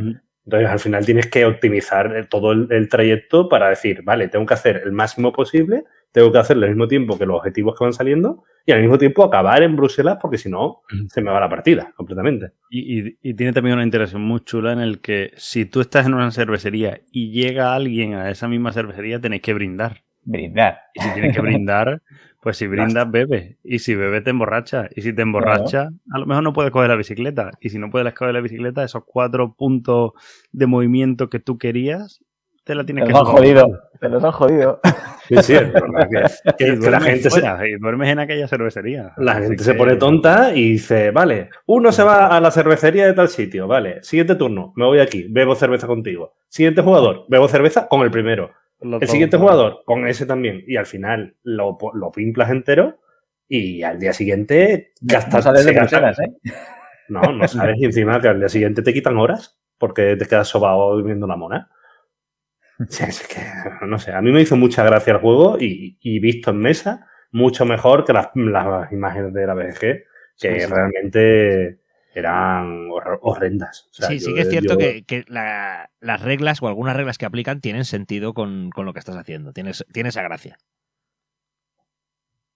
[0.45, 4.45] Entonces, al final tienes que optimizar el- todo el, el trayecto para decir, vale, tengo
[4.45, 7.83] que hacer el máximo posible, tengo que hacerlo al mismo tiempo que los objetivos que
[7.83, 11.39] van saliendo y al mismo tiempo acabar en Bruselas porque si no, se me va
[11.39, 12.51] la partida completamente.
[12.69, 16.05] Y, y- y tiene también una interacción muy chula en el que si tú estás
[16.07, 20.03] en una cervecería y llega alguien a esa misma cervecería, tenéis que brindar.
[20.23, 20.79] Brindar.
[20.95, 22.01] Y si tienes que brindar,
[22.41, 23.57] Pues si brindas, bebe.
[23.63, 24.87] Y si bebe, te emborracha.
[24.95, 27.51] Y si te emborracha, a lo mejor no puedes coger la bicicleta.
[27.59, 30.11] Y si no puedes coger la bicicleta, esos cuatro puntos
[30.53, 32.23] de movimiento que tú querías,
[32.63, 33.79] te la tienes Te que los han jodido.
[33.99, 34.79] Te los han jodido.
[35.27, 38.09] Sí, sí, es verdad que, que- Y que la duermes gente, se, fuera, y duermes
[38.09, 39.11] en aquella cervecería.
[39.17, 43.05] la gente se que- pone tonta y dice, vale, uno se va a la cervecería
[43.05, 46.33] de tal sitio, vale, siguiente turno, me voy aquí, bebo cerveza contigo.
[46.47, 48.51] Siguiente jugador, bebo cerveza con el primero.
[48.81, 49.41] Lo El siguiente todo.
[49.47, 50.63] jugador, con ese también.
[50.67, 52.99] Y al final lo, lo pimplas entero
[53.47, 55.45] y al día siguiente gastas.
[55.45, 56.33] No de Bruselas, ¿eh?
[57.09, 57.75] No, no sabes.
[57.79, 61.35] Y encima que al día siguiente te quitan horas porque te quedas sobado viviendo la
[61.35, 61.69] mona.
[62.89, 63.41] Sí, es que,
[63.85, 67.07] no sé, a mí me hizo mucha gracia el juego y, y visto en mesa,
[67.31, 70.05] mucho mejor que las, las imágenes de la BG, que
[70.37, 70.65] Sí, sí.
[70.65, 71.79] realmente
[72.19, 73.87] eran hor- horrendas.
[73.91, 76.95] O sea, sí, sí que es cierto yo- que, que la- las reglas o algunas
[76.95, 79.51] reglas que aplican tienen sentido con, con lo que estás haciendo.
[79.53, 80.57] Tienes, tiene esa gracia.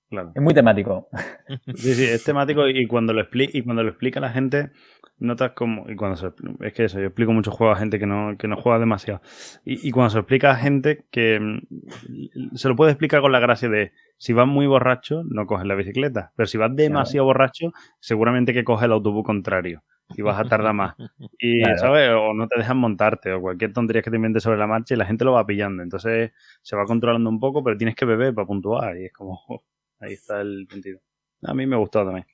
[0.09, 0.31] Claro.
[0.35, 1.09] Es muy temático.
[1.75, 4.69] Sí, sí, es temático y cuando lo explica, y cuando lo explica la gente,
[5.19, 5.89] notas como.
[5.89, 8.47] Y cuando se, es que eso, yo explico muchos juegos a gente que no, que
[8.47, 9.21] no juega demasiado.
[9.65, 13.39] Y, y cuando se explica a gente que mm, se lo puede explicar con la
[13.39, 16.31] gracia de si vas muy borracho, no coges la bicicleta.
[16.35, 19.83] Pero si vas demasiado borracho, seguramente que coges el autobús contrario.
[20.15, 20.95] Y vas a tardar más.
[21.39, 21.77] Y, Claro.
[21.79, 22.09] ¿sabes?
[22.11, 24.97] O no te dejan montarte, o cualquier tontería que te inventes sobre la marcha y
[24.97, 25.81] la gente lo va pillando.
[25.81, 28.97] Entonces se va controlando un poco, pero tienes que beber para puntuar.
[28.97, 29.39] Y es como,
[29.99, 30.99] ahí está el sentido.
[31.43, 32.25] A mí me gustó también.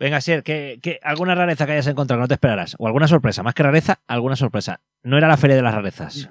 [0.00, 2.74] Venga, Sier, ¿qué, qué- alguna rareza que hayas encontrado que no te esperarás?
[2.78, 4.80] O alguna sorpresa, más que rareza, alguna sorpresa.
[5.02, 6.30] No era la feria de las rarezas.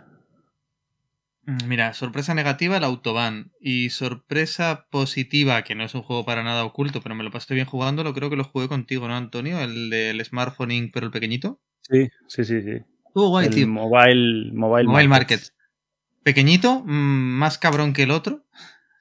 [1.45, 6.43] Mm, Mira, sorpresa negativa el Autobahn y sorpresa positiva, que no es un juego para
[6.43, 9.59] nada oculto, pero me lo pasé bien jugándolo, creo que lo jugué contigo, ¿no, Antonio?
[9.61, 11.59] El del Smartphone Inc., pero el pequeñito.
[11.81, 12.71] Sí, sí, sí, sí.
[13.07, 13.67] Estuvo guay, el tío.
[13.67, 15.39] mobile, mobile, Mobile Market.
[15.41, 15.53] Market.
[16.23, 16.89] Pequeñito, mm,
[17.39, 18.45] más cabrón que el otro.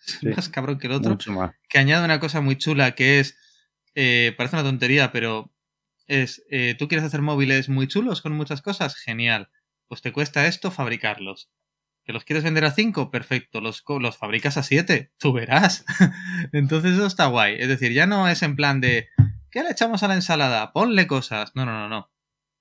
[0.00, 0.26] Sí.
[0.46, 1.10] Más cabrón que el otro.
[1.10, 1.50] Mucho más.
[1.68, 3.36] que añade una cosa muy chula que es,
[4.00, 5.52] eh, parece una tontería, pero
[6.06, 9.50] es, eh, tú quieres hacer móviles muy chulos con muchas cosas, genial.
[9.88, 11.50] Pues te cuesta esto fabricarlos.
[12.04, 13.10] ¿Que los quieres vender a 5?
[13.10, 13.60] Perfecto.
[13.60, 15.10] Los, los fabricas a 7.
[15.18, 15.84] Tú verás.
[16.52, 17.56] Entonces eso está guay.
[17.58, 19.08] Es decir, ya no es en plan de,
[19.50, 20.72] ¿qué le echamos a la ensalada?
[20.72, 21.56] Ponle cosas.
[21.56, 22.12] No, no, no, no.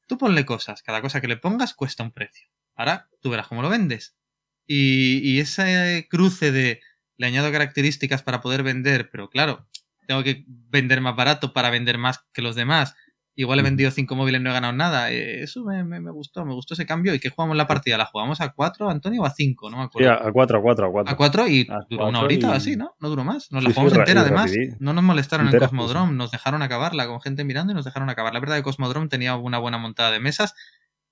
[0.07, 0.81] Tú ponle cosas.
[0.81, 2.49] Cada cosa que le pongas cuesta un precio.
[2.75, 4.17] Ahora tú verás cómo lo vendes.
[4.65, 6.81] Y, y ese cruce de
[7.15, 9.67] le añado características para poder vender, pero claro,
[10.07, 12.95] tengo que vender más barato para vender más que los demás.
[13.39, 15.11] Igual he vendido cinco móviles y no he ganado nada.
[15.11, 17.13] Eh, Eso me, me- me gustó, me gustó ese cambio.
[17.13, 17.95] ¿Y qué jugamos la partida?
[17.95, 19.69] ¿La jugamos a 4, Antonio, o a 5?
[19.69, 20.27] No me Sí, acuerdo.
[20.27, 21.13] a 4, a 4, a 4.
[21.13, 22.95] a 4 y a duró una cuatro horita o y- así, ¿no?
[22.99, 23.51] No duró más.
[23.51, 24.51] Nos Sí, la jugamos ra- entera, además.
[24.79, 26.13] No nos molestaron Entera, en Cosmodrome.
[26.13, 28.33] Nos dejaron acabarla con gente mirando y nos dejaron acabar.
[28.33, 30.55] La verdad que Cosmodrome tenía una buena montada de mesas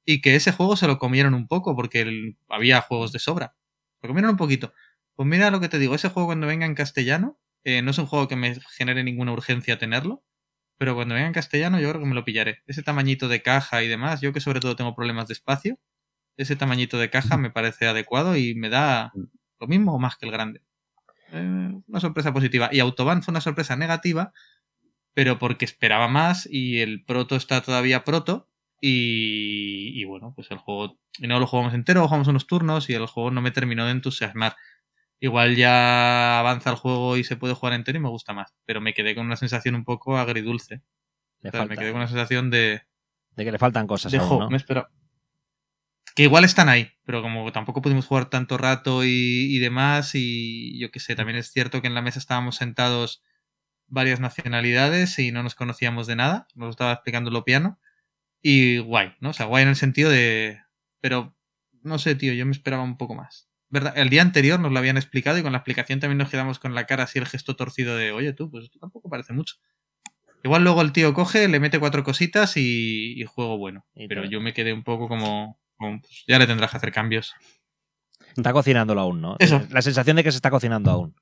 [0.04, 3.54] y que ese juego se lo comieron un poco porque el- había juegos de sobra.
[4.02, 4.74] Lo comieron un poquito.
[5.16, 7.98] Pues mira lo que te digo, ese juego cuando venga en castellano, eh, no es
[7.98, 10.24] un juego que me genere ninguna urgencia tenerlo,
[10.78, 12.64] pero cuando venga en castellano yo creo que me lo pillaré.
[12.68, 15.80] Ese tamañito de caja y demás, yo que sobre todo tengo problemas de espacio,
[16.38, 19.12] ese tamañito de caja me parece adecuado y me da
[19.60, 20.62] lo mismo o más que el grande.
[21.32, 22.70] Eh, una sorpresa positiva.
[22.72, 24.32] Y Autobahn fue una sorpresa negativa,
[25.14, 28.50] pero porque esperaba más y el proto está todavía proto.
[28.82, 31.00] Y, y bueno, pues el juego.
[31.18, 33.92] Y no lo jugamos entero, jugamos unos turnos y el juego no me terminó de
[33.92, 34.56] entusiasmar.
[35.20, 38.54] Igual ya avanza el juego y se puede jugar entero y me gusta más.
[38.66, 40.82] Pero me quedé con una sensación un poco agridulce.
[41.44, 42.82] O sea, me quedé con una sensación de.
[43.36, 44.12] de que le faltan cosas.
[44.12, 44.50] de aún, jo, ¿no?
[44.50, 44.88] me espero.
[46.16, 50.80] Que igual están ahí, pero como tampoco pudimos jugar tanto rato y, y demás, y
[50.80, 53.22] yo qué sé, también es cierto que en la mesa estábamos sentados
[53.88, 57.80] varias nacionalidades y no nos conocíamos de nada, nos estaba explicando lo piano,
[58.42, 59.32] y guay, ¿no?
[59.32, 60.62] O sea, guay en el sentido de...
[61.02, 61.36] Pero,
[61.82, 63.50] no sé, tío, yo me esperaba un poco más.
[63.76, 63.92] ¿Verdad?
[63.98, 66.74] El día anterior nos lo habían explicado y con la explicación también nos quedamos con
[66.74, 69.56] la cara así el gesto torcido de, oye tú, pues esto tampoco parece mucho.
[70.46, 73.86] Igual luego el tío coge, le mete cuatro cositas y, y juego bueno.
[73.94, 76.94] Y Pero yo me quedé un poco como, como, pues, ya le tendrás que hacer
[76.94, 77.34] cambios.
[78.38, 79.36] Está cocinándolo aún, ¿no?
[79.40, 79.62] Eso.
[79.72, 81.16] La sensación de que se está cocinando aún.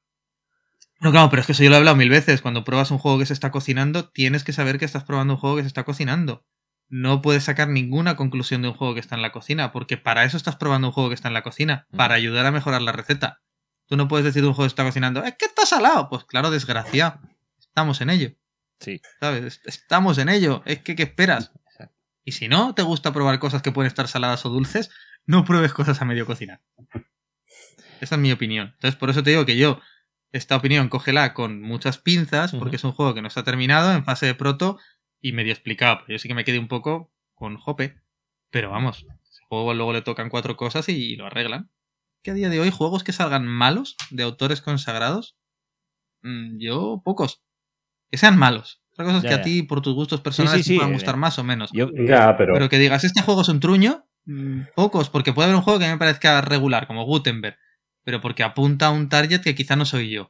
[1.00, 2.44] No, claro, pero es que eso yo lo he hablado mil veces.
[2.44, 5.40] Cuando pruebas un juego que se está cocinando, tienes que saber que estás probando un
[5.40, 6.46] juego que se está cocinando.
[6.90, 10.24] No puedes sacar ninguna conclusión de un juego que está en la cocina, porque para
[10.26, 11.98] eso estás probando un juego que está en la cocina, Mm.
[11.98, 13.42] para ayudar a mejorar la receta.
[13.88, 16.10] Tú no puedes decir de un juego que está cocinando, es que está salado.
[16.10, 17.20] Pues claro, desgraciado.
[17.60, 18.32] Estamos en ello.
[18.80, 19.02] Sí.
[19.20, 19.44] ¿Sabes?
[19.46, 20.62] Est- Estamos en ello.
[20.66, 21.52] Es que, ¿qué esperas?
[22.26, 24.90] Y si no te gusta probar cosas que pueden estar saladas o dulces,
[25.26, 26.62] no pruebes cosas a medio cocinar.
[28.02, 28.72] Esa es mi opinión.
[28.76, 29.80] Entonces, por eso te digo que yo,
[30.32, 34.04] esta opinión, cógela con muchas pinzas, porque es un juego que no está terminado, en
[34.06, 34.80] fase de proto
[35.24, 36.00] y medio explicado.
[36.02, 37.96] Pero yo sí que me quedé un poco con jope.
[38.52, 41.72] Pero vamos, ese juego luego le tocan cuatro cosas y lo arreglan.
[42.22, 45.36] Que a día de hoy, juegos que salgan malos de autores consagrados,
[46.22, 47.42] mm, yo pocos.
[48.12, 48.82] Que sean malos.
[48.92, 49.42] Otra cosa es Ya, que ya.
[49.42, 51.72] a ti, por tus gustos personales, sí, sí, te puedan eh, gustar más o menos.
[51.74, 55.48] Yo, Ya, pero, Pero que digas, este juego es un truño, mm, pocos, porque puede
[55.48, 57.58] haber un juego que a mí me parezca regular, como Gutenberg,
[58.04, 60.30] pero porque apunta a un target que quizá no soy yo.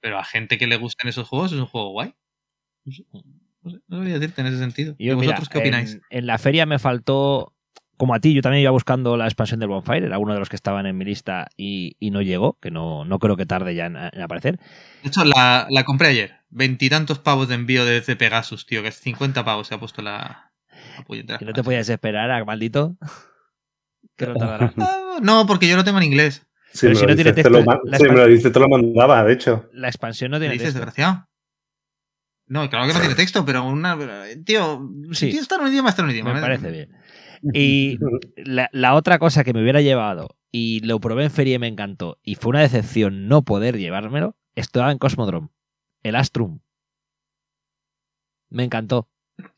[0.00, 2.14] Pero a gente que le gusten esos juegos es un juego guay.
[3.64, 4.94] No sé, no no sabría decirte en ese sentido.
[4.98, 5.94] Yo, ¿Y mira, vosotros qué opináis?
[5.94, 7.54] En, en la feria me faltó,
[7.96, 10.48] como a ti, yo también iba buscando la expansión del Bonfire, era uno de los
[10.48, 13.74] que estaban en mi lista y, y no llegó, que no, no creo que tarde
[13.74, 14.58] ya en, en aparecer.
[15.02, 16.34] De hecho, la, la compré ayer.
[16.50, 20.52] Veintitantos pavos de envío desde Pegasus, tío, que es 50 pavos se ha puesto la,
[20.98, 22.96] la puñetera Y no te podías esperar a maldito.
[24.16, 24.72] Que no tardará.
[24.78, 26.46] Ah, No, porque yo lo tengo en inglés.
[26.80, 28.68] pero si no tiene dices, te lo texto, la si me lo dices, te lo
[28.68, 29.68] mandaba, de hecho.
[29.72, 30.78] La expansión no ¿Qué tiene dices, texto.
[30.80, 31.26] desgraciado?
[32.46, 33.96] No, claro que no tiene texto, pero una.
[34.44, 35.26] Tío, Sí.
[35.26, 36.34] si tío está en un idioma, está en un idioma.
[36.34, 36.90] Me parece bien.
[37.52, 37.98] Y
[38.36, 41.68] la, la otra cosa que me hubiera llevado, y lo probé en feria y me
[41.68, 45.48] encantó, y fue una decepción no poder llevármelo, estaba en Cosmodrome,
[46.02, 46.60] el Astrum.
[48.50, 49.08] Me encantó.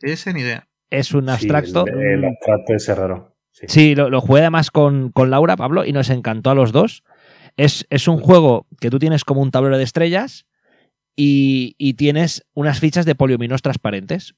[0.01, 0.69] Ese ni idea.
[0.91, 1.87] Es un Sí, abstracto.
[1.87, 3.37] el, el abstracto ese raro.
[3.51, 3.67] Sí.
[3.69, 7.03] Sí, lo, lo jugué además con, con Laura, Pablo, y nos encantó a los dos.
[7.57, 10.47] Es, es un juego que tú tienes como un tablero de estrellas
[11.17, 14.35] y, tienes unas fichas de poliominos transparentes.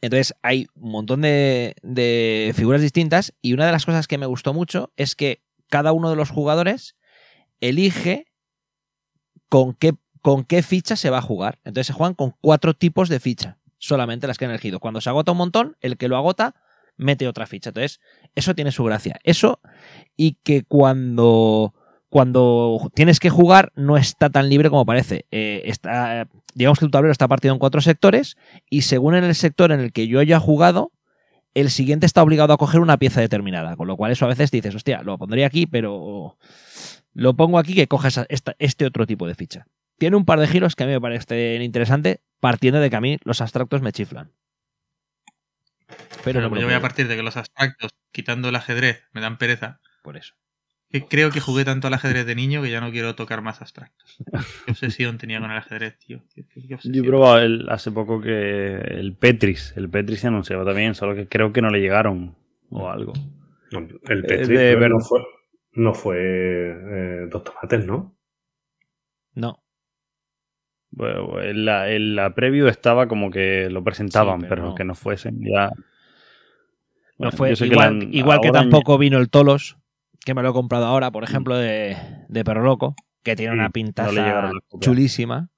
[0.00, 4.26] Entonces hay un montón de, de figuras distintas y una de las cosas que me
[4.26, 6.96] gustó mucho es que cada uno de los jugadores
[7.60, 8.26] elige
[9.48, 11.58] con qué, con qué ficha se va a jugar.
[11.64, 14.80] Entonces se juegan con cuatro tipos de ficha, solamente las que han elegido.
[14.80, 16.54] Cuando se agota un montón, el que lo agota
[16.96, 17.70] mete otra ficha.
[17.70, 18.00] Entonces,
[18.34, 19.18] eso tiene su gracia.
[19.24, 19.60] Eso
[20.16, 21.74] y que cuando,
[22.10, 25.24] cuando tienes que jugar no está tan libre como parece.
[25.30, 28.36] Eh, está, digamos que tu tablero está partido en cuatro sectores
[28.68, 30.92] y según en el sector en el que yo haya jugado,
[31.54, 33.76] el siguiente está obligado a coger una pieza determinada.
[33.76, 36.36] Con lo cual eso a veces dices, hostia, lo pondría aquí, pero
[37.14, 39.66] lo pongo aquí que coja esa- esta- este otro tipo de ficha.
[39.98, 43.00] Tiene un par de giros que a mí me parecen interesantes, partiendo de que a
[43.00, 44.32] mí los abstractos me chiflan.
[45.86, 48.56] Pero Pero no me lo yo voy a partir de que los abstractos, quitando el
[48.56, 49.80] ajedrez, me dan pereza.
[50.02, 50.34] por eso.
[50.90, 53.60] Que creo que jugué tanto al ajedrez de niño que ya no quiero tocar más
[53.60, 54.18] abstractos.
[54.66, 56.22] Qué obsesión tenía con el ajedrez, tío.
[56.34, 56.78] Qué- qué-.
[56.82, 61.14] Yo he probado el- hace poco que el Petris, el Petris se anunciaba también, solo
[61.14, 62.34] que creo que no le llegaron
[62.70, 63.12] o algo.
[63.70, 63.78] No,
[64.08, 65.20] El Eh, de que ver- no fue,
[65.74, 68.16] no fue eh, dos tomates, ¿no?
[69.34, 69.62] No,
[70.90, 74.74] Bueno, en la, en la preview estaba como que lo presentaban, Sí, pero pero, no.
[74.74, 75.70] que no fuesen ya.
[77.18, 79.76] no fue que igual, la han- igual que tampoco vino el Tolos,
[80.24, 81.96] que me lo he comprado ahora, por ejemplo, de,
[82.28, 84.50] de Perro Loco, que tiene Sí, una pintaza
[84.80, 85.50] chulísima.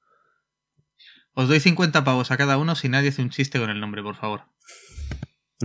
[1.35, 4.03] Os doy 50 pavos a cada uno si nadie hace un chiste con el nombre,
[4.03, 4.43] por favor.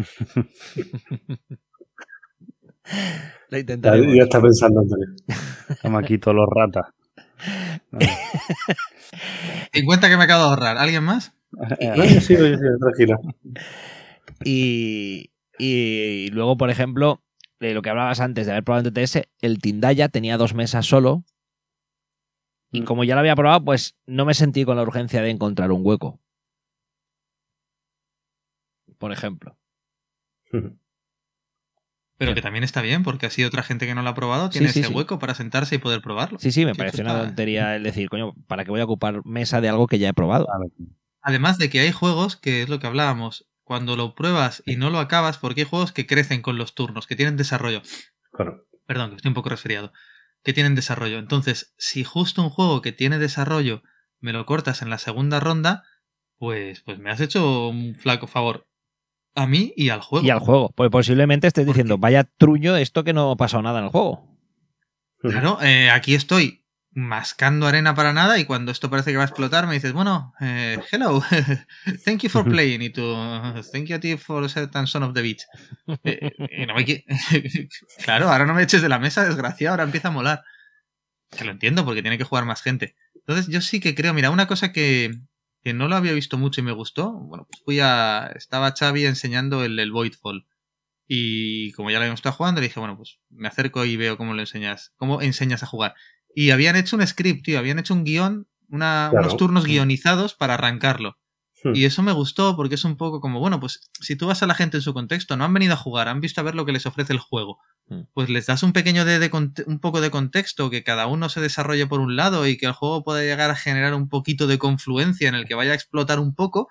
[3.50, 4.16] La Ya, intentaremos.
[4.16, 4.82] ya está pensando.
[5.70, 6.86] Estamos aquí todos los ratas.
[9.74, 10.78] 50 que me acabo de ahorrar.
[10.78, 11.34] ¿Alguien más?
[11.52, 13.18] No, yo sigo, yo sigo, tranquila.
[14.43, 17.22] Y, y luego, por ejemplo,
[17.60, 20.86] de lo que hablabas antes de haber probado en TTS, el Tindaya tenía dos mesas
[20.86, 21.24] solo.
[22.72, 25.72] Y como ya lo había probado, pues no me sentí con la urgencia de encontrar
[25.72, 26.20] un hueco.
[28.97, 29.58] Por ejemplo.
[32.18, 34.70] Pero que también está bien, porque así otra gente que no lo ha probado tiene
[34.70, 34.93] sí, ese sí.
[34.93, 36.39] hueco para sentarse y poder probarlo.
[36.39, 39.62] Sí, sí, me eso una tontería el decir, coño, ¿para qué voy a ocupar mesa
[39.62, 40.47] de algo que ya he probado?
[41.22, 44.89] Además de que hay juegos, que es lo que hablábamos, cuando lo pruebas y no
[44.89, 47.82] lo acabas, porque hay juegos que crecen con los turnos, que tienen desarrollo.
[48.32, 48.65] Claro.
[48.86, 49.91] Perdón, que estoy un poco resfriado.
[50.41, 51.20] Que tienen desarrollo.
[51.20, 53.84] Entonces, si justo un juego que tiene desarrollo
[54.22, 55.84] me lo cortas en la segunda ronda,
[56.38, 58.70] pues, pues me has hecho un flaco favor
[59.36, 60.26] a mí y al juego.
[60.26, 60.72] Y al juego.
[60.74, 62.01] Pues posiblemente estés ¿Por diciendo, qué?
[62.01, 64.34] vaya truño esto que no ha pasado nada en el juego.
[65.20, 66.63] Claro, eh, aquí estoy
[66.98, 70.34] mascando arena para nada y cuando esto parece que va a explotar me dices, bueno,
[70.41, 71.22] eh, hello,
[72.06, 73.14] thank you for playing y tú,
[73.72, 75.43] thank you a ti for certain son of the beach.
[76.04, 76.84] Eh, y no me
[78.04, 80.43] claro, ahora no me eches de la mesa, desgraciado, ahora empieza a molar.
[81.30, 82.95] Que lo entiendo porque tiene que jugar más gente.
[83.14, 85.12] Entonces yo sí que creo, mira, una cosa que,
[85.62, 89.06] que no lo había visto mucho y me gustó, bueno, pues fui a, estaba Xavi
[89.06, 90.48] enseñando el, el Voidfall.
[91.08, 94.18] Y como ya lo habíamos estado jugando, le dije, bueno, pues me acerco y veo
[94.18, 95.93] cómo lo enseñas, cómo enseñas a jugar.
[96.40, 99.26] Y habían hecho un script, tío, habían hecho un guion, una- Claro.
[99.26, 101.18] unos turnos guionizados para arrancarlo.
[101.64, 101.76] Hmm.
[101.76, 104.46] Y eso me gustó porque es un poco como, bueno, pues si tú vas a
[104.46, 106.64] la gente en su contexto, no han venido a jugar, han visto a ver lo
[106.64, 107.58] que les ofrece el juego.
[107.88, 108.02] Hmm.
[108.14, 109.32] Pues les das un pequeño de,
[109.66, 112.74] un poco de contexto, que cada uno se desarrolle por un lado y que el
[112.74, 116.20] juego pueda llegar a generar un poquito de confluencia en el que vaya a explotar
[116.20, 116.68] un poco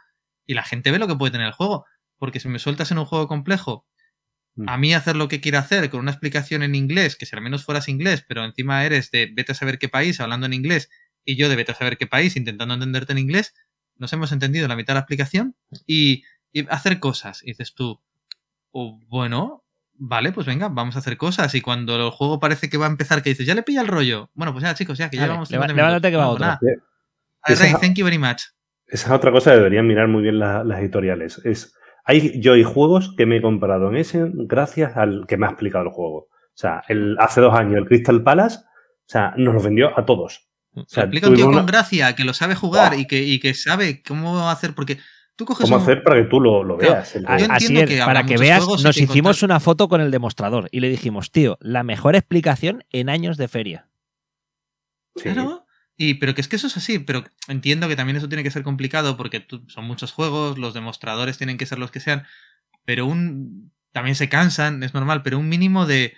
[0.47, 1.85] y la gente ve lo que puede tener el juego.
[2.19, 3.85] Porque si me sueltas en un juego complejo.
[4.67, 7.43] A mí hacer lo que quiero hacer con una explicación en inglés, que si al
[7.43, 10.89] menos fueras inglés, pero encima eres de vete a saber qué país hablando en inglés
[11.25, 13.55] y yo de vete a saber qué país intentando entenderte en inglés,
[13.97, 17.43] nos hemos entendido la mitad de la explicación y, y hacer cosas.
[17.43, 18.01] Y dices tú,
[18.71, 21.55] oh, bueno, vale, pues venga, vamos a hacer cosas.
[21.55, 23.89] Y cuando el juego parece que va a empezar, que dices, ya le pilla el
[23.89, 24.31] rollo.
[24.35, 26.25] Bueno, pues ya, chicos, ya que leva- 50 levántate que va
[27.63, 28.43] Rey, thank you very much.
[28.87, 31.41] Esa es otra cosa que deberían mirar muy bien la- las editoriales.
[31.45, 31.75] Es,
[32.07, 35.51] hay, yo hay juegos que me he comprado en ese gracias al que me ha
[35.51, 36.17] explicado el juego.
[36.29, 40.07] O sea, el, hace dos años el Crystal Palace, o sea, nos lo vendió a
[40.07, 40.49] todos.
[40.75, 43.41] O sea, explica un tío con una- gracia, que lo sabe jugar y, que, y
[43.41, 44.99] que sabe cómo hacer, porque
[45.37, 47.17] tú coges cómo un- hacer para que tú lo, lo Claro, veas.
[47.17, 47.43] el yo juego.
[47.45, 50.81] entiendo Así es, que para que veas, nos hicimos una foto con el demostrador y
[50.81, 53.89] le dijimos, tío, la mejor explicación en años de feria.
[55.17, 55.25] Sí.
[55.31, 55.66] Claro.
[55.97, 58.51] Y, pero que es que eso es así, pero entiendo que también eso tiene que
[58.51, 62.27] ser complicado porque son muchos juegos, los demostradores tienen que ser los que sean,
[62.85, 66.15] pero un también se cansan, es normal, pero un mínimo de,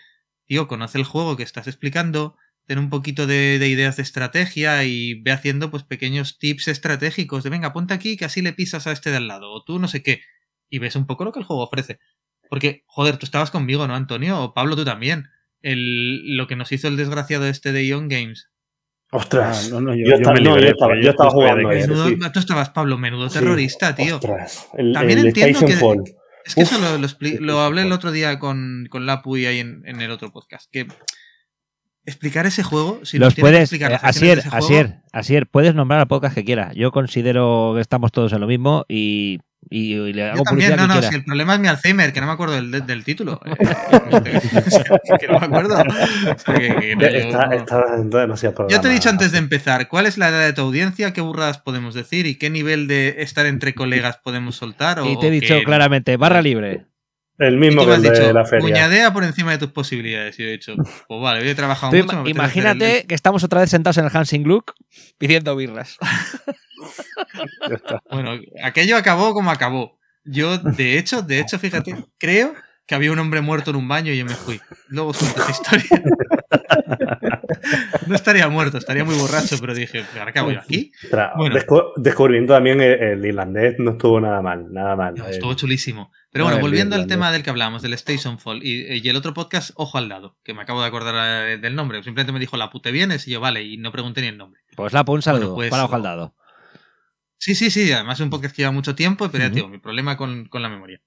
[0.46, 4.82] tío, conoce el juego que estás explicando, ten un poquito de, de ideas de estrategia
[4.82, 8.88] y ve haciendo pues pequeños tips estratégicos de, venga, ponte aquí que así le pisas
[8.88, 10.22] a este de al lado, o tú no sé qué,
[10.68, 12.00] y ves un poco lo que el juego ofrece.
[12.48, 14.42] Porque, joder, tú estabas conmigo, ¿no, Antonio?
[14.42, 15.28] O Pablo, tú también.
[15.60, 18.48] El, lo que nos hizo el desgraciado este de Ion Games.
[19.10, 19.66] Ostras.
[19.66, 21.74] Ah, no, no, yo- yo, yo estaba, me no, libré, yo estaba, yo jugando de
[21.76, 22.30] a ese, Menudo- sí.
[22.32, 23.38] Tú estabas, Pablo, menudo Sí.
[23.38, 24.16] terrorista, tío.
[24.16, 26.04] Ostras, el, También el entiendo que- Titanfall.
[26.44, 26.72] Es que Uf.
[26.72, 29.82] eso lo, lo, expli- lo hablé el otro día con, con Lapu y ahí en,
[29.86, 30.70] en el otro podcast.
[30.72, 30.86] Que
[32.06, 36.34] explicar ese juego, si Los que puedes, explicar eh, Asier, juego, puedes nombrar al podcast
[36.34, 36.74] que quieras.
[36.74, 39.40] Yo considero que estamos todos en lo mismo y,
[39.70, 41.08] y- y le Yo hago también, publicidad no, no, quiera.
[41.10, 43.40] si el problema es mi Alzheimer, que no me acuerdo del, del título.
[43.44, 43.54] Eh,
[45.20, 45.74] que no me acuerdo.
[45.76, 48.88] O sea, que- que no, yo- Está, está demasiado Yo te he programa.
[48.94, 51.12] dicho antes de empezar, ¿cuál es la edad de tu audiencia?
[51.12, 52.26] ¿Qué burradas podemos decir?
[52.26, 55.00] ¿Y qué nivel de estar entre colegas podemos soltar?
[55.00, 56.86] O, Y te he dicho claramente, barra libre.
[57.40, 58.60] El mismo que el de dicho, la feria.
[58.66, 60.36] puñadea por encima de tus posibilidades.
[60.40, 62.24] Y yo he dicho, pues vale, hoy he trabajado Tú mucho.
[62.26, 64.72] imagínate el- que estamos otra vez sentados en el Hansing Gluck
[65.18, 65.98] pidiendo birras.
[68.10, 69.98] Bueno, aquello acabó como acabó.
[70.24, 72.54] Yo, de hecho, de hecho, fíjate, creo
[72.86, 74.60] que había un hombre muerto en un baño y yo me fui.
[74.88, 76.02] Luego os cuento esa historia.
[78.06, 80.92] No estaría muerto, estaría muy borracho, pero dije, ¿ahora qué hago yo aquí?
[81.36, 81.54] Bueno.
[81.56, 85.14] descu- descubrimiento también el, el irlandés no estuvo nada mal, nada mal.
[85.14, 86.10] No, El- estuvo chulísimo.
[86.30, 89.16] Pero no, bueno, volviendo al tema del que hablamos, del Station Fall y, y el
[89.16, 92.02] otro podcast, Ojo al Dado, que me acabo de acordar eh, del nombre.
[92.02, 94.60] Simplemente me dijo, la pute vienes y yo, vale, y no pregunté ni el nombre.
[94.76, 96.34] Pues la un saludo Bueno, pues- para ojo al dado.
[97.38, 99.78] Sí, sí, sí, además es un podcast que lleva mucho tiempo, pero ya digo, mi
[99.78, 101.00] problema con, con la memoria.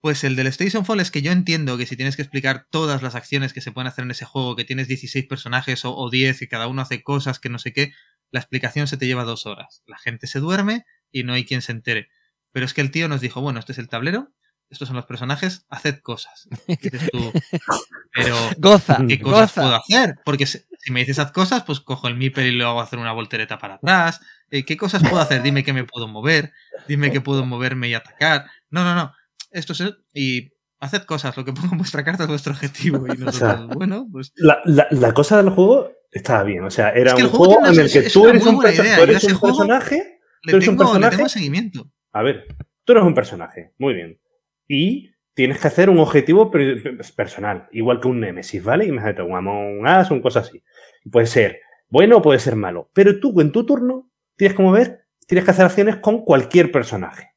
[0.00, 3.02] Pues el del Station Fall es que yo entiendo que si tienes que explicar todas
[3.02, 6.10] las acciones que se pueden hacer en ese juego, que tienes 16 personajes o, o
[6.10, 7.92] 10 y cada uno hace cosas que no sé qué,
[8.32, 9.82] la explicación se te lleva dos horas.
[9.86, 12.08] La gente se duerme y no hay quien se entere.
[12.50, 14.32] Pero es que el tío nos dijo, bueno, este es el tablero,
[14.72, 16.48] estos son los personajes, haced cosas.
[16.66, 17.32] Dices tú,
[18.12, 19.62] pero Goza, ¿qué cosas goza.
[19.62, 20.14] puedo hacer?
[20.24, 23.12] Porque si me dices haz cosas, pues cojo el Meeper y lo hago hacer una
[23.12, 24.20] voltereta para atrás.
[24.52, 25.42] Eh, ¿Qué cosas puedo hacer?
[25.42, 26.52] Dime que me puedo mover.
[26.86, 28.44] Dime que puedo moverme y atacar.
[28.70, 29.12] No, no, no.
[29.50, 29.82] Esto es...
[30.14, 31.36] Y haced cosas.
[31.36, 32.98] Lo que pongo en vuestra carta es vuestro objetivo.
[33.06, 34.32] Y nosotros, sea, bueno, pues...
[34.36, 36.62] La, la- la cosa del juego estaba bien.
[36.64, 38.56] O sea, era Es que el un juego en el que es tú eres un,
[38.60, 40.20] tú eres un personaje.
[40.42, 41.16] Le ¿Tú eres un tengo, le personaje?
[41.16, 41.90] tengo seguimiento.
[42.12, 42.46] A ver,
[42.84, 43.72] tú eres un personaje.
[43.78, 44.20] Muy bien.
[44.68, 48.84] Y tienes que hacer un objetivo per- personal, igual que un Nemesis, ¿vale?
[48.84, 50.62] Imagínate, un Among Us, un cosa así.
[51.10, 52.90] Puede ser bueno o puede ser malo.
[52.92, 54.10] Pero tú, en tu turno,
[54.42, 57.30] tienes que mover, tienes que hacer acciones con cualquier personaje.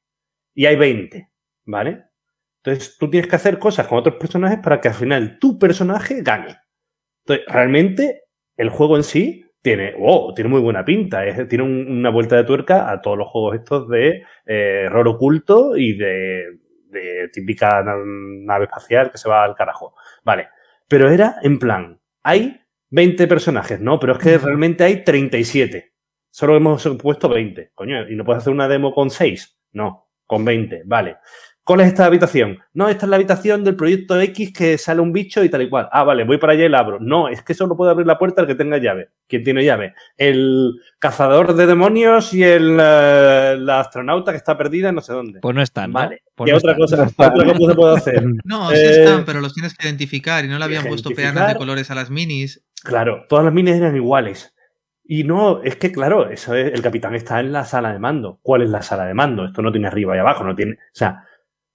[0.55, 1.29] Y hay 20,
[1.65, 2.05] ¿vale?
[2.63, 6.23] Entonces tú tienes que hacer cosas con otros personajes para que al final tu personaje
[6.23, 6.57] gane.
[7.23, 8.23] Entonces, realmente,
[8.57, 11.25] el juego en sí tiene, wow, tiene muy buena pinta.
[11.27, 15.07] es- tiene un- una vuelta de tuerca a todos los juegos estos de eh, rol
[15.07, 16.57] oculto y de,
[16.89, 19.93] de típica na- nave espacial que se va al carajo.
[20.23, 20.47] Vale.
[20.87, 23.99] Pero era en plan, hay 20 personajes, ¿no?
[23.99, 25.93] Pero es que realmente hay 37.
[26.35, 27.71] Solo hemos puesto 20.
[27.73, 29.57] Coño, ¿y no puedes hacer una demo con 6?
[29.71, 31.15] No, con 20, vale.
[31.63, 32.59] ¿Cuál es esta habitación?
[32.73, 35.69] No, esta es la habitación del proyecto X que sale un bicho y tal y
[35.69, 35.87] cual.
[35.93, 36.97] Ah, vale, voy para allá y la abro.
[36.99, 39.11] No, es que solo puede abrir la puerta el que tenga llave.
[39.29, 39.93] ¿Quién tiene llave?
[40.17, 45.13] El cazador de demonios y el, eh, la astronauta que está perdida en no sé
[45.13, 45.39] dónde.
[45.39, 45.99] Pues no están, ¿no?
[45.99, 46.21] vale.
[46.35, 47.05] Pues ¿Qué no otra están.
[47.07, 48.23] cosa, otra cosa se puede hacer?
[48.43, 51.47] No, Eh, sí están, pero los tienes que identificar y no le habían puesto peanas
[51.47, 52.61] de colores a las minis.
[52.83, 54.53] Claro, todas las minis eran iguales.
[55.07, 58.39] Y no, es que claro, eso es, el capitán está en la sala de mando.
[58.41, 59.45] ¿Cuál es la sala de mando?
[59.45, 60.73] Esto no tiene arriba y abajo, no tiene.
[60.73, 61.23] O sea,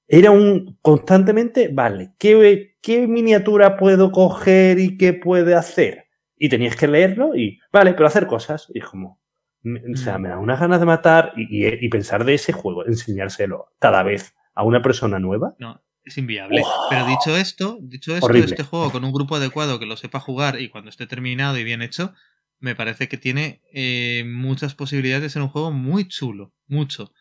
[0.09, 6.07] era un constantemente, vale, ¿qué, qué miniatura puedo coger y qué puede hacer?
[6.37, 8.67] Y tenías que leerlo y, vale, pero hacer cosas.
[8.75, 9.21] Y es como,
[9.65, 12.85] o sea, me da unas ganas de matar y, y- y pensar de ese juego,
[12.87, 15.55] enseñárselo cada vez a una persona nueva.
[15.61, 16.63] No, es inviable.
[16.65, 16.87] Oh.
[16.91, 18.47] Pero dicho esto, dicho esto, Horrible.
[18.47, 21.63] este juego con un grupo adecuado que lo sepa jugar y cuando esté terminado y
[21.63, 22.15] bien hecho,
[22.61, 27.13] me parece que tiene eh, muchas posibilidades de ser un juego muy chulo, mucho.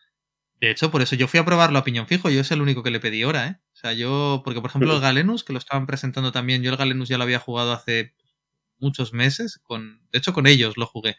[0.60, 2.82] De hecho, por eso yo fui a probarlo a piñón fijo, yo es el único
[2.82, 3.56] que le pedí hora, ¿eh?
[3.72, 6.76] O sea, yo, porque por ejemplo el Galenus, que lo estaban presentando también, yo el
[6.76, 8.14] Galenus ya lo había jugado hace
[8.78, 11.16] muchos meses, con, de hecho con ellos lo jugué,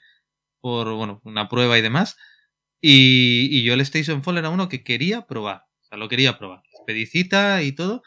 [0.61, 2.17] por, bueno, una prueba y demás,
[2.82, 6.38] y, y yo el Station Fall era uno que quería probar, o sea, lo quería
[6.38, 8.03] probar, pedicita y todo,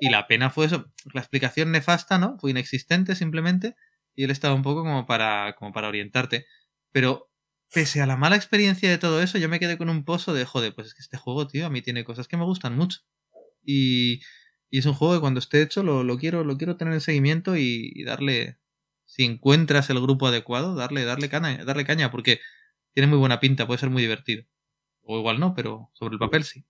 [0.00, 2.38] y la pena fue eso, la explicación nefasta, ¿no?
[2.38, 3.76] Fue inexistente simplemente,
[4.14, 6.46] y él estaba un poco como para, como para orientarte,
[6.92, 7.30] pero
[7.72, 10.44] pese a la mala experiencia de todo eso, yo me quedé con un pozo de,
[10.44, 13.00] joder, pues es que este juego, tío, a mí tiene cosas que me gustan mucho.
[13.64, 14.20] Y,
[14.70, 17.00] y es un juego que cuando esté hecho lo, lo quiero, lo quiero tener en
[17.00, 18.58] seguimiento y, darle,
[19.04, 22.40] si encuentras el grupo adecuado, darle, darle, caña, darle caña, porque
[22.92, 24.44] tiene muy buena pinta, puede ser muy divertido.
[25.02, 26.64] O igual no, pero sobre el papel sí.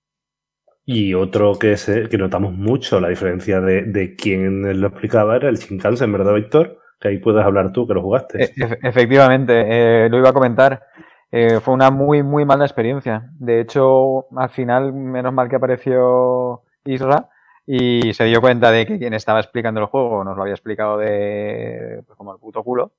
[0.87, 5.49] Y otro que, se, que notamos mucho, la diferencia de, de quien lo explicaba era
[5.49, 6.84] el Shinkansen, ¿verdad, Víctor?
[7.05, 8.45] Que ahí puedes hablar tú, que lo jugaste.
[8.45, 10.83] E efectivamente, eh, lo iba a comentar.
[11.31, 13.29] Eh, fue una muy, muy mala experiencia.
[13.39, 17.29] De hecho, al final, menos mal que apareció Isra
[17.67, 20.97] y se dio cuenta de que quien estaba explicando el juego nos lo había explicado
[20.97, 22.93] de pues, como el puto culo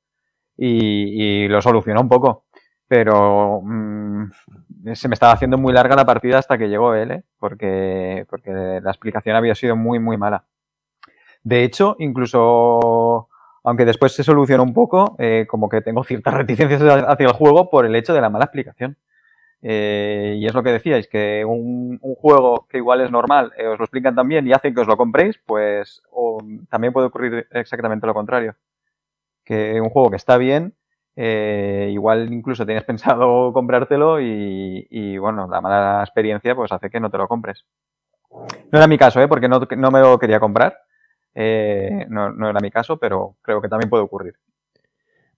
[0.56, 2.46] y, lo solucionó un poco.
[2.88, 4.26] Pero mmm,
[4.94, 7.24] se me estaba haciendo muy larga la partida hasta que llegó él, ¿eh?
[7.40, 10.46] porque, porque la explicación había sido muy, muy mala.
[11.42, 13.30] De hecho, incluso
[13.66, 17.70] aunque después se solucionó un poco, eh, como que tengo ciertas reticencias hacia el juego
[17.70, 18.98] por el hecho de la mala explicación.
[19.62, 23.80] Eh, y es lo que decíais, que un, juego que igual es normal, eh, os
[23.80, 26.04] lo explican también y hacen que os lo compréis, pues
[26.70, 28.56] también puede ocurrir exactamente lo contrario.
[29.44, 30.76] Que un juego que está bien,
[31.16, 37.10] igual incluso tienes pensado comprártelo y, y, bueno, la mala experiencia pues hace que no
[37.10, 37.66] te lo compres.
[38.72, 39.28] No era mi caso, ¿eh?
[39.28, 40.85] porque no, no me lo quería comprar.
[41.36, 44.36] Eh, no, no, era mi caso, pero creo que también puede ocurrir.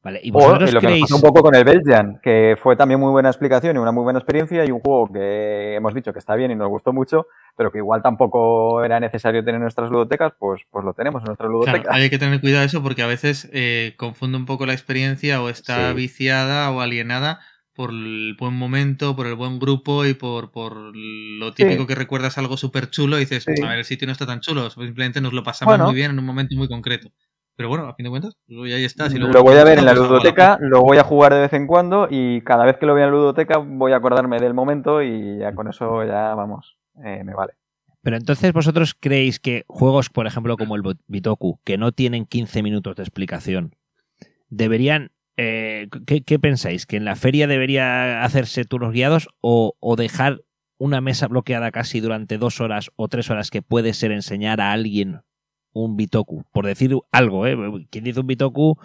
[0.04, 0.96] Vale, ¿y vosotros o, y lo creéis...
[0.96, 3.80] que nos pasó un poco con el Belgian, que fue también muy buena explicación y
[3.80, 6.70] una muy buena experiencia y un juego que hemos dicho que está bien y nos
[6.70, 7.28] gustó mucho,
[7.58, 11.26] pero que igual tampoco era necesario tener en nuestras ludotecas, pues, pues lo tenemos en
[11.26, 11.82] nuestras ludotecas.
[11.82, 15.42] Claro, hay que tener cuidado eso porque a veces eh, confunde un poco la experiencia
[15.42, 15.96] o está sí.
[15.96, 17.40] viciada o alienada
[17.78, 21.88] por el buen momento, por el buen grupo y por, por lo típico sí.
[21.88, 23.64] que recuerdas algo súper chulo y dices, sí.
[23.64, 25.86] a ver, el sitio no está tan chulo, simplemente nos lo pasamos bueno.
[25.86, 27.12] muy bien en un momento muy concreto.
[27.56, 29.12] Pero bueno, a fin de cuentas, pues ahí está.
[29.12, 31.54] Si lo, lo voy a ver en la ludoteca, lo voy a jugar de vez
[31.54, 34.56] en cuando y cada vez que lo vea en la ludoteca voy a acordarme del
[34.56, 37.54] momento y ya con eso ya, vamos, eh, me vale.
[38.02, 42.64] Pero entonces vosotros creéis que juegos, por ejemplo, como el Bitoku, que no tienen 15
[42.64, 43.76] minutos de explicación,
[44.50, 46.86] deberían eh, ¿qué, ¿qué, pensáis?
[46.86, 50.42] ¿Que en la feria debería hacerse turnos guiados o, o, dejar
[50.80, 54.72] una mesa bloqueada casi durante dos horas o tres horas que puede ser enseñar a
[54.72, 55.22] alguien
[55.74, 56.44] un Bitoku?
[56.52, 57.56] Por decir algo, ¿eh?
[57.92, 58.78] Quien dice un Bitoku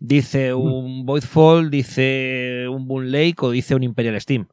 [0.00, 4.48] dice un Voidfall, dice un Boon Lake o dice un Imperial Steam.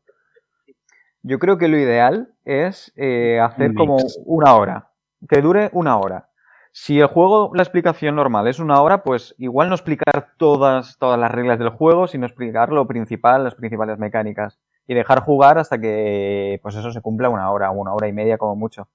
[1.24, 4.91] Yo creo que lo ideal es eh, hacer como una hora,
[5.28, 6.30] que dure una hora.
[6.78, 11.17] Si el juego, la explicación normal es una hora, pues igual no explicar todas, todas
[11.17, 14.59] las reglas del juego, sino explicar lo principal, las principales mecánicas.
[14.86, 18.38] Y dejar jugar hasta que, pues eso se cumpla una hora, una hora y media
[18.38, 18.89] como mucho.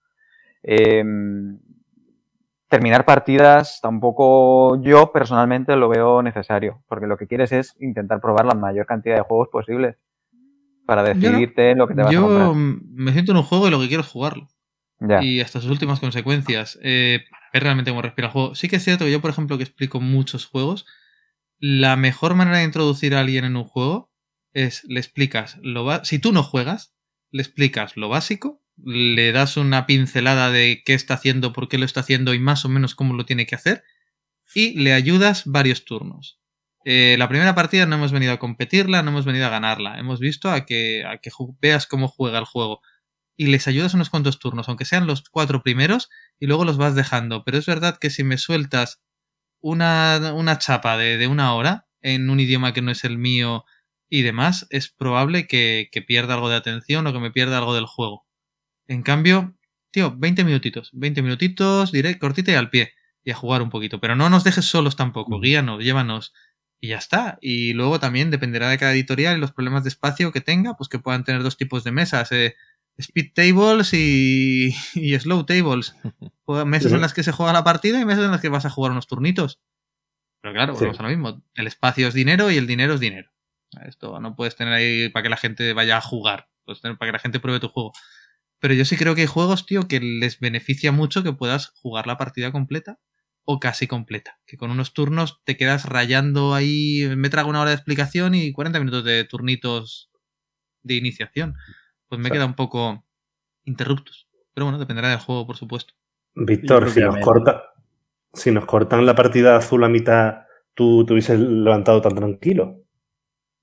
[0.62, 1.02] Eh,
[2.68, 8.44] terminar partidas tampoco yo personalmente lo veo necesario, porque lo que quieres es intentar probar
[8.44, 9.96] la mayor cantidad de juegos posibles
[10.84, 12.82] para decidirte no, lo que te vas yo a comprar.
[12.92, 14.48] me siento en un juego y lo que quiero es jugarlo.
[14.98, 15.24] Ya.
[15.24, 16.78] Y hasta sus últimas consecuencias.
[16.82, 17.20] Eh,
[17.52, 18.54] es realmente como respira el juego.
[18.54, 20.86] Sí que es cierto que yo, por ejemplo, que explico muchos juegos,
[21.58, 24.10] la mejor manera de introducir a alguien en un juego
[24.52, 26.94] es le explicas lo va si tú no juegas,
[27.30, 31.84] le explicas lo básico, le das una pincelada de qué está haciendo, por qué lo
[31.84, 33.84] está haciendo y más o menos cómo lo tiene que hacer,
[34.54, 36.40] y le ayudas varios turnos.
[36.84, 40.18] Eh, la primera partida no hemos venido a competirla, no hemos venido a ganarla, hemos
[40.18, 41.30] visto a que, a que
[41.60, 42.80] veas cómo juega el juego
[43.40, 46.94] y les ayudas unos cuantos turnos, aunque sean los cuatro primeros, y luego los vas
[46.94, 47.42] dejando.
[47.42, 49.00] Pero es verdad que si me sueltas
[49.62, 53.64] una, una chapa de, de, una hora en un idioma que no es el mío
[54.10, 57.74] y demás, es probable que, que, pierda algo de atención o que me pierda algo
[57.74, 58.26] del juego.
[58.86, 59.56] En cambio,
[59.90, 62.92] tío, 20 minutitos, 20 minutitos, diré, cortita y al pie,
[63.24, 64.02] y a jugar un poquito.
[64.02, 66.34] Pero no nos dejes solos tampoco, guíanos, llévanos.
[66.78, 67.38] Y ya está.
[67.40, 70.90] Y luego también dependerá de cada editorial y los problemas de espacio que tenga, pues
[70.90, 72.32] que puedan tener dos tipos de mesas.
[72.32, 72.54] Eh,
[73.00, 75.94] speed tables y, y slow tables.
[76.66, 78.70] Mesas en las que se juega la partida y mesas en las que vas a
[78.70, 79.60] jugar unos turnitos.
[80.40, 81.00] Pero claro, volvemos sí.
[81.00, 81.42] a lo mismo.
[81.54, 83.30] El espacio es dinero y el dinero es dinero.
[83.86, 86.48] Esto no puedes tener ahí para que la gente vaya a jugar.
[86.64, 87.92] Puedes tener para que la gente pruebe tu juego.
[88.58, 92.06] Pero yo sí creo que hay juegos, tío, que les beneficia mucho que puedas jugar
[92.06, 92.98] la partida completa
[93.44, 94.38] o casi completa.
[94.46, 98.52] Que con unos turnos te quedas rayando ahí, me trago una hora de explicación y
[98.52, 100.10] 40 minutos de turnitos
[100.82, 101.54] de iniciación.
[102.10, 102.32] Pues me Sí.
[102.32, 103.04] queda un poco
[103.64, 104.28] interruptos.
[104.52, 105.94] Pero bueno, dependerá del juego, por supuesto.
[106.34, 107.62] Víctor, si nos, corta,
[108.32, 110.42] si nos cortan la partida azul a mitad,
[110.74, 112.76] ¿tú te hubieses levantado tan tranquilo?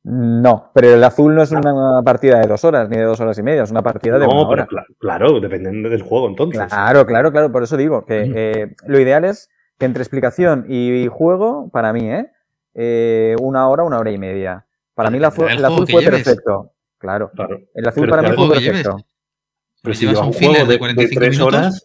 [0.03, 3.37] No, pero el azul no es una partida de dos horas ni de dos horas
[3.37, 4.67] y media, es una partida de una pero hora.
[4.67, 6.65] cla- claro, dependiendo del juego entonces.
[6.67, 11.07] Claro, claro, claro, por eso digo que eh, lo ideal es que entre explicación y
[11.07, 12.31] juego, para mí, ¿eh?
[12.73, 14.65] Eh, una hora, una hora y media.
[14.93, 16.23] Para mí la el azul juego que fue lleves.
[16.23, 16.71] perfecto.
[16.97, 17.31] Claro.
[17.35, 17.59] Claro.
[17.73, 18.97] El azul Pero para mí el fue perfecto.
[19.83, 21.55] Pero si llevas un juego de de, 45 de tres minutos.
[21.59, 21.83] horas,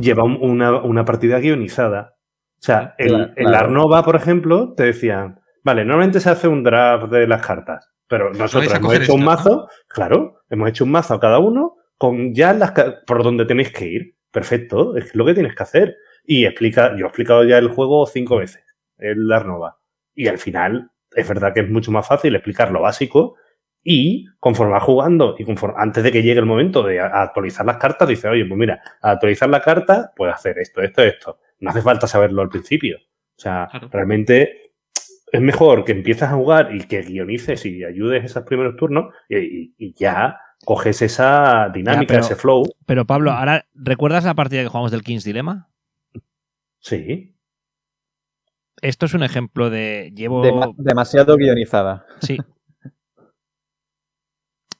[0.00, 2.14] lleva un- una, una partida guionizada.
[2.58, 3.64] O sea, el, Claro, el claro.
[3.66, 8.32] Arnova, por ejemplo, te decían, vale, normalmente se hace un draft de las cartas, pero
[8.32, 12.52] nosotros hemos hecho un mazo, claro, hemos hecho un mazo a cada uno con ya
[12.52, 12.72] las
[13.06, 14.16] por donde tenéis que ir.
[14.30, 15.96] Perfecto, es lo que tienes que hacer.
[16.24, 18.62] Y explica, yo he explicado ya el juego cinco veces,
[18.98, 19.78] el Arnova.
[20.14, 23.36] Y al final, es verdad que es mucho más fácil explicar lo básico
[23.82, 27.78] y conforme vas jugando y conforme, antes de que llegue el momento de actualizar las
[27.78, 31.38] cartas, dice, oye, pues mira, al actualizar la carta, puedes hacer esto, esto, esto.
[31.60, 32.98] No hace falta saberlo al principio.
[32.98, 33.88] O sea, Claro.
[33.92, 34.72] realmente
[35.32, 39.36] es mejor que empieces a jugar y que guionices y ayudes esos primeros turnos y,
[39.38, 42.64] y- y ya coges esa dinámica, pero- ese flow.
[42.84, 45.70] Pero Pablo, ahora, ¿recuerdas la partida que jugamos del King's Dilemma?
[46.80, 47.34] Sí.
[48.82, 50.10] Esto es un ejemplo de.
[50.14, 50.42] Llevo.
[50.42, 52.06] Dema- demasiado guionizada.
[52.20, 52.38] Sí.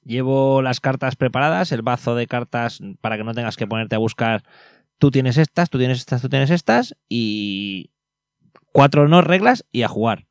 [0.05, 3.99] Llevo las cartas preparadas, el bazo de cartas para que no tengas que ponerte a
[3.99, 4.43] buscar.
[4.99, 7.91] Tú tienes estas, tú tienes estas, tú tienes estas y
[8.73, 10.27] cuatro no reglas y a jugar.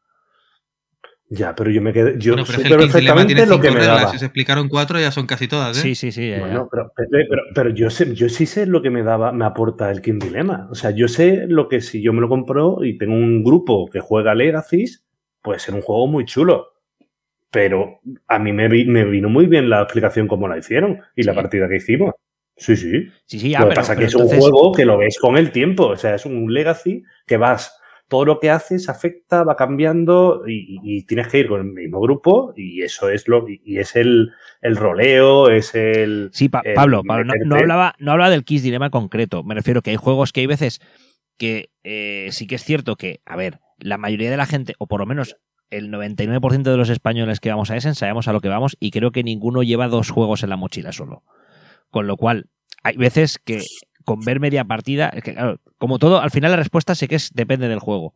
[1.32, 2.16] Ya, pero yo me quedé.
[2.18, 3.98] Yo Bueno, pero es el perfectamente tiene lo que me reglas.
[4.00, 4.12] daba.
[4.12, 5.82] Si se explicaron cuatro, ya son casi todas, ¿eh?
[5.82, 6.28] Sí, sí, sí.
[6.32, 9.32] ya, Bueno, pero, pero, pero- pero yo, sé, yo sí sé lo que me daba,
[9.32, 10.68] me aporta el King Dilemma.
[10.72, 13.88] O sea, yo sé lo que si yo me lo compro y tengo un grupo
[13.92, 15.06] que juega Legacies,
[15.44, 16.70] puede ser un juego muy chulo.
[17.52, 21.24] Pero a mí me, vi- me vino muy bien la explicación como la hicieron y
[21.24, 22.14] la partida que hicimos.
[22.56, 23.08] Sí, sí.
[23.26, 25.18] Sí, sí, ya, lo que pasa es que es un entonces- juego que lo ves
[25.18, 25.88] con el tiempo.
[25.88, 27.76] O sea, es un Legacy que vas.
[28.08, 32.54] Todo lo que haces afecta, va cambiando y, tienes que ir con el mismo grupo
[32.58, 34.32] y eso es lo y, es el,
[34.62, 38.64] el roleo, es el Sí, Pa- el Pablo, Pablo, no, hablaba, no hablaba del Kiss
[38.64, 39.44] Dilemma concreto.
[39.44, 40.82] Me refiero que hay juegos que hay veces
[41.38, 44.88] que eh, sí que es cierto que, a ver, la mayoría de la gente, o
[44.88, 45.38] por lo menos
[45.70, 48.92] el 99% de los españoles que vamos a Essen, sabemos a lo que vamos y
[48.92, 51.24] creo que ninguno lleva dos juegos en la mochila solo.
[51.90, 52.50] Con lo cual,
[52.84, 53.64] hay veces que
[54.06, 57.16] con ver media partida, es que, claro, como todo, al final la respuesta sé que
[57.16, 58.16] es depende del juego.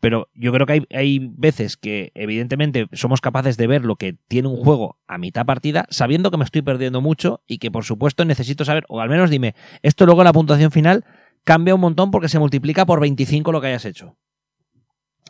[0.00, 4.16] Pero yo creo que hay, hay veces que, evidentemente, somos capaces de ver lo que
[4.28, 7.84] tiene un juego a mitad partida, sabiendo que me estoy perdiendo mucho y que, por
[7.84, 11.04] supuesto, necesito saber, o al menos dime, esto luego en la puntuación final
[11.42, 14.16] cambia un montón porque se multiplica por 25 lo que hayas hecho.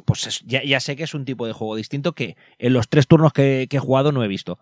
[0.04, 2.88] Pues es- ya, ya sé que es un tipo de juego distinto que en los
[2.88, 4.58] tres turnos que, que he jugado no he visto.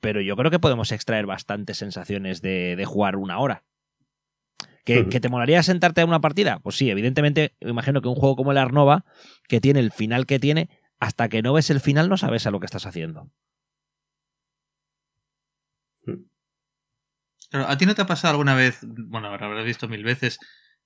[0.00, 3.64] Pero yo creo que podemos extraer bastantes sensaciones de, de jugar una hora.
[4.84, 6.58] ¿Que, que te molaría sentarte a una partida?
[6.58, 9.04] Pues sí, evidentemente, me imagino que un juego como el Arnova,
[9.46, 12.50] que tiene el final que tiene, hasta que no ves el final no sabes a
[12.50, 13.30] lo que estás haciendo.
[17.50, 20.38] Claro, ¿a ti no te ha pasado alguna vez, bueno, ahora habrás visto mil veces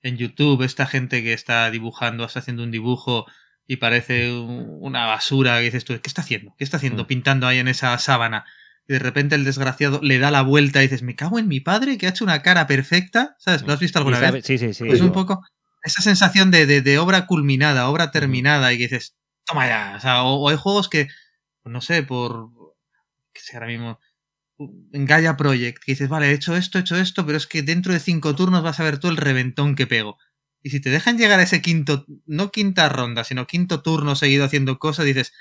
[0.03, 3.27] en YouTube esta gente que está dibujando, está haciendo un dibujo
[3.67, 6.55] y parece un- una basura que dices tú, ¿qué está haciendo?
[6.59, 7.05] ¿Qué está haciendo?
[7.05, 7.07] Mm.
[7.07, 8.45] Pintando ahí en esa sábana.
[8.87, 11.61] Y de repente el desgraciado le da la vuelta y dices, me cago en mi
[11.61, 13.35] padre que ha hecho una cara perfecta.
[13.39, 13.63] ¿Sabes?
[13.63, 14.45] ¿Lo has visto alguna Y vez?
[14.45, 14.85] Sí, sí.
[14.85, 15.41] Pues un poco
[15.83, 19.95] esa sensación de, de- de obra culminada, obra terminada, y que dices, toma ya.
[19.97, 21.09] O, sea, o, o hay juegos que,
[21.65, 22.51] no sé, por.
[23.33, 23.99] que sé ahora mismo.
[24.93, 27.63] En Gaia Project, que dices, vale, he hecho esto, he hecho esto, pero es que
[27.63, 30.17] dentro de cinco turnos vas a ver tú el reventón que pego.
[30.65, 34.45] Y si te dejan llegar a ese quinto, no quinta ronda, sino quinto turno seguido
[34.47, 35.33] haciendo cosas, dices,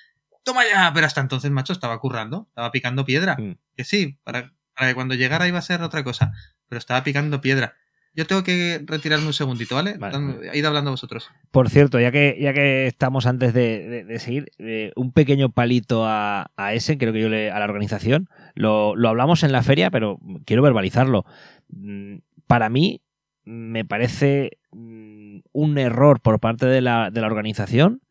[0.43, 3.37] toma ya, pero hasta entonces, macho, estaba currando, estaba picando piedra.
[3.39, 3.53] Mm.
[3.75, 6.33] Que sí, para, para que cuando llegara iba a ser otra cosa,
[6.67, 7.73] pero estaba picando piedra.
[8.15, 9.97] Yo tengo que retirarme un segundito, ¿vale?
[9.97, 10.51] Vale.
[10.53, 11.31] Id hablando vosotros.
[11.49, 15.51] Por cierto, ya que, ya que estamos antes de, de- de seguir, eh, un pequeño
[15.53, 18.29] palito a, a ese, creo que yo le, a la organización.
[18.53, 21.25] Lo, lo hablamos en la feria, pero quiero verbalizarlo.
[21.69, 23.01] Mm, Para mí,
[23.45, 25.12] me parece mm,
[25.53, 28.01] un error por parte de la, de la organización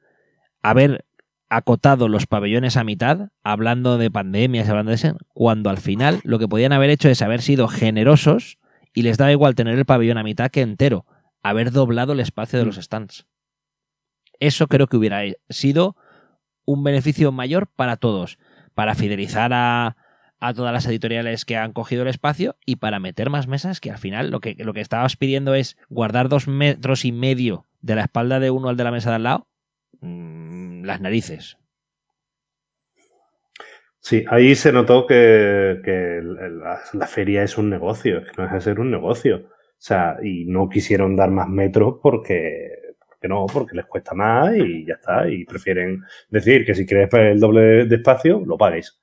[0.62, 1.04] haber
[1.48, 6.38] acotado los pabellones a mitad, hablando de pandemias, hablando de eso, cuando al final lo
[6.38, 8.58] que podían haber hecho es haber sido generosos
[8.94, 11.04] y les daba igual tener el pabellón a mitad que entero
[11.42, 13.26] haber doblado el espacio de los stands.
[14.38, 15.96] Eso creo que hubiera sido
[16.64, 18.38] un beneficio mayor para todos,
[18.74, 19.96] para fidelizar a,
[20.42, 23.92] a todas las editoriales que han cogido el espacio y para meter más mesas que
[23.92, 27.94] al final lo que, lo que estabas pidiendo es guardar dos metros y medio de
[27.94, 29.46] la espalda de uno al de la mesa de al lado,
[30.00, 31.58] mm, las narices.
[34.00, 36.20] Sí, ahí se notó que,
[36.92, 39.46] la, feria es un negocio, que no es ser un negocio.
[39.46, 42.68] O sea, y no quisieron dar más metros porque,
[43.06, 45.28] porque no, porque les cuesta más y ya está.
[45.28, 48.98] Y prefieren decir que si quieres el doble de espacio, lo paguéis.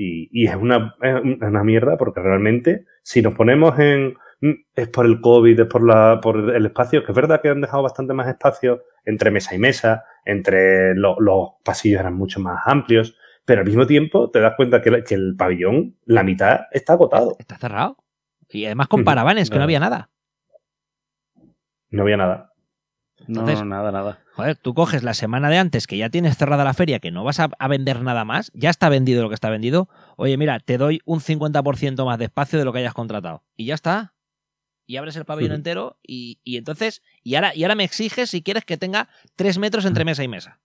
[0.00, 4.14] Y, y es, una, es una mierda porque realmente, si nos ponemos en,
[4.72, 7.60] es por el COVID, es por, la, por el espacio, que es verdad que han
[7.60, 12.62] dejado bastante más espacio entre mesa y mesa, entre lo, los pasillos eran mucho más
[12.66, 16.92] amplios, pero al mismo tiempo te das cuenta que, que el pabellón, la mitad, está
[16.92, 17.34] agotado.
[17.40, 17.96] Está cerrado.
[18.50, 20.10] Y además con paravanes, que no había nada.
[21.90, 22.47] No había nada.
[23.26, 24.20] Entonces, no, nada, nada.
[24.34, 27.24] Joder, tú coges la semana de antes que ya tienes cerrada la feria, que no
[27.24, 29.88] vas a, a, vender nada más, ya está vendido lo que está vendido.
[30.16, 33.42] Oye, mira, te doy un 50% más de espacio de lo que hayas contratado.
[33.56, 34.14] Y ya está.
[34.86, 38.42] Y abres el pabellón entero y, y, entonces, y ahora, y ahora me exiges si
[38.42, 40.60] quieres que tenga tres metros entre mesa y mesa.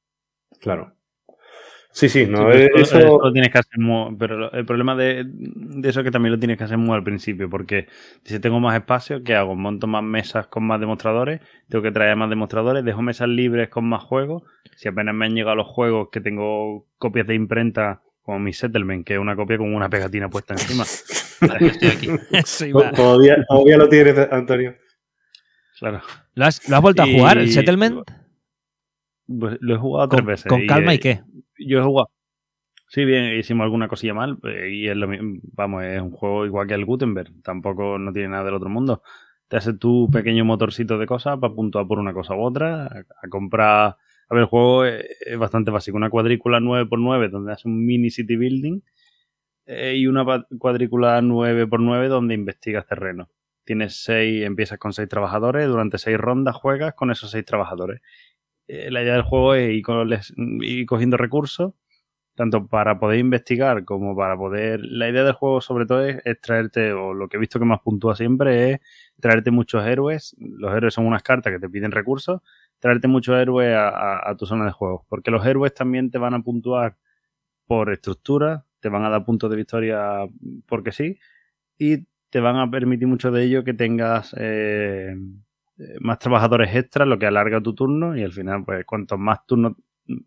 [0.61, 0.95] Claro.
[1.93, 2.75] Sí, sí, no, sí, eso...
[2.75, 2.97] eso...
[2.97, 3.19] eso...
[3.23, 6.39] lo tienes que hacer muy, pero el problema de, de, eso es que también lo
[6.39, 7.87] tienes que hacer muy al principio, porque
[8.23, 9.55] si tengo más espacio, ¿qué hago?
[9.55, 11.39] Monto más mesas con más demostradores,
[11.69, 14.41] tengo que traer más demostradores, dejo mesas libres con más juegos,
[14.75, 19.05] si apenas me han llegado los juegos que tengo copias de imprenta como mi Settlement,
[19.05, 20.83] que es una copia con una pegatina puesta encima.
[21.59, 22.09] Estoy aquí.
[22.31, 22.91] Eso iba.
[22.91, 24.73] Todavía, todavía lo tienes, Antonio.
[25.77, 26.01] Claro.
[26.33, 27.99] ¿Lo has, ¿Lo has vuelto a jugar, el Settlement?
[29.27, 30.49] Pues lo he jugado con, tres veces.
[30.49, 31.21] ¿Con calma y, y qué?
[31.67, 32.09] Yo he jugado.
[32.87, 36.45] Sí, bien, hicimos alguna cosilla mal eh, y es lo mismo, vamos, es un juego
[36.45, 39.01] igual que el Gutenberg, tampoco no tiene nada del otro mundo.
[39.47, 43.05] Te haces tu pequeño motorcito de cosas para puntuar por una cosa u otra, a,
[43.23, 43.97] a comprar...
[44.29, 48.09] A ver, el juego es, es, bastante básico, una cuadrícula 9x9 donde haces un mini
[48.11, 48.81] city building
[49.65, 50.25] eh, y una
[50.59, 53.29] cuadrícula 9x9 donde investigas terreno.
[53.65, 58.01] Tienes seis, empiezas con seis trabajadores, durante seis rondas juegas con esos seis trabajadores.
[58.67, 59.83] Eh, la idea del juego es
[60.35, 61.73] ir, cogiendo recursos
[62.35, 64.79] tanto para poder investigar como para poder...
[64.83, 67.81] La idea del juego sobre todo es, traerte, o lo que he visto que más
[67.81, 68.79] puntúa siempre es
[69.19, 70.35] traerte muchos héroes.
[70.39, 72.41] Los héroes son unas cartas que te piden recursos.
[72.79, 75.05] Traerte muchos héroes a tu zona de juego.
[75.09, 76.97] Porque los héroes también te van a puntuar
[77.67, 80.27] por estructura, te van a dar puntos de victoria
[80.67, 81.17] porque sí,
[81.77, 85.15] y te van a permitir mucho de ello que tengas eh,
[85.99, 89.73] más trabajadores extras, lo que alarga tu turno, y al final, pues, cuanto más turnos,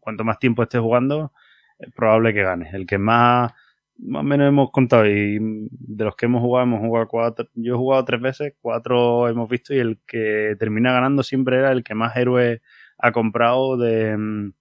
[0.00, 1.32] cuanto más tiempo estés jugando,
[1.78, 2.74] es probable que ganes.
[2.74, 3.52] El que más,
[3.98, 7.48] más o menos hemos contado y de los que hemos jugado, hemos jugado cuatro.
[7.54, 11.72] Yo he jugado tres veces, cuatro hemos visto y el que termina ganando siempre era
[11.72, 12.60] el que más héroes
[12.98, 14.52] ha comprado de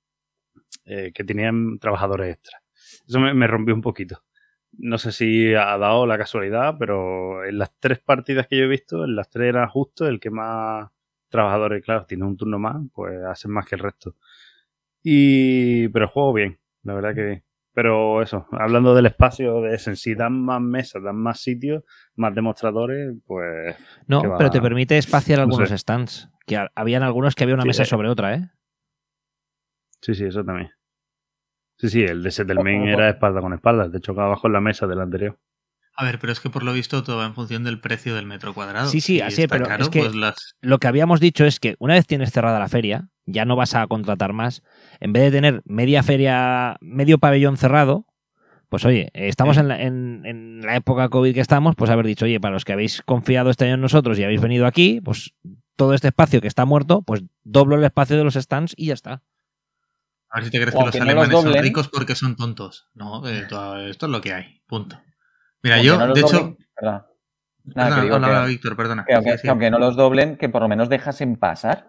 [0.86, 2.62] eh, que tenían trabajadores extras.
[3.07, 4.22] Eso me, rompió un poquito.
[4.77, 8.68] No sé si ha dado la casualidad, pero en las tres partidas que yo he
[8.68, 10.89] visto, en las tres era justo el que más
[11.30, 14.15] trabajadores, claro, tiene un turno más, pues hacen más que el resto.
[15.03, 17.43] Y pero juego bien, la verdad que
[17.76, 21.84] pero eso, hablando del espacio de ese, si dan más mesas, dan más sitios,
[22.15, 23.76] más demostradores, pues...
[24.07, 25.77] No, pero te permite espaciar algunos no sé.
[25.77, 26.30] stands.
[26.47, 27.85] Que habían algunos que había una sí, mesa eh.
[27.85, 28.49] sobre otra, ¿eh?
[29.99, 30.69] Sí, sí, eso también.
[31.77, 35.02] Sí, sí, el de Settlement era espalda con espalda, te chocaba con la mesa del
[35.02, 35.38] anterior.
[35.97, 38.26] A ver, pero es que por lo visto todo va en función del precio del
[38.26, 38.89] metro cuadrado.
[38.89, 40.56] Sí, sí, así, pero caro, es que pues las...
[40.61, 43.76] lo que habíamos dicho es que una vez tienes cerrada la feria, ya no vas
[43.76, 44.61] a contratar más.
[44.99, 48.06] En vez de tener media feria, medio pabellón cerrado,
[48.68, 52.26] pues oye, estamos en la, en, en la, época COVID que estamos, pues haber dicho,
[52.26, 55.34] oye, para los que habéis confiado este año en nosotros y habéis venido aquí, pues
[55.77, 58.93] todo este espacio que está muerto, pues doblo el espacio de los stands y ya
[58.93, 59.23] está.
[60.36, 62.90] A ver si te crees que los alemanes no los son ricos porque son tontos.
[62.94, 64.62] No, eh, todo, esto es lo que hay.
[64.68, 65.02] Punto.
[65.64, 66.38] Mira, aunque yo, no de hecho.
[66.38, 67.06] Doblen, Nada,
[67.64, 69.06] perdona, que digo hablaba que, Víctor, perdona.
[69.06, 71.88] Que aunque, que aunque, no los doblen, que por lo menos dejasen pasar.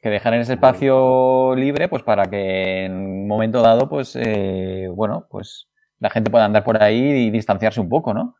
[0.00, 5.26] Que dejaran ese espacio libre, pues para que en un momento dado, pues, eh, bueno,
[5.30, 5.68] pues
[5.98, 8.36] la gente pueda andar por ahí y distanciarse un poco, ¿no?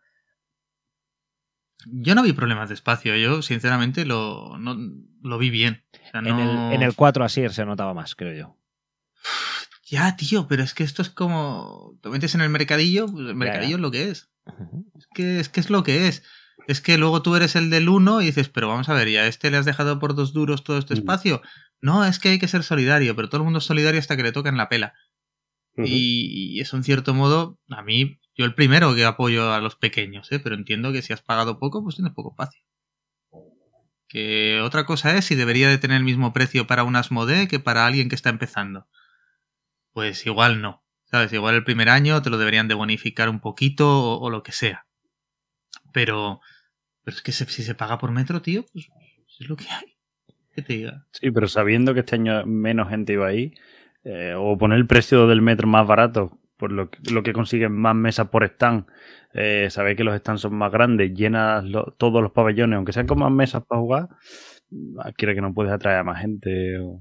[1.89, 4.77] Yo no vi problemas de espacio, yo sinceramente lo, no,
[5.23, 5.85] lo vi bien.
[5.93, 6.29] O sea, no...
[6.31, 8.57] en, el, en, el, 4 así se notaba más, creo yo.
[9.89, 11.97] Ya, tío, pero es que esto es como.
[12.03, 13.77] Te metes en el mercadillo, pues el mercadillo ya.
[13.77, 14.29] es lo que es.
[14.99, 16.25] Es que, es que es lo que es.
[16.67, 19.17] Es que luego tú eres el del 1 y dices, pero vamos a ver, ¿y
[19.17, 21.41] a este le has dejado por dos duros todo este espacio?
[21.81, 24.25] No, es que hay que ser solidario, pero todo el mundo es solidario hasta que
[24.25, 24.95] le tocan la pela.
[25.77, 25.89] Uh -huh.
[25.89, 29.77] y, y, eso, en cierto modo, a mí, yo el primero que apoyo a los
[29.77, 30.39] pequeños, ¿eh?
[30.39, 32.63] pero entiendo que si has pagado poco, pues tienes poco espacio.
[34.09, 37.59] Que otra cosa es si debería de tener el mismo precio para un Asmodee que
[37.59, 38.87] para alguien que está empezando.
[39.93, 40.85] Pues igual no.
[41.07, 41.33] ¿Sabes?
[41.33, 44.87] Igual el primer año te lo deberían de bonificar un poquito o, lo que sea.
[45.93, 46.41] Pero,
[47.03, 48.89] pero es que si se paga por metro, tío, pues
[49.41, 49.97] es lo que hay.
[50.55, 51.07] ¿Qué te diga?
[51.13, 53.55] Sí, pero sabiendo que este año menos gente iba ahí,
[54.05, 57.73] eh, o poner el precio del metro más barato, por lo que, lo que consiguen
[57.73, 58.87] más mesas por stand,
[59.35, 63.07] eh, sabéis que los stands son más grandes, llenas lo- todos los pabellones, aunque sean
[63.07, 64.09] con más mesas para jugar,
[65.17, 66.79] quiere que no puedes atraer a más gente.
[66.79, 67.01] o-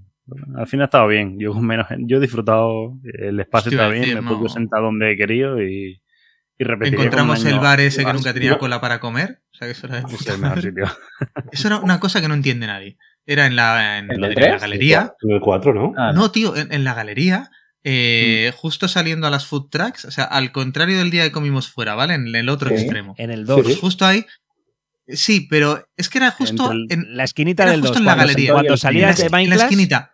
[0.57, 3.87] al fin ha estado bien, yo con menos gente, yo he disfrutado, el espacio está
[3.89, 4.29] bien, decir, me he no.
[4.31, 6.01] podido sentar donde he querido y,
[6.57, 9.41] y Encontramos el bar ese que nunca tenía cola para comer.
[9.53, 10.69] O sea, que eso era, de Es puta el mejor madre.
[10.69, 10.85] sitio.
[11.51, 12.97] Eso era una cosa que no entiende nadie.
[13.25, 15.13] Era en la, en, la galería.
[15.21, 15.93] En el 4, ¿no?
[15.97, 17.49] Ah, No, tío, en, en la galería,
[17.87, 21.69] eh, justo saliendo a las food trucks, o sea, al contrario del día que comimos
[21.69, 22.15] fuera, ¿vale?
[22.15, 22.75] En el otro Sí.
[22.81, 23.13] extremo.
[23.19, 23.67] En el Sí, 2.
[23.67, 23.77] sí.
[23.79, 24.25] Justo ahí.
[25.07, 27.89] Sí, pero es que era justo el- en, La esquinita Era del 2.
[27.89, 28.53] justo en la galería.
[28.53, 29.63] cuando salías de la, en la Minecraft.
[29.71, 30.11] esquinita.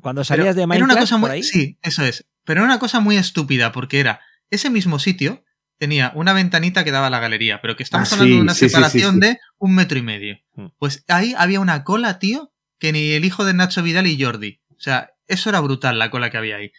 [0.00, 0.92] Cuando Pero salías de era Minecraft.
[0.92, 1.22] una cosa muy.
[1.28, 2.24] por ahí, Sí, eso es.
[2.44, 4.20] Pero era una cosa muy estúpida, porque era
[4.50, 5.44] ese mismo sitio
[5.76, 8.42] tenía una ventanita que daba a la galería, pero que estamos Ah, hablando sí, de
[8.42, 9.26] una sí, separación sí, sí.
[9.28, 10.38] de un metro y medio.
[10.54, 10.66] Mm.
[10.78, 14.60] Pues ahí había una cola, tío, que ni el hijo de Nacho Vidal y Jordi.
[14.76, 16.72] O sea, eso era brutal la cola que había ahí.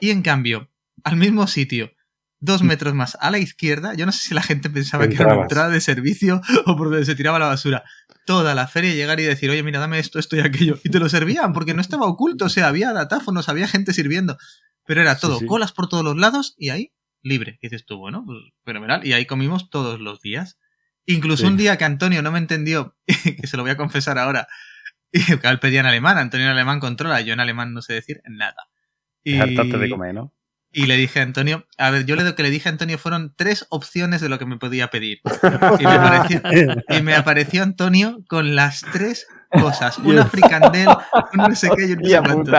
[0.00, 0.70] Y en cambio,
[1.04, 1.92] al mismo sitio,
[2.40, 5.32] dos metros más a la izquierda, yo no sé si la gente pensaba que era
[5.34, 7.82] una entrada de servicio o por donde se tiraba la basura.
[8.26, 10.78] Toda la feria llegar y decir, oye, mira, dame esto, esto y aquello.
[10.84, 14.36] Y te lo servían, porque no estaba oculto, o sea, había datáfonos, había gente sirviendo.
[14.86, 15.46] Pero era Sí, todo, sí.
[15.46, 16.92] colas por todos los lados y ahí,
[17.22, 17.58] libre.
[17.62, 19.06] Y dices tú, bueno, pues fenomenal.
[19.06, 20.58] Y ahí comimos todos los días.
[21.06, 21.48] Incluso Sí.
[21.48, 22.96] un día que Antonio no me entendió,
[23.40, 24.46] que se lo voy a confesar ahora,
[25.12, 27.94] y que él pedía en alemán, Antonio en alemán controla, yo en alemán no sé
[27.94, 28.68] decir nada.
[29.28, 30.32] Y, Es hartarte de comer, ¿no?
[30.72, 33.34] y le dije a Antonio, a ver, yo lo que le dije a Antonio fueron
[33.36, 35.20] tres opciones de lo que me podía pedir.
[35.80, 36.42] Y me apareció,
[36.88, 39.98] y me apareció Antonio con las tres cosas.
[40.04, 40.88] Una fricandel,
[41.34, 42.52] un no sé qué y un no sé cuánto.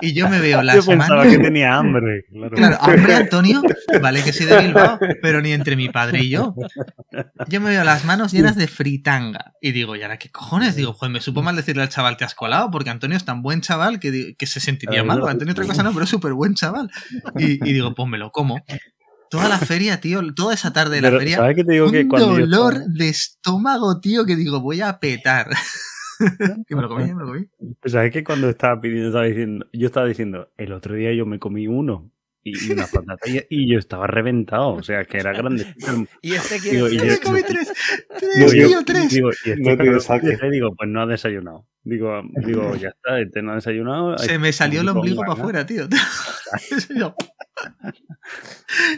[0.00, 2.24] Y yo me veo Yo las pensaba que tenía hambre.
[2.32, 2.56] Claro.
[2.56, 3.62] Claro, hambre Antonio,
[4.00, 6.54] vale que soy de Bilbao, pero ni entre mi padre y yo.
[7.48, 9.52] Yo me veo las manos llenas de fritanga.
[9.60, 10.76] Y digo, ¿y ahora qué cojones?
[10.76, 13.42] Digo, joder, me supo mal decirle al chaval, te has colado, porque Antonio es tan
[13.42, 15.26] buen chaval que, que se sentiría mal.
[15.26, 16.90] Antonio otra cosa no, pero es súper buen chaval.
[17.38, 18.62] Y, y digo, pues me lo como.
[19.30, 21.90] Toda la feria, tío, toda esa tarde de la Pero, feria, ¿sabes qué te digo?
[21.90, 25.48] que un cuando yo dolor estaba- de estómago, tío, que digo, voy a petar.
[26.66, 27.46] que me lo comí, me lo comí.
[27.84, 31.38] ¿Sabes que cuando estaba pidiendo, estaba diciendo, yo estaba diciendo, el otro día yo me
[31.38, 32.10] comí uno
[32.42, 35.66] y, y una patata y, y yo estaba reventado, o sea, que era grande.
[36.22, 37.04] Y este Digo, quiere.
[37.06, 37.72] y Yo me comí tres,
[38.18, 39.08] tres, Digo, yo- tío, tres.
[39.10, 40.18] digo, y este No empieza,
[40.50, 41.66] digo, pues no ha desayunado.
[41.86, 44.16] Digo, digo, ya está, este no ha desayunado.
[44.18, 45.86] Se me salió el ombligo para afuera, tío.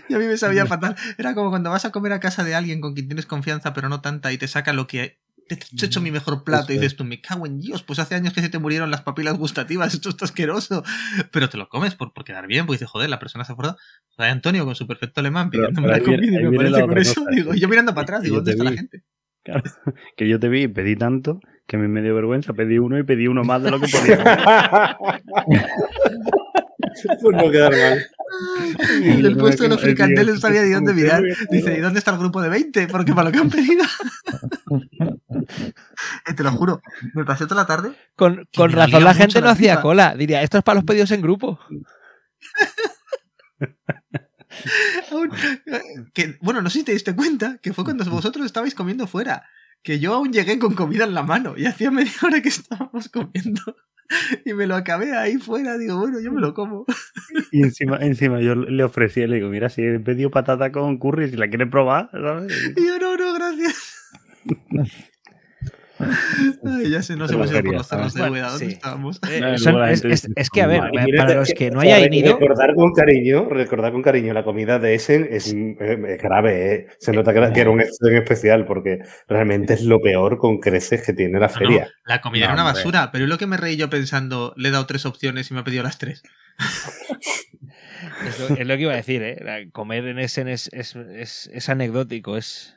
[0.09, 0.97] Y a mí me sabía fatal.
[1.19, 3.89] Era como cuando vas a comer a casa de alguien con quien tienes confianza, pero
[3.89, 5.19] no tanta, y te saca lo que.
[5.49, 8.15] Te he hecho mi mejor plato y dices tú, me cago en Dios, pues hace
[8.17, 10.83] años que se te murieron las papilas gustativas, esto está asqueroso.
[11.31, 13.55] Pero te lo comes por, por quedar bien, pues dices, joder, la persona se ha
[13.55, 13.77] acordado.
[14.11, 16.99] O sea, Antonio con su perfecto alemán pidiéndome la viene- comida y me parece con
[16.99, 17.25] eso.
[17.31, 19.03] Digo, yo mirando para atrás, digo, ¿dónde está la gente?
[19.45, 19.63] Claro,
[20.17, 22.53] que yo te vi y pedí tanto que me dio vergüenza.
[22.53, 24.17] Pedí uno y pedí uno más de lo que podía.
[24.99, 25.27] comer.
[27.23, 28.07] pues no quedar mal.
[29.03, 31.23] El del puesto de los fricandeles no sabía ni dónde mirar.
[31.51, 32.87] Dice, ¿y dónde está el grupo de 20?
[32.89, 33.85] Porque para lo que han pedido.
[36.27, 36.83] Eh, te lo juro,
[37.15, 37.93] me pasé toda la tarde.
[38.17, 40.15] Con, razón la gente la no hacía cola.
[40.15, 41.59] Diría, esto es para los pedidos en grupo.
[45.11, 45.31] aún-
[46.13, 49.45] que, bueno, no sé si te diste cuenta que fue cuando vosotros estabais comiendo fuera.
[49.83, 53.09] Que yo aún llegué con comida en la mano y hacía media hora que estábamos
[53.09, 53.63] comiendo.
[54.45, 55.79] Y me lo acabé ahí fuera.
[55.79, 56.85] Digo, bueno, yo me lo como.
[57.53, 61.31] Y encima, encima yo le ofrecí, le digo, mira, si he pedido patata con curry,
[61.31, 62.53] si la quieres probar, ¿sabes?
[62.77, 63.95] Y yo, no, no, gracias.
[66.65, 68.33] Ay, ya se nos Pero hemos ido por quería, los cerros de ¿sabes?
[68.33, 68.49] Úbeda.
[68.51, 68.73] ¿Dónde Sí.
[68.73, 69.21] estábamos?
[69.31, 69.85] Eh, No, son-
[70.37, 73.49] es, que, a ver, "Madre Y para los que no hayan ido, Recordar con cariño,
[73.49, 76.87] recordar con cariño la comida de Essen es, es grave, ¿eh?
[76.99, 78.99] Se nota que era, que era un especial porque
[79.29, 81.89] realmente es lo peor con creces que tiene la No, no, feria.
[82.05, 82.79] la comida No, era una hombre.
[82.83, 85.55] basura, pero es lo que me reí yo pensando, le he dado tres opciones y
[85.55, 86.23] me ha pedido las tres.
[88.27, 89.69] es, lo, es lo que iba a decir, ¿eh?
[89.73, 92.76] Comer en Essen es, es, es, es anecdótico, es...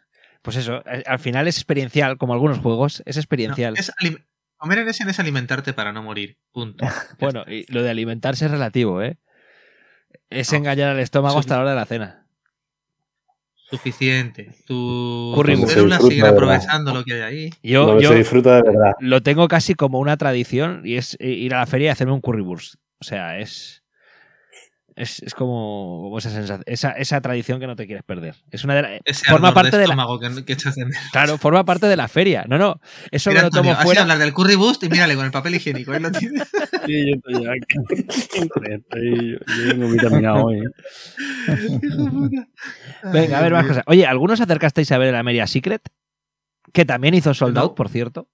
[0.53, 3.73] Pues eso, al final es experiencial, como algunos juegos, es No, experiencial.
[3.77, 4.23] es alim-
[4.57, 6.37] comer en ese es alimentarte para no morir.
[6.51, 6.85] Punto.
[7.19, 9.17] Bueno, y lo de alimentarse es relativo, ¿eh?
[10.29, 12.25] Es No, engañar al estómago hasta la hora de la cena.
[13.69, 14.49] Suficiente.
[14.65, 15.33] Tu
[15.67, 17.49] células siguen aprovechando lo que hay ahí.
[17.61, 18.93] Yo, yo se disfruta de verdad.
[18.99, 22.21] lo tengo casi como una tradición y es ir a la feria y hacerme un
[22.21, 22.75] currywurst.
[22.99, 23.78] O sea, es.
[24.99, 28.35] Es, es como, como esa sensación, esa, esa tradición que no te quieres perder.
[28.51, 31.63] Es una de la- forma parte de la, estómago que, que echas de claro, forma
[31.63, 32.43] parte de la feria.
[32.49, 34.01] No, no, eso Mira, me lo tomo Antonio, fuera.
[34.01, 35.93] hablar del currywurst y mírale con el papel higiénico.
[35.93, 36.43] Ahí lo tienes.
[36.85, 37.77] Sí, yo estoy aquí.
[39.39, 40.57] Yo, vengo vitaminado hoy.
[40.57, 40.63] ¿eh?
[43.03, 43.11] De.
[43.11, 43.83] Venga, a ver más cosas.
[43.87, 45.81] Oye, ¿algunos acercasteis a ver el Ameria Secret?
[46.73, 47.61] Que también hizo Sold No.
[47.61, 48.27] Out, por cierto.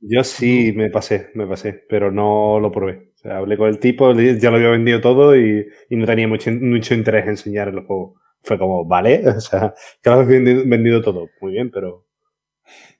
[0.00, 3.10] Yo sí me pasé, me pasé, pero no lo probé.
[3.14, 6.28] O sea, hablé con el tipo, ya lo había vendido todo y, y no tenía
[6.28, 8.14] mucho, mucho interés en enseñar el juego.
[8.42, 11.28] Fue como, vale, o sea, que lo has vendido, vendido todo.
[11.40, 12.06] Muy bien, pero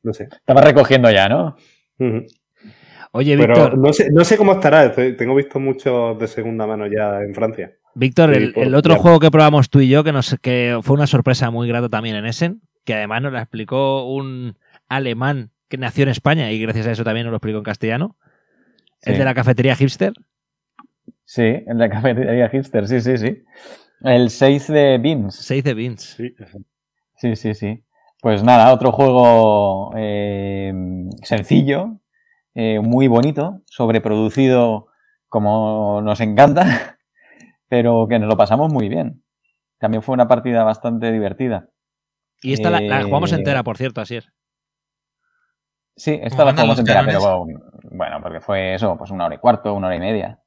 [0.03, 0.25] no sé.
[0.25, 1.57] Estaba recogiendo ya, ¿no?
[3.13, 4.87] Oye, Pero Víctor, no sé, no sé cómo estará.
[4.87, 7.73] estoy- tengo visto muchos de segunda mano ya en Francia.
[7.95, 9.01] Víctor, el, otro ya.
[9.01, 12.17] juego que probamos tú y yo, que, nos, que fue una sorpresa muy grata también
[12.17, 14.57] en Essen, que además nos la explicó un
[14.89, 18.17] alemán que nació en España y gracias a eso también nos lo explicó en castellano,
[19.03, 19.19] el Sí.
[19.19, 20.13] de la cafetería hipster.
[21.25, 23.45] Sí, en la cafetería hipster, sí, sí, sí.
[24.03, 25.35] El 6 de Beans.
[25.35, 26.03] 6 de Beans.
[26.17, 26.35] Sí,
[27.17, 27.85] Sí, sí, sí.
[28.21, 30.73] Pues nada, otro juego eh,
[31.23, 32.01] sencillo,
[32.55, 34.87] eh, muy bonito, sobreproducido
[35.29, 36.63] como nos encanta,
[37.69, 39.23] pero que nos lo pasamos muy bien.
[39.79, 41.69] También fue una partida bastante divertida.
[42.43, 44.29] Y esta la, la jugamos Eh, entera, por cierto, así es.
[45.99, 47.61] Sí, esta ¿Cómo la jugamos entera, pero bueno,
[47.91, 50.39] bueno, porque fue eso, pues una hora y cuarto, una hora y media.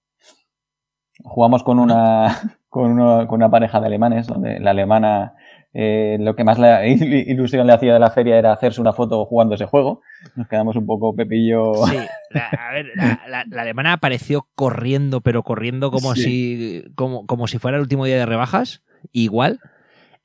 [1.24, 2.36] Jugamos con una,
[2.70, 5.36] con una, con una pareja de alemanes, donde la alemana
[5.74, 8.94] eh, lo que más la il- ilusión le hacía de la feria era hacerse una
[8.94, 10.02] foto jugando ese juego.
[10.36, 11.74] Nos quedamos un poco pepillo.
[11.88, 11.98] Sí,
[12.30, 16.24] la, a ver, la, la- la alemana apareció corriendo, pero corriendo como, Sí.
[16.24, 19.60] si, como, como si fuera el último día de rebajas, igual.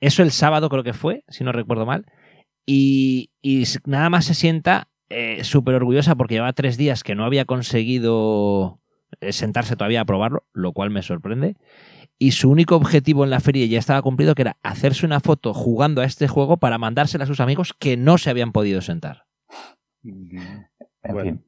[0.01, 2.07] Eso el sábado creo que fue, si no recuerdo mal.
[2.67, 7.25] Y, y nada más se sienta eh, súper orgullosa porque llevaba tres días que no
[7.25, 8.81] había conseguido
[9.21, 11.57] eh, sentarse todavía a probarlo, lo cual me sorprende.
[12.19, 15.53] Y su único objetivo en la feria ya estaba cumplido, que era hacerse una foto
[15.53, 19.27] jugando a este juego para mandársela a sus amigos que no se habían podido sentar.
[20.03, 20.69] En
[21.13, 21.39] Bueno.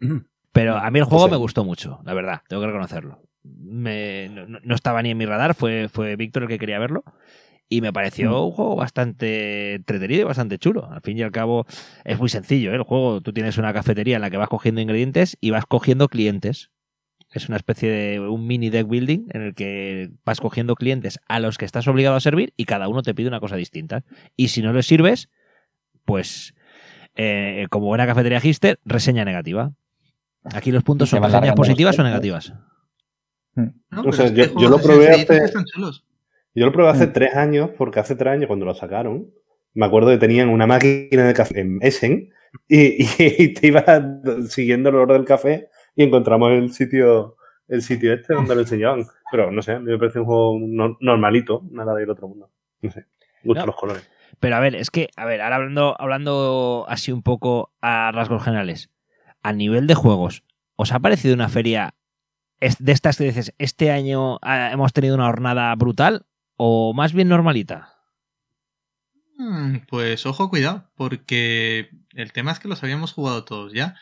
[0.00, 0.26] fin.
[0.52, 1.30] Pero a mí el juego Sí.
[1.30, 3.22] me gustó mucho, la verdad, tengo que reconocerlo.
[3.42, 6.78] Me- no, no- no estaba ni en mi radar, fue, fue Víctor el que quería
[6.78, 7.02] verlo.
[7.74, 8.44] Y me pareció Mm.
[8.44, 10.90] un juego bastante entretenido y bastante chulo.
[10.92, 11.64] Al fin y al cabo,
[12.04, 12.74] es muy sencillo ¿eh?
[12.74, 13.22] el juego.
[13.22, 16.70] Tú tienes una cafetería en la que vas cogiendo ingredientes y vas cogiendo clientes.
[17.30, 21.40] Es una especie de un mini deck building en el que vas cogiendo clientes a
[21.40, 24.04] los que estás obligado a servir y cada uno te pide una cosa distinta.
[24.36, 25.30] Y si no les sirves,
[26.04, 26.54] pues
[27.14, 29.72] eh, como buena cafetería hipster, reseña negativa.
[30.44, 32.52] Aquí los puntos son reseñas positivas o negativas.
[33.54, 36.04] No, O pero sea, es que yo- lo probé sencillitos que hace- están chulos.
[36.54, 37.12] Yo lo probé hace Mm.
[37.12, 39.30] tres años, porque hace tres años cuando lo sacaron,
[39.74, 42.30] me acuerdo que tenían una máquina de café en Essen
[42.68, 43.04] y,
[43.42, 43.84] y te ibas
[44.50, 47.36] siguiendo el olor del café y encontramos el sitio
[47.68, 49.04] el sitio este donde lo enseñaban.
[49.30, 52.50] Pero no sé, a mí me parece un juego no- normalito, nada del otro mundo.
[52.82, 53.06] No sé,
[53.44, 53.66] me gustan No.
[53.68, 54.10] los colores.
[54.40, 58.42] Pero a ver, es que, a ver, ahora hablando, hablando así un poco a rasgos
[58.42, 58.90] generales,
[59.42, 60.42] a nivel de juegos,
[60.76, 61.94] ¿os ha parecido una feria
[62.60, 66.26] de estas que dices, este año ah, hemos tenido una jornada brutal
[66.64, 67.78] o más bien normalita?
[69.38, 73.96] Mm, Pues ojo, cuidado, porque el tema es que los habíamos jugado todos ya.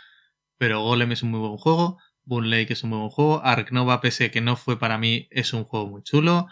[0.59, 3.73] Pero Golem es un muy buen juego, Boon Lake es un muy buen juego, Ark
[3.73, 6.47] Nova, pese que no fue para mí, es un juego muy chulo,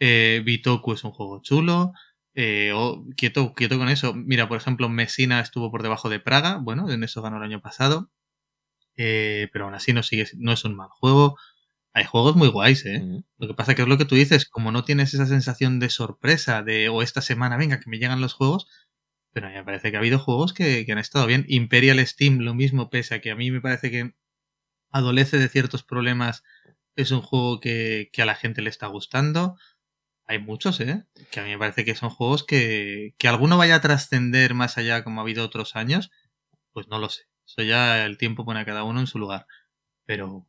[0.00, 1.92] eh, Bitoku es un juego chulo,
[2.34, 2.72] eh,
[3.16, 4.14] quieto, quieto con eso.
[4.14, 7.60] Mira, por ejemplo, Messina estuvo por debajo de Praga, bueno, en eso ganó el año
[7.62, 8.10] pasado,
[8.96, 11.36] eh, pero aún así no es un mal juego.
[11.94, 13.00] Hay juegos muy guays, ¿eh?
[13.00, 13.24] Mm.
[13.38, 15.90] Lo que pasa que es lo que tú dices, como no tienes esa sensación de
[15.90, 18.66] sorpresa, de o esta semana, venga, que me llegan los juegos,
[19.32, 21.44] pero a mí me parece que ha habido juegos que, que han estado bien.
[21.48, 24.14] Imperial Steam, lo mismo, pese a que a mí me parece que
[24.90, 26.42] adolece de ciertos problemas,
[26.96, 29.56] es un juego que, que a la gente le está gustando.
[30.26, 31.04] Hay muchos, ¿eh?
[31.30, 34.78] Que a mí me parece que son juegos que, que alguno vaya a trascender más
[34.78, 36.10] allá como ha habido otros años,
[36.72, 37.24] pues no lo sé.
[37.46, 39.46] Eso ya el tiempo pone a cada uno en su lugar.
[40.06, 40.46] Pero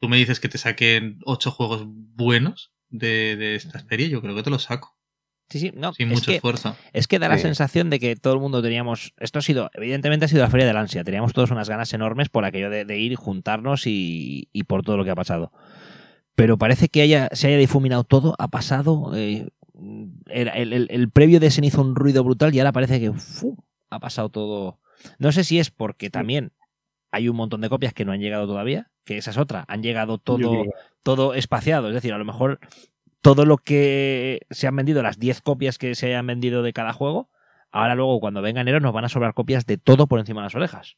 [0.00, 4.34] tú me dices que te saquen ocho juegos buenos de, de esta serie, yo creo
[4.34, 4.96] que te los saco.
[5.50, 5.92] Sí, sí, no.
[5.92, 6.74] Sin es mucho que- esfuerzo.
[6.92, 7.42] Es que da la Sí.
[7.42, 9.12] sensación de que todo el mundo teníamos.
[9.18, 11.04] Esto ha sido, evidentemente ha sido la feria del ansia.
[11.04, 14.96] Teníamos todos unas ganas enormes por aquello de, de ir juntarnos y, y por todo
[14.96, 15.52] lo que ha pasado.
[16.34, 19.12] Pero parece que haya, se haya difuminado todo, ha pasado.
[19.14, 19.48] eh,
[20.26, 23.12] era- el, el- el previo de Essen hizo un ruido brutal y ahora parece que
[23.90, 24.80] ha pasado todo.
[25.18, 26.52] No sé si es porque también
[27.10, 29.64] hay un montón de copias que no han llegado todavía, que esa es otra.
[29.68, 30.38] Han llegado todo
[31.02, 31.88] todo espaciado.
[31.88, 32.58] Es decir, a lo mejor
[33.20, 36.92] todo lo que se han vendido, las 10 copias que se hayan vendido de cada
[36.92, 37.30] juego,
[37.70, 40.46] ahora luego cuando venga enero nos van a sobrar copias de todo por encima de
[40.46, 40.96] las orejas.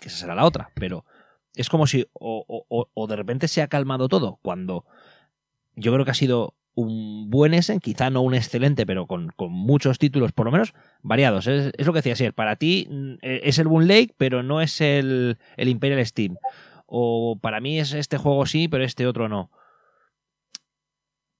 [0.00, 0.70] Que esa será la otra.
[0.74, 1.04] Pero
[1.54, 4.84] es como si o, o- o- o de repente se ha calmado todo, cuando
[5.74, 9.52] yo creo que ha sido un buen Essen, quizá no un excelente, pero con, con
[9.52, 10.72] muchos títulos, por lo menos
[11.02, 11.46] variados.
[11.48, 14.42] Es, es lo que decía Sier, para ti mm, eh, es el Boon Lake, pero
[14.44, 16.36] no es el, el Imperial Steam.
[16.92, 19.50] O para mí es este juego sí, pero este otro no.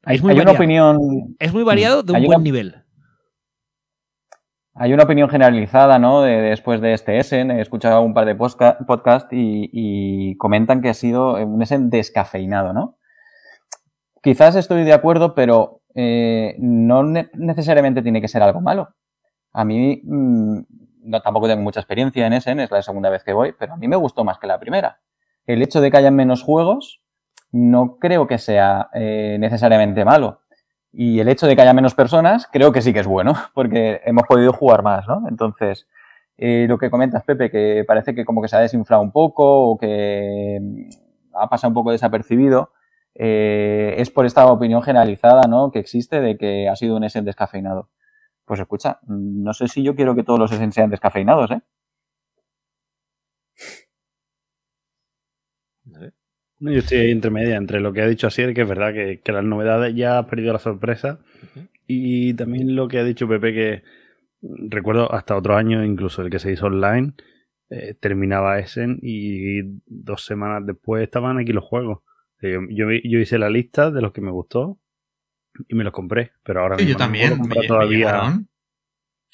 [0.05, 0.99] Hay, Es muy hay una opinión.
[1.41, 2.85] Es muy variado de un Hay buen una- nivel.
[4.75, 6.23] hay una opinión generalizada, ¿no?
[6.23, 10.95] De, después de este Essen, he escuchado un par de podcasts y, comentan que ha
[10.95, 12.97] sido un Essen descafeinado, ¿no?
[14.23, 18.95] Quizás estoy de acuerdo, pero eh, no necesariamente tiene que ser algo malo.
[19.53, 20.61] A mí mm,
[21.03, 23.77] no, tampoco tengo mucha experiencia en Essen, es la segunda vez que voy, pero a
[23.77, 25.01] mí me gustó más que la primera.
[25.47, 27.01] El hecho de que hayan menos juegos
[27.53, 30.41] no creo que sea eh, necesariamente malo.
[30.93, 34.01] Y el hecho de que haya menos personas, creo que sí que es bueno, porque
[34.05, 35.29] hemos podido jugar más, ¿no?
[35.29, 35.87] Entonces,
[36.37, 39.71] eh, lo que comentas, Pepe, que parece que como que se ha desinflado un poco
[39.71, 40.89] o que mm,
[41.35, 42.73] ha pasado un poco desapercibido,
[43.15, 45.71] eh, es por esta opinión generalizada, ¿no?
[45.71, 47.89] Que existe de que ha sido un Essen descafeinado.
[48.45, 51.61] Pues escucha, no sé si yo quiero que todos los Essen sean descafeinados, ¿eh?
[56.61, 59.21] Yo estoy ahí entre media, entre lo que ha dicho Asier, que es verdad que,
[59.33, 61.21] las novedades ya ha perdido la sorpresa,
[61.87, 63.83] y también lo que ha dicho Pepe, que
[64.43, 67.15] recuerdo hasta otro año, incluso el que se hizo online,
[67.73, 72.01] eh, terminaba Essen y dos semanas después estaban aquí los juegos.
[72.43, 74.79] Yo, yo, hice la lista de los que me gustó
[75.69, 78.41] y me los compré, pero ahora mismo yo también, no me todavía.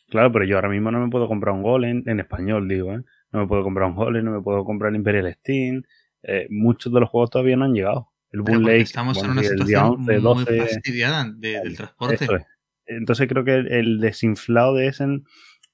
[0.08, 3.02] claro, pero yo ahora mismo no me puedo comprar un gol en, español, digo, ¿eh?
[3.32, 5.82] No me puedo comprar un gol, no me puedo comprar el Imperial Steam,
[6.26, 8.10] eh, muchos de los juegos todavía no han llegado.
[8.32, 12.26] El Boon Lake, estamos en una situación muy fastidiada del transporte.
[12.86, 15.24] Entonces creo que el, desinflado de Essen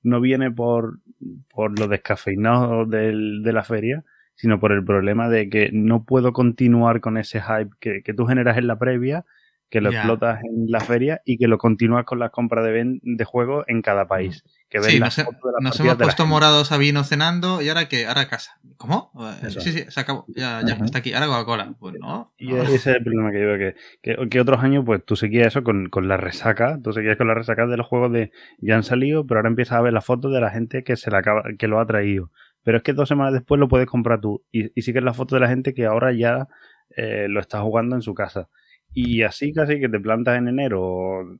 [0.03, 1.01] no viene por,
[1.49, 4.05] por lo descafeinado del, de la feria,
[4.35, 8.27] sino por el problema de que no puedo continuar con ese hype que, que tú
[8.27, 9.25] generas en la previa
[9.73, 13.25] que lo explotas en la feria y que lo continúas con las compras de, de
[13.25, 14.45] juegos en cada país.
[14.73, 18.59] Que sí, nos, hemos puesto morados a vino cenando y ahora que ahora a casa.
[18.79, 19.13] ¿Cómo?
[19.43, 20.25] Eh, sí, sí, se acabó.
[20.29, 21.13] Ya, ya, está aquí.
[21.13, 21.75] Ahora Coca-Cola.
[21.79, 22.33] Pues no.
[22.39, 25.49] Y ese es el problema que yo veo, que, que, otros años pues tú seguías
[25.49, 28.77] eso con, con, la resaca, tú seguías con la resaca de los juegos de ya
[28.77, 31.19] han salido, pero ahora empiezas a ver las fotos de la gente que se la
[31.19, 32.31] acaba, que lo ha traído.
[32.63, 35.35] Pero es que dos semanas después lo puedes comprar tú y, y sigues la foto
[35.35, 36.49] de la gente que ahora ya
[36.97, 38.49] eh, lo está jugando en su casa.
[38.95, 41.39] Y así casi que te plantas en enero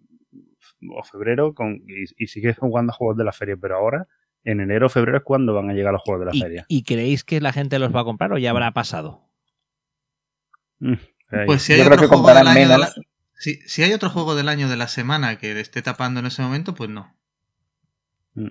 [0.91, 4.09] o, febrero con, y, sigues jugando juegos de la feria, pero ahora
[4.45, 6.67] en enero o febrero es cuando van a llegar los juegos de la feria.
[6.69, 9.29] ¿Y creéis que la gente los va a comprar o ya habrá pasado?
[10.81, 10.95] Mm,
[11.47, 12.93] pues si hay, otro juego del año de la,
[13.43, 16.75] si, hay otro juego del año de la semana que esté tapando en ese momento,
[16.75, 17.17] pues no.
[18.35, 18.49] Mm.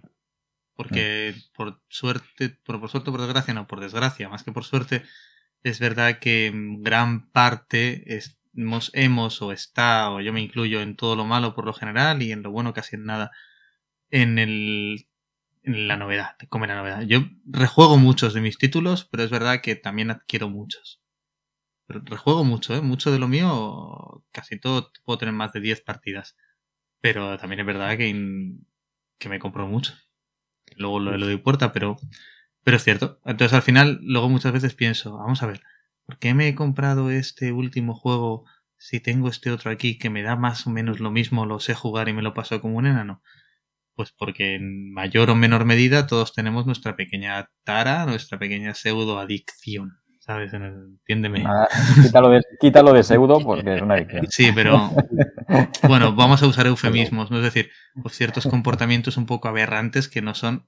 [0.76, 5.03] Porque por suerte, por, por suerte, por desgracia, no, por desgracia, más que por suerte,
[5.64, 10.95] es verdad que gran parte es, hemos, hemos o está, o yo me incluyo en
[10.95, 13.32] todo lo malo por lo general y en lo bueno casi en nada,
[14.10, 15.07] en, el,
[15.64, 17.02] en la novedad, como la novedad.
[17.03, 21.02] Yo rejuego muchos de mis títulos, pero es verdad que también adquiero muchos.
[21.88, 22.82] Rejuego mucho, ¿eh?
[22.82, 26.38] Mucho de lo mío, casi todo puedo tener más de 10 partidas.
[27.02, 28.56] Pero también es verdad que,
[29.18, 29.94] que me compro mucho.
[30.78, 31.98] Luego lo, lo doy puerta, pero,
[32.64, 33.19] pero es cierto.
[33.26, 35.61] Entonces al final, luego muchas veces pienso, vamos a ver,
[36.06, 38.45] ¿por qué me he comprado este último juego
[38.78, 41.73] si tengo este otro aquí que me da más o menos lo mismo, lo sé
[41.73, 43.22] jugar y me lo paso como un enano?
[43.95, 49.19] Pues porque en mayor o menor medida todos tenemos nuestra pequeña tara, nuestra pequeña pseudo
[49.19, 49.98] adicción.
[50.19, 50.53] ¿Sabes?
[50.53, 51.44] Entiéndeme.
[52.60, 54.28] quítalo, de, pseudo porque es una adicción.
[54.30, 54.91] Sí, pero
[55.88, 57.38] bueno, vamos a usar eufemismos, ¿no?
[57.38, 57.72] Es decir,
[58.02, 60.68] pues ciertos comportamientos un poco aberrantes que no son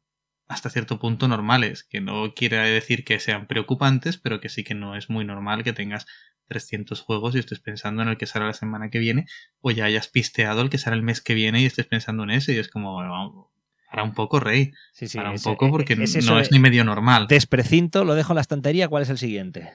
[0.54, 4.76] hasta cierto punto normales, que no quiere decir que sean preocupantes, pero que sí que
[4.76, 6.06] no es muy normal que tengas
[6.48, 9.26] 300 juegos y estés pensando en el que sale la semana que viene,
[9.62, 12.32] o ya hayas pisteado el que sale el mes que viene y estés pensando en
[12.32, 13.52] ese, y es como, bueno,
[13.90, 14.72] para un poco, Rey.
[14.92, 17.28] Sí, sí, para un poco, porque no es ni medio normal.
[17.28, 19.72] Desprecinto, lo dejo en la estantería, ¿cuál es el siguiente?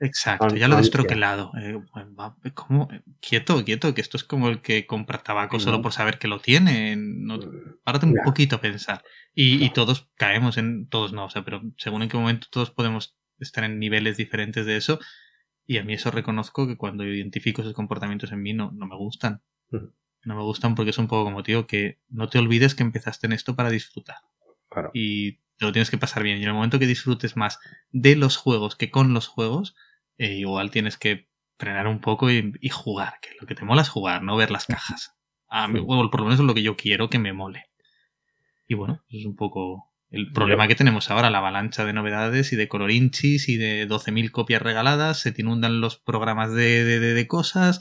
[0.00, 1.50] Exacto, ya lo he destroquelado.
[1.60, 1.76] Eh,
[2.54, 2.88] ¿cómo?
[3.20, 6.40] Quieto, quieto, que esto es como el que compra tabaco solo por saber que lo
[6.40, 6.94] tiene.
[6.96, 7.40] No,
[7.82, 9.02] párate un poquito a pensar.
[9.34, 10.88] Y, todos caemos en.
[10.88, 14.66] Todos no, o sea, pero según en qué momento todos podemos estar en niveles diferentes
[14.66, 15.00] de eso.
[15.66, 18.96] Y a mí eso reconozco que cuando identifico esos comportamientos en mí no, no me
[18.96, 19.42] gustan.
[19.70, 23.26] No me gustan porque es un poco como, tío, que no te olvides que empezaste
[23.26, 24.18] en esto para disfrutar.
[24.94, 26.38] Y te lo tienes que pasar bien.
[26.38, 27.58] Y en el momento que disfrutes más
[27.90, 29.74] de los juegos que con los juegos,
[30.18, 31.28] eh, igual tienes que
[31.58, 34.66] frenar un poco y, jugar, que lo que te mola es jugar, no ver las
[34.66, 35.14] cajas.
[35.48, 37.64] A mí, por lo menos es lo que yo quiero que me mole.
[38.66, 42.52] Y bueno, eso es un poco el problema que tenemos ahora, la avalancha de novedades
[42.52, 46.98] y de colorinchis y de 12.000 copias regaladas, se te inundan los programas de, de,
[46.98, 47.78] de, cosas,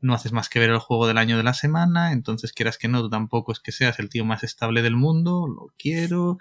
[0.00, 2.88] no haces más que ver el juego del año de la semana, entonces quieras que
[2.88, 6.38] no, tú tampoco es que seas el tío más estable del mundo, lo quiero,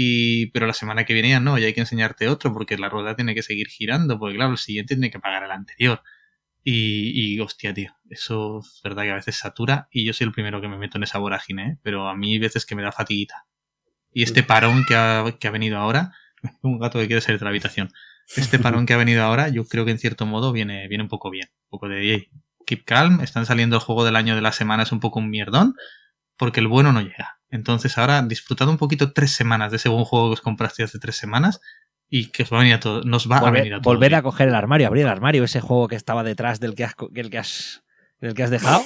[0.00, 2.88] y, pero la semana que viene ya no, ya hay que enseñarte otro porque la
[2.88, 6.02] rueda tiene que seguir girando, porque claro, el siguiente tiene que pagar el anterior.
[6.62, 10.32] Y, y hostia, tío, eso es verdad que a veces satura y yo soy el
[10.32, 11.78] primero que me meto en esa vorágine, ¿eh?
[11.82, 13.46] pero a mí hay veces que me da fatiguita.
[14.12, 16.12] Y este parón que ha, que ha venido ahora,
[16.62, 17.90] un gato que quiere salir de la habitación,
[18.36, 21.08] este parón que ha venido ahora, yo creo que en cierto modo viene, viene un
[21.08, 21.48] poco bien.
[21.64, 22.30] Un poco de "Ey,
[22.66, 25.30] keep calm, están saliendo el juego del año de la semana, es un poco un
[25.30, 25.74] mierdón,
[26.36, 27.37] porque el bueno no llega.
[27.50, 30.98] Entonces ahora disfrutad un poquito tres semanas de ese buen juego que os compraste hace
[30.98, 31.60] tres semanas
[32.10, 33.94] y que os va a venir a todo, nos va a venir Volver, a todo.
[33.94, 36.84] volver a coger el armario, abrir el armario, ese juego que estaba detrás del que
[36.84, 37.82] has, del que has,
[38.20, 38.82] del que has dejado.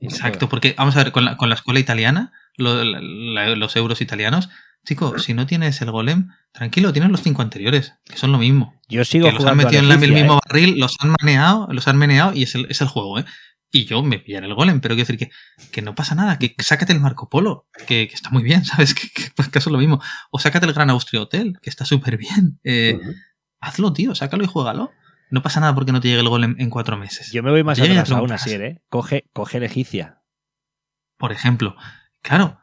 [0.00, 3.76] Exacto, porque vamos a ver, con la, con la escuela italiana, lo- la- la- los
[3.76, 4.48] euros italianos,
[4.86, 8.74] chico, si no tienes el golem, tranquilo, tienes los cinco anteriores, que son lo mismo.
[8.88, 10.38] Yo sigo que los han metido en la- el mismo ¿eh?
[10.48, 13.26] barril, los han maneado, los han meneado y es el, es el juego, ¿eh?
[13.72, 15.30] Y yo me pillaré el golem, pero quiero decir que,
[15.70, 18.94] que no pasa nada, que sácate el Marco Polo, que, que está muy bien, ¿sabes?
[18.94, 20.02] Que, que, pues, es lo mismo.
[20.30, 22.58] O sácate el Gran Austria Hotel, que está súper bien.
[22.64, 22.98] Eh,
[23.60, 24.90] hazlo, tío, sácalo y juégalo.
[25.30, 27.30] No pasa nada porque no te llegue el golem en cuatro meses.
[27.30, 28.82] Yo me voy más Llegue atrás aún así, ¿eh?
[28.88, 30.22] Coge, coge el egipcia.
[31.16, 31.76] por ejemplo.
[32.22, 32.58] Claro,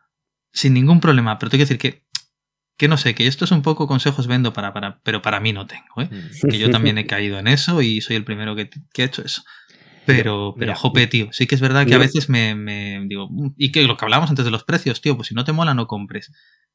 [0.51, 2.05] sin ningún problema, pero tengo que decir que,
[2.77, 5.53] que no sé, que esto es un poco consejos vendo para, para, pero para mí
[5.53, 6.09] no tengo, ¿eh?
[6.49, 9.23] Que yo también he caído en eso y soy el primero que, que ha hecho
[9.23, 9.43] eso.
[10.07, 13.27] Pero, pero, Mira, jope, tío, sí que es verdad que a veces me, me digo,
[13.29, 15.51] "Mm", y que lo que hablábamos antes de los precios, tío, pues si no te
[15.51, 16.31] mola, no compres.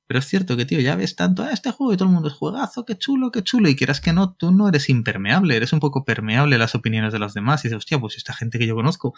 [0.06, 2.28] Pero es cierto que, tío, ya ves tanto, "Ah, este juego y todo el mundo
[2.28, 5.72] es juegazo, qué chulo, qué chulo, y quieras que no, tú no eres impermeable, eres
[5.72, 7.64] un poco permeable a las opiniones de los demás.
[7.64, 9.14] Y dices, hostia, pues esta gente que yo conozco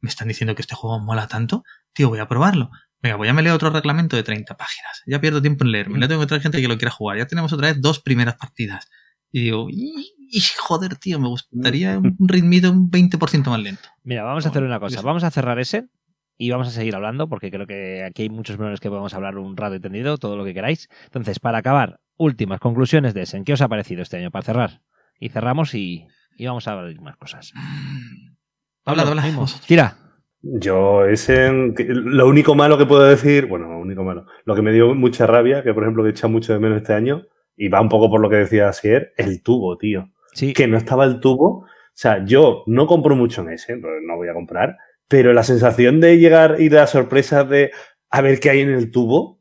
[0.00, 2.70] me están diciendo que este juego mola tanto, tío, voy a probarlo.
[3.02, 5.02] Venga, voy a me leo otro reglamento de 30 páginas.
[5.06, 6.00] Ya pierdo tiempo en leerme.
[6.00, 7.18] Ya tengo que traer gente que lo quiera jugar.
[7.18, 8.88] Ya tenemos otra vez dos primeras partidas.
[9.32, 13.88] Y digo, "Y- y joder, tío, me gustaría un ritmito un 20% más lento.
[14.02, 15.00] Mira, vamos a hacer una cosa.
[15.02, 15.88] Vamos a cerrar ese
[16.38, 19.38] y vamos a seguir hablando porque creo que aquí hay muchos melones que podemos hablar
[19.38, 20.88] un rato entendido, todo lo que queráis.
[21.04, 23.42] Entonces, para acabar, últimas conclusiones de ese.
[23.44, 24.30] ¿Qué os ha parecido este año?
[24.30, 24.80] Para cerrar.
[25.20, 27.52] Y cerramos y, y vamos a hablar más cosas.
[28.84, 29.36] Habla, Pablo, habla.
[29.36, 29.66] vosotros.
[29.66, 29.96] Tira.
[30.42, 31.50] Yo, ese.
[31.88, 35.26] Lo único malo que puedo decir, bueno, lo único malo, lo que me dio mucha
[35.26, 37.22] rabia, que por ejemplo que he echado mucho de menos este año,
[37.56, 40.10] y va un poco por lo que decía Asier, el tubo, tío.
[40.32, 40.52] Sí.
[40.52, 41.60] Que no estaba el tubo.
[41.60, 41.66] O
[41.98, 44.76] sea, yo no compro mucho en ese, no voy a comprar,
[45.08, 47.70] pero la sensación de llegar y la sorpresa de
[48.10, 49.40] a ver qué hay en el tubo,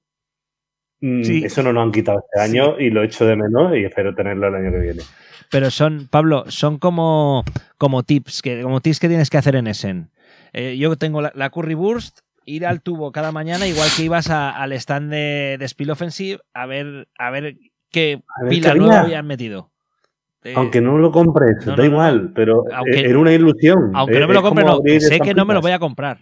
[1.01, 1.43] mm, Sí.
[1.45, 4.47] eso no nos han quitado este año y lo echo de menos y espero tenerlo
[4.47, 5.01] el año que viene.
[5.51, 7.43] Pero son, Pablo, son como,
[7.77, 10.11] como tips que, como tips que tienes que hacer en Essen.
[10.53, 14.29] Eh, yo tengo la, la Curry Burst, ir al tubo cada mañana, igual que ibas
[14.29, 17.57] a- al stand de, de Spill Offensive a ver, a ver
[18.41, 19.05] ver pila qué nueva había.
[19.05, 19.71] habían metido.
[20.43, 23.91] Eh, Aunque no lo compres, no, da no, no, igual, pero Aunque- era una ilusión.
[23.95, 26.19] aunque Eh, no me lo compre, no, sé que no me lo voy a comprar.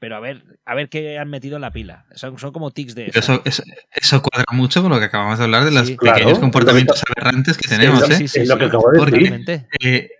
[0.00, 2.06] Pero a ver, a ver qué han metido en la pila.
[2.14, 5.36] Son, son como tics de Pero Eso, eso, eso cuadra mucho con lo que acabamos
[5.38, 8.16] de hablar de los pequeños comportamientos aberrantes que tenemos, sí, ¿eh?
[8.16, 9.66] Sí, sí, es lo que acabo de decir.
[9.84, 10.10] Eh,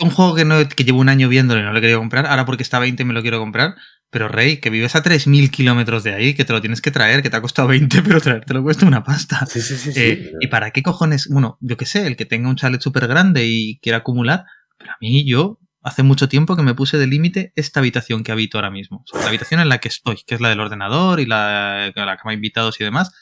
[0.00, 2.26] un juego que, no, que llevo un año viéndolo y no lo he querido comprar,
[2.26, 3.76] ahora porque está a 20 me lo quiero comprar.
[4.10, 7.22] Pero Rey, que vives a 3.000 kilómetros de ahí, que te lo tienes que traer,
[7.22, 9.44] que te ha costado 20, pero traerte lo cuesta una pasta.
[9.46, 9.92] Sí, sí, sí.
[9.92, 10.00] sí.
[10.00, 11.28] Eh, ¿Y para qué cojones?
[11.28, 14.44] Bueno, yo qué sé, el que tenga un chalet súper grande y quiera acumular,
[14.78, 18.32] pero a mí yo hace mucho tiempo que me puse de límite esta habitación que
[18.32, 18.98] habito ahora mismo.
[18.98, 21.92] O sea, la habitación en la que estoy, que es la del ordenador y la,
[21.94, 23.12] la cama de invitados y demás,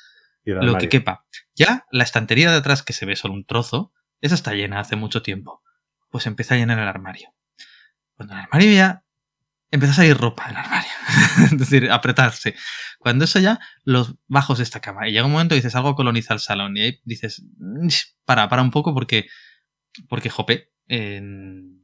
[0.45, 1.25] Y lo que quepa.
[1.55, 4.97] Ya la estantería de atrás, que se ve solo un trozo, esa está llena hace
[4.97, 5.63] mucho tiempo.
[6.11, 7.35] Pues empieza a llenar el armario.
[8.15, 9.03] Cuando el armario ya
[9.71, 10.91] empieza a salir ropa del armario.
[11.53, 12.55] es decir, apretarse.
[12.99, 15.09] Cuando eso ya, los bajos de esta cama.
[15.09, 16.77] Y llega un momento que dices, algo coloniza el salón.
[16.77, 17.89] Y ahí dices, "Mm,
[18.25, 19.27] para, para un poco porque,
[20.09, 21.77] porque jope, mm,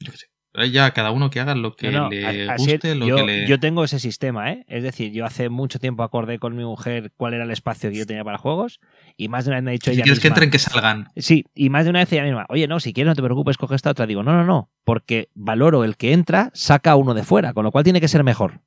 [0.00, 0.26] yo qué sé.
[0.64, 3.16] Ya cada uno que haga lo que No, no, le a- así guste, lo yo,
[3.16, 3.46] que le...
[3.46, 4.64] yo tengo ese sistema, ¿eh?
[4.68, 7.96] Es decir, yo hace mucho tiempo acordé con mi mujer cuál era el espacio que
[7.98, 8.80] yo tenía para juegos
[9.16, 11.08] y más de una vez me ha dicho si ella quieres que entren, que salgan.
[11.16, 13.56] Sí, y más de una vez ella misma, oye, no, si quieres no te preocupes,
[13.58, 14.06] coge esta otra.
[14.06, 17.70] Digo, no, no, no, porque valoro el que entra, saca uno de fuera, con lo
[17.72, 18.60] cual tiene que ser mejor.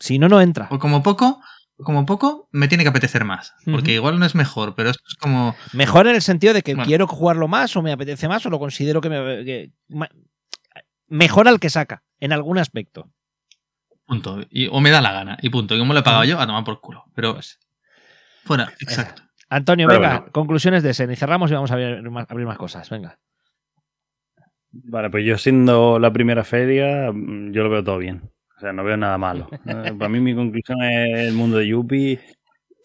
[0.00, 0.68] Si no, no entra.
[0.70, 1.40] O como poco,
[1.76, 3.54] como poco, me tiene que apetecer más.
[3.64, 5.54] Porque igual no es mejor, pero esto es como.
[5.72, 6.86] Mejor en el sentido de que Bueno.
[6.86, 9.44] quiero jugarlo más o me apetece más o lo considero que me...
[9.44, 9.70] que-
[11.08, 13.10] ma- mejor al que saca, en algún aspecto.
[14.06, 14.40] Punto.
[14.50, 15.38] Y, o me da la gana.
[15.42, 15.74] Y punto.
[15.74, 17.04] Y como lo he pagado yo, a tomar por culo.
[17.14, 17.34] Pero.
[17.34, 17.58] Pues,
[18.44, 19.22] Fuera, exacto.
[19.50, 20.32] Antonio, Pero venga, bueno.
[20.32, 21.10] conclusiones de ese.
[21.12, 22.88] Y cerramos y vamos a abrir más, abrir más cosas.
[22.88, 23.18] Venga.
[24.70, 28.30] Vale, pues yo siendo la primera feria, mm, yo lo veo todo bien.
[28.56, 29.48] O sea, no veo nada malo.
[29.66, 32.20] Eh, Para mí mi conclusión es el mundo de Yuppie.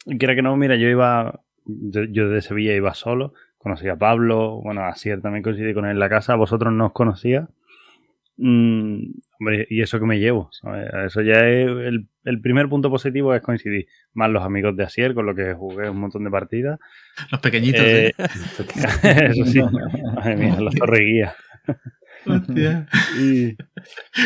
[0.06, 3.96] Y Quiera que no, mira, yo iba, yo, yo de Sevilla iba solo, conocí a
[3.96, 7.48] Pablo, bueno, a también coincidí con él en la casa, vosotros no os conocía.
[8.38, 10.90] Mm, hombre, y eso que me llevo, ¿sabes?
[11.06, 13.86] Eso ya es el, el primer punto positivo es coincidir.
[14.14, 16.80] Más los amigos de Asier, con los que jugué un montón de partidas.
[17.32, 17.82] Los pequeñitos.
[17.82, 18.14] Eh, ¿eh?
[19.32, 19.62] Eso sí.
[20.16, 21.36] Madre mía, los torreguías.
[22.26, 22.88] Hostia.
[23.20, 23.56] Y,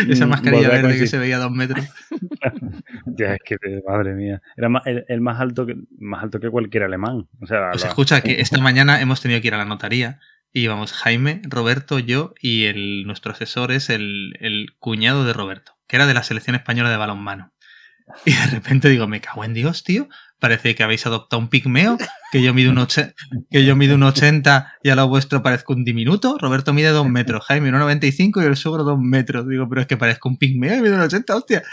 [0.10, 1.84] Esa mm, mascarilla verde que se veía a dos metros.
[3.18, 3.56] Ya, es que,
[3.88, 4.40] madre mía.
[4.56, 7.28] Era más, el, el más alto que más alto que cualquier alemán.
[7.42, 10.20] O sea, Pues la- escucha que esta mañana hemos tenido que ir a la notaría
[10.58, 15.78] y íbamos Jaime, Roberto, yo y el, nuestro asesor es el, el cuñado de Roberto,
[15.86, 17.54] que era de la selección española de balonmano.
[18.26, 20.10] Y de repente digo, me cago en Dios, tío.
[20.40, 21.98] Parece que habéis adoptado un pigmeo,
[22.32, 23.14] que yo mido un, oche-
[23.50, 26.38] que yo mido un 80 y a lo vuestro parezco un diminuto.
[26.40, 29.48] Roberto mide 2 metros, Jaime 1,95 y el suegro 2 metros.
[29.48, 31.64] Digo, pero es que parezco un pigmeo y mido un 80, hostia.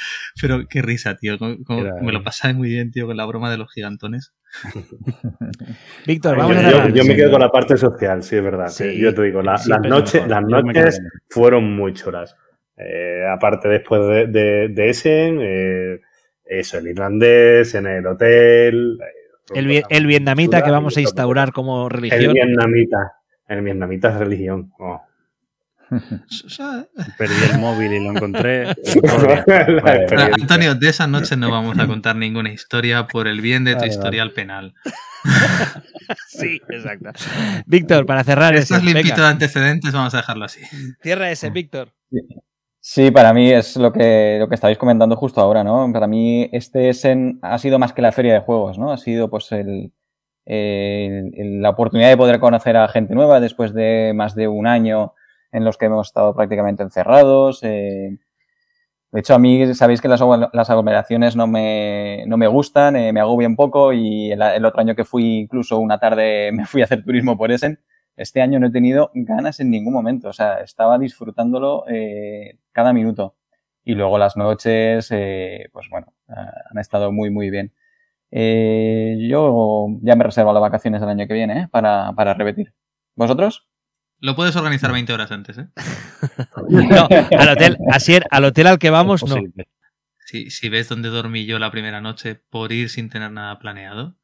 [0.40, 1.34] Pero qué risa, tío.
[1.34, 4.32] Era- me lo pasaba muy bien, tío, con la broma de los gigantones.
[6.06, 8.68] Víctor, Yo, vamos a yo- yo me quedo con la parte social, sí, es verdad.
[8.68, 10.28] Sí, yo te digo, la- las es noches, mejor.
[10.30, 12.34] las Yo noches fueron muy chulas.
[12.76, 16.00] Eh, aparte después de, de, de Essen, eh,
[16.44, 18.98] eso, el irlandés, en el hotel.
[19.00, 22.32] eh, El, el vietnamita que vamos a instaurar como El religión.
[22.34, 23.12] vietnamita.
[23.48, 24.72] El vietnamita es religión.
[24.78, 25.02] Oh.
[27.18, 28.64] Perdí el móvil y lo encontré.
[29.46, 30.06] Vale.
[30.40, 33.80] Antonio, de esa noche no vamos a contar ninguna historia por el bien de tu
[33.80, 33.94] Vale, vale.
[33.94, 34.74] historial penal.
[36.28, 37.10] Sí, exacto.
[37.66, 38.86] Víctor, para cerrar Esto ese.
[38.86, 40.60] es limpito de antecedentes, vamos a dejarlo así.
[41.00, 41.92] cierra ese, Víctor.
[42.86, 45.90] Sí, para mí es lo que, lo que estáis comentando justo ahora, ¿no?
[45.92, 48.92] Para mí este Essen ha sido más que la feria de juegos, ¿no?
[48.92, 49.90] Ha sido pues el,
[51.62, 55.14] la oportunidad de poder conocer a gente nueva después de más de un año
[55.52, 57.60] en los que hemos estado prácticamente encerrados.
[57.62, 58.18] eh.
[59.12, 62.96] De hecho, a mí sabéis que las, aglo- las aglomeraciones no me, no me gustan,
[62.96, 66.66] eh, me agobian poco y el, el otro año que fui incluso una tarde me
[66.66, 67.80] fui a hacer turismo por Essen.
[68.16, 72.92] Este año no he tenido ganas en ningún momento, o sea, estaba disfrutándolo eh, cada
[72.92, 73.34] minuto.
[73.84, 77.72] Y luego las noches, eh, pues bueno, ah, han estado muy, muy bien.
[78.30, 81.68] Eh, yo ya me reservo las vacaciones del año que viene ¿eh?
[81.70, 82.72] para, para repetir.
[83.14, 83.68] ¿Vosotros?
[84.20, 85.68] Lo puedes organizar 20 horas antes, ¿eh?
[86.68, 87.08] No,
[87.38, 89.36] al hotel, Asier, al hotel al que vamos, no.
[90.24, 94.16] Si, si ves dónde dormí yo la primera noche por ir sin tener nada planeado.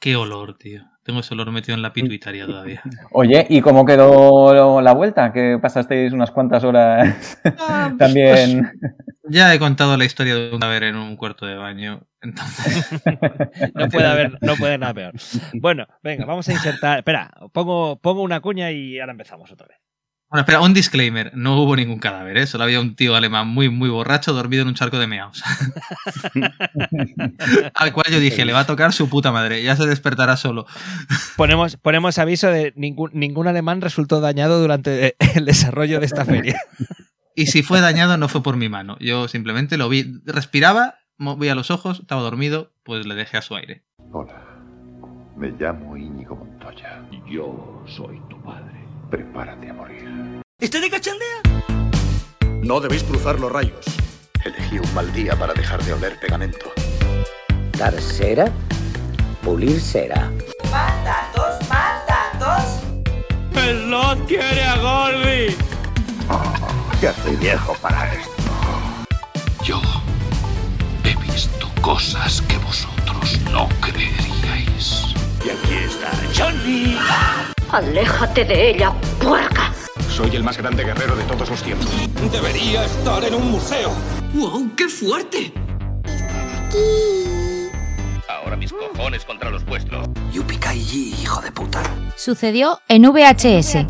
[0.00, 0.84] Qué olor, tío.
[1.02, 2.82] Tengo ese olor metido en la pituitaria todavía.
[3.12, 5.32] Oye, ¿y cómo quedó la vuelta?
[5.32, 8.70] Que pasasteis unas cuantas horas Ah, pues, también.
[9.24, 12.06] Ya he contado la historia de un cadáver en un cuarto de baño.
[12.20, 13.00] Entonces,
[13.74, 15.14] No puede haber, no puede nada peor.
[15.54, 16.98] Bueno, venga, vamos a insertar.
[16.98, 19.78] Espera, pongo, pongo una cuña y ahora empezamos otra vez.
[20.30, 21.32] Bueno, espera, un disclaimer.
[21.34, 22.46] No hubo ningún cadáver, ¿eh?
[22.46, 25.42] Solo había un tío alemán muy, muy borracho dormido en un charco de meaos.
[27.74, 29.62] Al cual yo dije, le va a tocar su puta madre.
[29.62, 30.66] Ya se despertará solo.
[31.36, 36.60] Ponemos, ponemos aviso de ningún, ningún alemán resultó dañado durante el desarrollo de esta feria.
[37.34, 38.98] Y si fue dañado, no fue por mi mano.
[39.00, 40.20] Yo simplemente lo vi.
[40.26, 43.84] Respiraba, movía los ojos, estaba dormido, pues le dejé a su aire.
[44.12, 44.42] Hola,
[45.36, 47.02] me llamo Íñigo Montoya.
[47.26, 48.77] Yo soy tu padre.
[49.10, 50.42] Prepárate a morir.
[52.62, 53.86] No debéis cruzar los rayos.
[54.44, 56.72] Elegí un mal día para dejar de oler pegamento.
[57.78, 58.52] Dar cera,
[59.42, 60.30] pulir cera.
[60.70, 62.82] Más datos, más datos.
[67.00, 68.42] Ya estoy viejo para esto.
[69.64, 69.80] Yo
[71.04, 75.14] he visto cosas que vosotros no creeríais.
[75.44, 76.98] Y aquí está Johnny.
[77.70, 78.92] Aléjate de ella,
[79.22, 79.72] puerca.
[80.08, 81.86] Soy el más grande guerrero de todos los tiempos.
[82.32, 83.90] Debería estar en un museo.
[84.32, 85.52] ¡Wow, qué fuerte!
[88.26, 90.08] Ahora mis cojones contra los vuestros.
[90.32, 91.82] Yupicayi, hijo de puta.
[92.16, 93.84] Sucedió en VHS,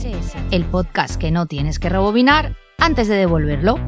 [0.50, 3.78] el podcast que no tienes que rebobinar antes de devolverlo.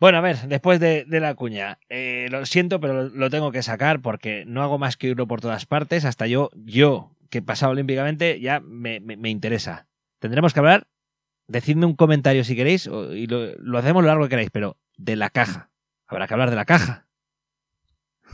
[0.00, 3.52] Bueno, a ver, después de, de la cuña, eh, lo siento, pero lo, lo tengo
[3.52, 6.04] que sacar porque no hago más que irlo por todas partes.
[6.04, 9.88] Hasta yo, yo, que he pasado olímpicamente, ya me, me- me interesa.
[10.20, 10.86] Tendremos que hablar,
[11.48, 14.78] decidme un comentario si queréis, o- y lo, lo hacemos lo largo que queráis, pero
[14.96, 15.70] de la caja.
[16.06, 17.08] Habrá que hablar de la caja.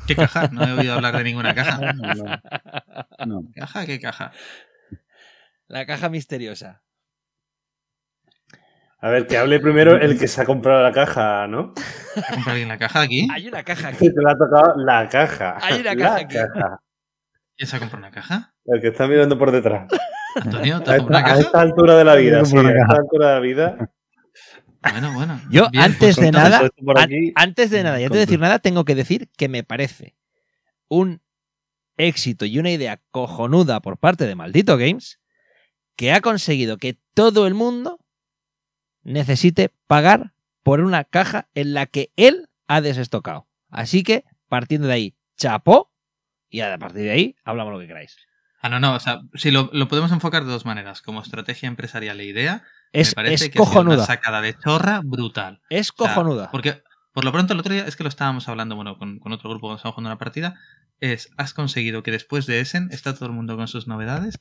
[0.07, 0.49] ¿Qué caja?
[0.53, 1.79] No he oído hablar de ninguna caja.
[1.95, 3.49] No, no, no.
[3.55, 3.87] ¿Caja?
[3.87, 4.33] ¿Qué caja?
[5.67, 6.83] La caja misteriosa.
[9.03, 11.73] A ver, que hable primero el que se ha comprado la caja, ¿no?
[12.17, 13.27] ¿Ha comprado alguien la caja aquí?
[13.33, 13.99] Hay una caja aquí.
[14.15, 15.57] te le ha tocado la caja.
[15.63, 16.35] Hay una La caja aquí.
[16.37, 16.81] caja.
[17.61, 18.55] ¿Quién se ha comprado una caja?
[18.65, 19.87] El que está mirando por detrás.
[20.35, 21.41] Antonio, ¿te A has comprado una a caja?
[21.41, 23.91] esta altura de la vida, sí, a esta altura de la vida.
[24.81, 25.39] Bueno, bueno.
[25.51, 28.61] Yo, Bien, antes pues de nada, aquí, antes de nada, y antes de decir nada,
[28.61, 30.17] tengo que decir que me parece
[30.89, 31.21] un
[31.99, 35.21] éxito y una idea cojonuda por parte de Maldito Games
[35.97, 37.99] que ha conseguido que todo el mundo
[39.03, 40.33] necesite pagar
[40.63, 43.49] por una caja en la que él ha desestocado.
[43.69, 45.90] Así que, partiendo de ahí, chapó,
[46.51, 48.17] y a partir de ahí hablamos lo que queráis.
[48.63, 48.95] Ah, no, no.
[48.95, 51.01] O sea, si lo, lo podemos enfocar de dos maneras.
[51.01, 52.63] Como estrategia empresarial e idea,
[52.93, 53.97] Es, me parece es que cojonuda.
[53.97, 55.63] una sacada de chorra brutal.
[55.71, 56.51] Es O sea, cojonuda.
[56.51, 56.83] porque
[57.15, 59.49] por lo pronto el otro día es que lo estábamos hablando, bueno, con, con otro
[59.49, 60.61] grupo cuando estábamos jugando una partida,
[61.01, 64.39] es, has conseguido que después de Essen está todo el mundo con sus novedades,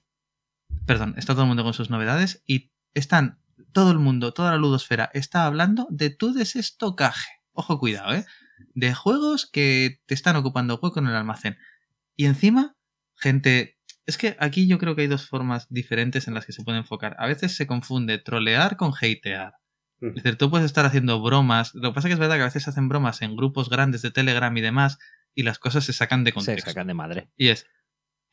[0.86, 3.40] perdón, está todo el mundo con sus novedades y están,
[3.74, 7.30] todo el mundo, toda la ludosfera está hablando de tu desestocaje.
[7.54, 8.26] Ojo, cuidado, ¿eh?
[8.74, 11.58] De juegos que te están ocupando hueco en el almacén.
[12.20, 12.76] Y encima,
[13.16, 13.78] gente...
[14.06, 16.80] Es que aquí yo creo que hay dos formas diferentes en las que se puede
[16.80, 17.16] enfocar.
[17.18, 19.54] A veces se confunde trolear con hatear.
[20.02, 21.74] Es decir, tú puedes estar haciendo bromas.
[21.76, 23.70] Lo que pasa es que es verdad que a veces se hacen bromas en grupos
[23.70, 24.98] grandes de Telegram y demás
[25.34, 26.72] y las cosas se sacan de Se contexto.
[26.72, 27.30] sacan de madre.
[27.38, 27.68] Y es,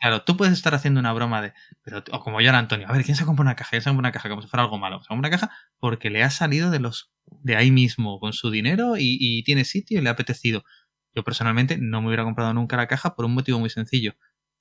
[0.01, 1.53] claro, tú puedes estar haciendo una broma de,
[1.83, 3.71] pero, o como yo era Antonio, a ver, ¿quién se compra una caja?
[3.71, 4.29] ¿Quién se compra una caja?
[4.29, 5.01] Como si fuera algo malo.
[5.03, 8.51] Se compra una caja porque le ha salido de los, de ahí mismo, con su
[8.51, 10.65] dinero y, y tiene sitio y le ha apetecido.
[11.17, 14.15] Yo personalmente no me hubiera comprado nunca la caja por un motivo muy sencillo.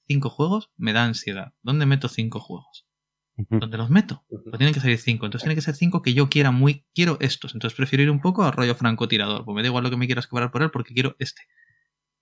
[0.08, 1.54] Cinco juegos me da ansiedad.
[1.62, 2.88] ¿Dónde meto cinco juegos?
[3.36, 4.24] ¿Dónde los meto?
[4.30, 5.26] Pues tienen que salir cinco.
[5.26, 6.86] Entonces tiene que ser cinco que yo quiera muy.
[6.94, 7.54] Quiero estos.
[7.54, 9.44] Entonces prefiero ir un poco a rollo francotirador.
[9.44, 11.42] Pues me da igual lo que me quieras cobrar por él porque quiero este.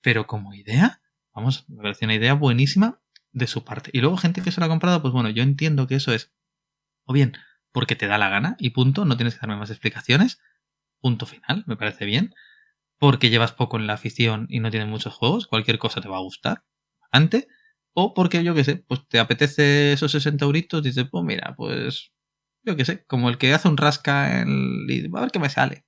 [0.02, 1.02] Pero como idea,
[1.36, 3.00] vamos, me parece una idea buenísima
[3.34, 3.92] de su parte.
[3.94, 6.34] Y luego gente que se lo ha comprado, pues bueno, yo entiendo que eso es.
[7.06, 7.34] O bien,
[7.72, 9.06] porque te da la gana y punto.
[9.06, 10.40] No tienes que darme más explicaciones.
[11.02, 12.34] Punto final, me parece bien.
[13.04, 15.48] Porque llevas poco en la afición y no tienes muchos juegos.
[15.48, 16.64] Cualquier cosa te va a gustar.
[17.12, 17.50] Antes.
[17.92, 22.14] O porque, yo qué sé, pues te apetece esos 60 euritos, dices, pues mira, pues
[22.64, 25.12] yo qué sé, como el que hace un rasca en el...
[25.14, 25.84] a ver qué me sale.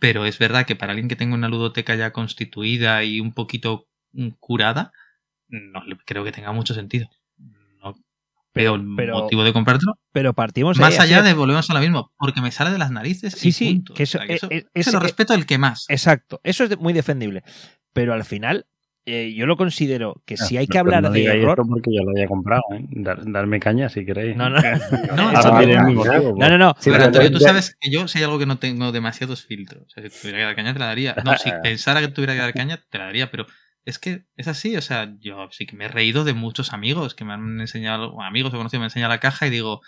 [0.00, 3.86] Pero es verdad que para alguien que tenga una ludoteca ya constituida y un poquito
[4.40, 4.90] curada,
[5.46, 7.08] no creo que tenga mucho sentido.
[8.66, 9.98] El pero- motivo de comprártelo.
[10.12, 12.78] Pero partimos Más ahí, allá así- de, volvemos a lo mismo, porque me sale de
[12.78, 13.32] las narices.
[13.34, 13.94] Sí, y sí, punto.
[13.94, 15.86] que eso, O sea, que eso- es- lo eh, respeto el que más.
[15.88, 17.42] Exacto, eso es muy defendible.
[17.92, 18.66] Pero al final,
[19.06, 21.50] eh, yo lo considero que si hay que Pero hablar no de error.
[21.58, 22.84] esto porque yo lo haya comprado, ¿eh?
[22.90, 24.36] Dar- darme caña si queréis.
[24.36, 24.56] No, no.
[25.16, 26.74] No, Ahora eso- tiene el mismo motivo, No, no, no.
[26.78, 29.84] Sí, Pero, pero tú sabes que yo si hay algo que no tengo demasiados filtros.
[29.86, 31.16] O sea, si tuviera que dar caña, te la daría.
[31.24, 33.46] No, si pensara que tuviera que dar caña, te la daría, pero
[33.84, 34.76] es que es así.
[34.76, 38.12] O sea, yo sí que me he reído de muchos amigos que me han enseñado,
[38.14, 39.80] o amigos o conocidos me han enseñado la caja y digo,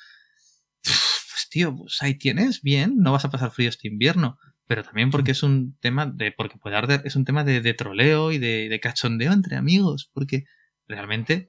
[0.82, 4.38] pues tío, pues ahí tienes, bien, no vas a pasar frío este invierno.
[4.66, 7.74] Pero también porque es un tema de, porque puede arder, es un tema de, de
[7.74, 10.44] troleo y de, de cachondeo entre amigos, porque
[10.86, 11.48] realmente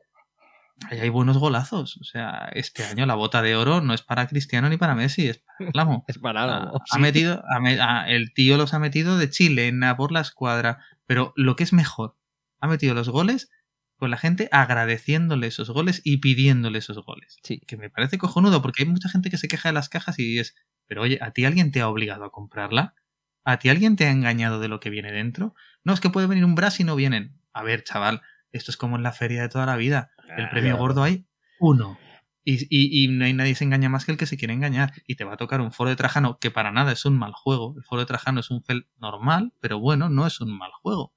[0.90, 1.98] ahí hay buenos golazos.
[1.98, 5.28] O sea, este año la bota de oro no es para Cristiano ni para Messi,
[5.28, 6.04] es para Álamo.
[6.08, 6.78] Es para algo.
[6.92, 10.22] Ha, ha metido, ha me- ha- el tío los ha metido de chilena por la
[10.22, 12.18] escuadra, pero lo que es mejor,
[12.62, 13.50] ha metido los goles
[13.98, 17.38] con la gente agradeciéndole esos goles y pidiéndole esos goles.
[17.44, 17.60] Sí.
[17.68, 20.40] Que me parece cojonudo porque hay mucha gente que se queja de las cajas y
[20.40, 20.56] es,
[20.88, 22.96] pero oye, ¿a ti alguien te ha obligado a comprarla?
[23.44, 25.54] ¿A ti alguien te ha engañado de lo que viene dentro?
[25.84, 27.40] No, es que puede venir un Brass y no vienen.
[27.54, 28.22] A ver, chaval,
[28.52, 30.12] esto es como en la feria de toda la vida.
[30.38, 31.26] El premio gordo hay
[31.60, 31.98] uno.
[32.44, 34.94] Y, y- y no hay nadie se engaña más que el que se quiere engañar.
[35.06, 37.34] Y te va a tocar un foro de Trajano que para nada es un mal
[37.34, 37.76] juego.
[37.78, 41.14] El foro de Trajano es un fel normal, pero bueno, no es un mal juego.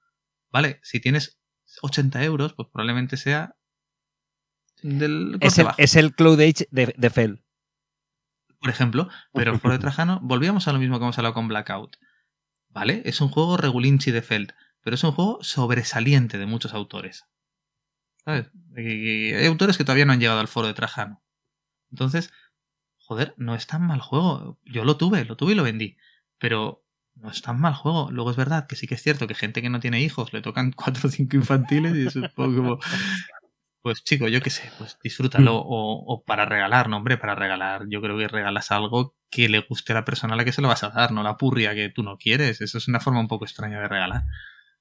[0.55, 1.41] Vale, si tienes
[1.83, 3.57] 80 euros, pues probablemente sea
[4.83, 7.45] del Es el, bajo, es el Cloud Age de, de Fel.
[8.61, 9.09] por ejemplo.
[9.33, 11.97] Pero el foro de Trajano, volvíamos a lo mismo que hemos hablado con Blackout.
[12.69, 13.03] ¿Vale?
[13.05, 17.25] Es un juego regulinchi de Feld, pero es un juego sobresaliente de muchos autores.
[18.25, 18.53] ¿Sabes?
[18.77, 21.25] Y hay autores que todavía no han llegado al foro de Trajano.
[21.91, 22.33] Entonces,
[22.99, 24.61] joder, no es tan mal juego.
[24.65, 25.97] Yo lo tuve, lo tuve y lo vendí.
[26.39, 26.84] Pero
[27.17, 28.11] no es tan mal juego.
[28.11, 30.43] Luego es verdad que sí que es cierto que gente que no tiene hijos le
[30.43, 32.79] tocan cuatro o cinco infantiles y es un poco como...
[33.83, 35.57] Pues chico, yo qué sé, pues disfrútalo.
[35.57, 37.83] O, o para regalar, no hombre, para regalar.
[37.91, 40.63] Yo creo que regalas algo que le guste a la persona a la que se
[40.63, 42.63] lo vas a dar, no la purria que tú no quieres.
[42.63, 44.23] Eso es una forma un poco extraña de regalar.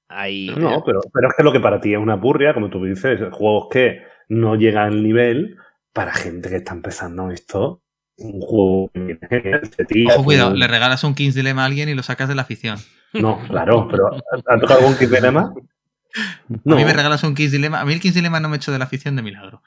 [0.08, 0.46] Ahí.
[0.56, 3.20] No, pero, pero es que lo que para ti es una purria, como tú dices,
[3.30, 5.58] juegos que no llegan al nivel,
[5.92, 7.83] para gente que está empezando esto,
[8.16, 9.18] un juego que
[10.14, 12.42] Ojo, cuidado, un- le regalas un King's Dilemma a alguien y lo sacas de la
[12.42, 12.78] afición.
[13.12, 14.08] No, claro, pero
[14.48, 15.52] ¿ha tocado algún Kid Dilemma?
[16.64, 16.74] No.
[16.74, 17.80] A mí me regalas un King's Dilemma.
[17.80, 19.62] A mí el King's Dilemma no me echó de la afición de milagro.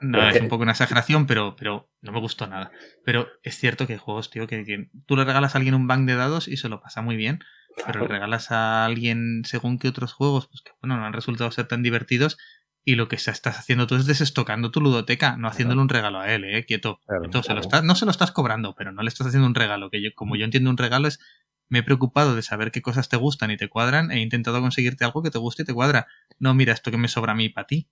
[0.00, 2.72] No, es un poco una exageración, pero, pero no me gustó nada.
[3.04, 5.86] Pero es cierto que hay juegos, tío, que, que tú le regalas a alguien un
[5.86, 7.38] bank de dados y se lo pasa muy bien.
[7.86, 11.50] Pero le regalas a alguien según que otros juegos, pues que bueno, no han resultado
[11.52, 12.36] ser tan divertidos.
[12.84, 16.18] Y lo que se- estás haciendo tú es desestocando tu ludoteca, no haciéndole un regalo
[16.20, 16.98] a él, eh, quieto.
[17.20, 19.54] quieto, se lo estás- no se lo estás cobrando, pero no le estás haciendo un
[19.54, 19.88] regalo.
[19.90, 21.20] Que yo, como yo entiendo un regalo es
[21.68, 24.60] me he preocupado de saber qué cosas te gustan y te cuadran e he intentado
[24.60, 26.06] conseguirte algo que te guste y te cuadra.
[26.38, 27.88] No, mira, esto que me sobra a mí para ti.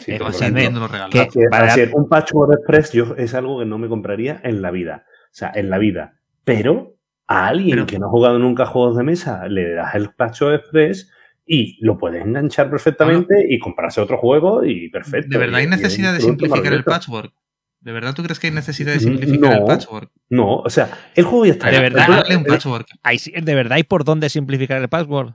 [0.00, 1.14] Sí, Eh, entiendo los regalos.
[1.32, 1.90] que- para- es.
[1.94, 5.06] Un Patchwork Express yo, es algo que no me compraría en la vida.
[5.26, 6.20] O sea, en la vida.
[6.44, 9.94] Pero a alguien Pero- que no ha jugado nunca a juegos de mesa, le das
[9.94, 11.10] el Patchwork Express
[11.46, 15.28] y lo puedes enganchar perfectamente y comprarse otro juego y perfecto.
[15.30, 17.32] ¿De verdad hay necesidad de simplificar el patchwork?
[17.80, 20.10] ¿De verdad tú crees que hay necesidad de simplificar el patchwork?
[20.30, 21.70] No, o sea, el juego ya está.
[21.70, 22.24] De verdad.
[22.36, 22.86] un patchwork.
[23.02, 25.32] Hay- ¿De verdad hay por dónde simplificar el password?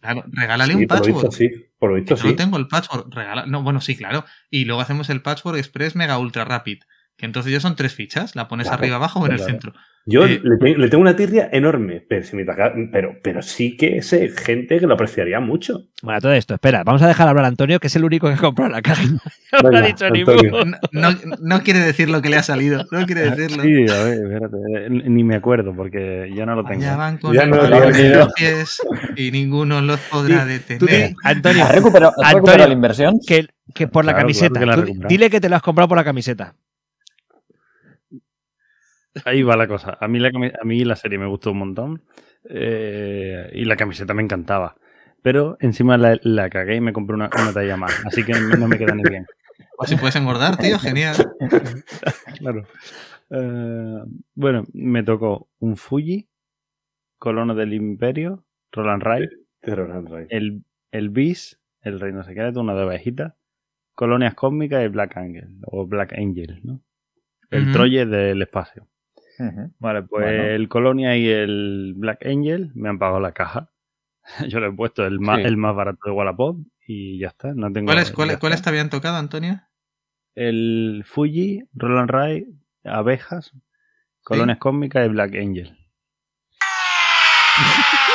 [0.00, 1.26] Claro, regálale Sí, un por lo patchwork.
[1.28, 1.66] visto sí.
[1.78, 2.36] Por lo visto Yo no sí.
[2.36, 3.14] tengo el patchwork.
[3.14, 3.46] Regala...
[3.46, 4.24] No, bueno, sí, claro.
[4.50, 6.78] Y luego hacemos el patchwork express mega ultra rapid.
[7.22, 8.34] Que entonces ya son tres fichas.
[8.34, 9.72] La pones Claro, arriba, abajo o en el centro.
[10.06, 13.42] Yo Eh, le, te- le tengo una tirria enorme, pero, si me taca- pero, pero
[13.42, 15.84] sí que sé gente que lo apreciaría mucho.
[16.02, 18.34] Bueno, todo esto, espera, vamos a dejar hablar a Antonio, que es el único que
[18.36, 19.04] compró la caja.
[19.04, 19.20] No
[19.62, 20.42] lo ha Venga, dicho Antonio.
[20.42, 20.76] ninguno.
[20.90, 22.84] No, no- quiere decir lo que le ha salido.
[22.90, 23.62] No quiere decirlo.
[23.62, 24.56] Sí, a ver, espérate.
[24.86, 26.80] eh, Ni me acuerdo porque ya no lo tengo.
[26.82, 28.82] Ya van con Ya no- los pies
[29.14, 31.14] y ninguno los podrá Tú detener.
[31.22, 33.14] Antonio, ¿Has recuperado, has Antonio, recuperado la inversión?
[33.24, 34.58] que, que por la camiseta.
[34.58, 35.08] claro que la he Tú recuperado.
[35.10, 36.56] dile que te lo has comprado por la camiseta.
[39.24, 39.96] Ahí va la cosa.
[40.00, 42.02] A mí la, a mí la serie me gustó un montón
[42.48, 44.76] eh, y la camiseta me encantaba.
[45.22, 48.02] Pero encima la, la cagué y me compré una, una talla más.
[48.04, 49.26] Así que no me queda ni bien.
[49.78, 51.16] O si puedes engordar, tío, genial.
[52.38, 52.66] Claro.
[53.30, 54.02] Eh,
[54.34, 56.28] bueno, me tocó un Fuji,
[57.18, 59.28] Colono del Imperio, Roland Ray,
[60.28, 63.36] el, el Beast, el Reino Secreto, una de abejita,
[63.94, 66.82] Colonias Cósmicas y Black Angel, o Black Angel, ¿no?
[67.50, 67.72] El Ujú.
[67.72, 68.88] Troye del espacio.
[69.78, 70.42] Vale, pues Bueno.
[70.44, 73.70] el Colonia y el Black Angel me han pagado la caja.
[74.48, 75.44] Yo le he puesto el más, Sí.
[75.44, 77.52] el más barato de Wallapop y ya está.
[77.54, 78.70] No tengo, ¿Cuáles ya cuáles- está.
[78.70, 79.60] habían tocado, Antonio?
[80.34, 82.46] El Fuji, Roland Ray,
[82.84, 83.52] abejas,
[84.22, 85.76] colonias cósmicas y Black Angel.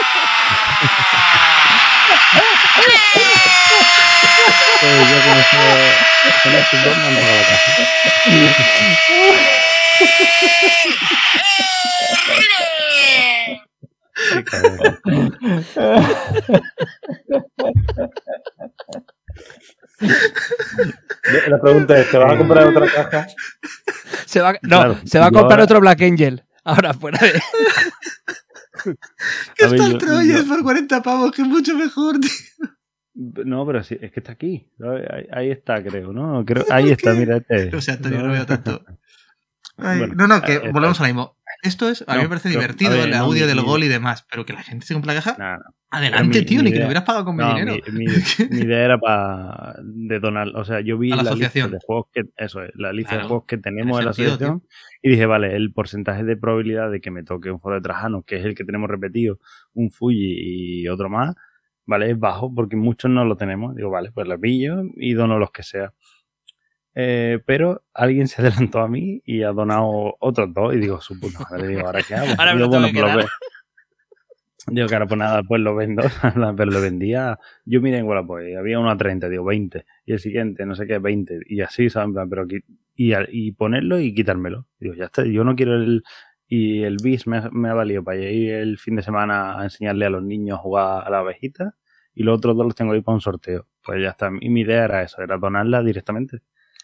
[4.80, 5.58] Pues yo con eso,
[6.44, 7.72] con esos dos me han pagado la caja.
[21.50, 23.28] La pregunta es, ¿te vas a comprar otra caja?
[24.26, 26.44] Se va, no, Claro, se va a comprar ahora- otro Black Angel.
[26.64, 27.34] Ahora, fuera de.
[29.56, 32.30] Que está el yo- Troyes yo- por 40 pavos, que es mucho mejor, tío.
[33.16, 34.72] No, pero sí, es que está aquí.
[34.80, 36.46] Ahí, ahí está, creo, ¿no?
[36.46, 37.38] Creo, ahí está, mira.
[37.38, 37.76] Este.
[37.76, 38.84] O sea, Antonio, no veo tanto.
[39.78, 41.38] Ay, Bueno, no, no, que eh, volvemos a lo mismo.
[41.64, 43.84] Esto es, a mí me parece pero, divertido, ver, el no, audio mi- del gol
[43.84, 45.74] y demás, pero que la gente se compre la caja, no.
[45.90, 47.76] adelante, mi- tío, mi ni que lo hubieras pagado con mi dinero.
[47.92, 48.06] Mi,
[48.62, 50.50] idea era para de donar.
[50.56, 51.72] O sea, yo vi la la, lista asociación.
[51.72, 52.22] de juegos que.
[52.38, 54.64] Eso es, la lista Claro, de juegos que tenemos en la sentido, asociación.
[55.02, 58.22] Y dije, vale, el porcentaje de probabilidad de que me toque un foro de Trajano,
[58.24, 59.40] que es el que tenemos repetido,
[59.74, 61.36] un Fuji y otro más,
[61.88, 63.76] vale, es bajo porque muchos no lo tenemos.
[63.76, 65.94] Digo, vale, pues la pillo y dono los que sea.
[67.00, 70.74] Eh, pero alguien se adelantó a mí y ha donado otros dos.
[70.74, 72.26] Y digo, su puta madre, digo, ¿ahora qué hago?
[72.40, 73.28] Ahora me Digo, bueno, pues lo
[74.70, 76.02] Digo, claro, pues nada, pues lo vendo.
[76.58, 77.38] pero lo vendía.
[77.66, 79.86] Yo miré en Wallapop y había uno a 30, digo 20.
[80.06, 81.42] Y el siguiente, no sé qué, 20.
[81.46, 82.48] Y así, plan, Pero
[82.96, 84.66] y, ponerlo y quitármelo.
[84.80, 86.04] Digo, ya está, yo no quiero el.
[86.50, 90.06] Y el bis me, me ha valido para ir el fin de semana a enseñarle
[90.06, 91.76] a los niños a jugar a la abejita.
[92.16, 93.68] Y los otros dos los tengo ahí para un sorteo.
[93.84, 94.32] Pues ya está.
[94.42, 96.42] Y mi idea era eso, era donarla directamente.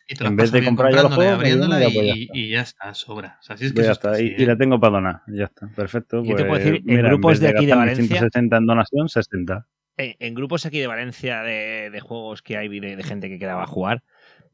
[0.07, 2.27] Y te lo en vez de comprar yo los juegos, abriéndola digo, y, ya, pues
[2.27, 3.37] ya y- ya está, sobra.
[3.39, 4.47] O sea, si es que Pues ya eso está, así, y, y ¿eh?
[4.47, 6.17] la tengo para donar, ya está, perfecto.
[6.23, 9.67] Yo te pues, puedo decir, en grupos de aquí de Valencia- 160 en donación, 60.
[9.97, 13.39] En, en grupos aquí de Valencia de, de juegos que hay de, de gente que
[13.39, 14.03] quedaba a jugar,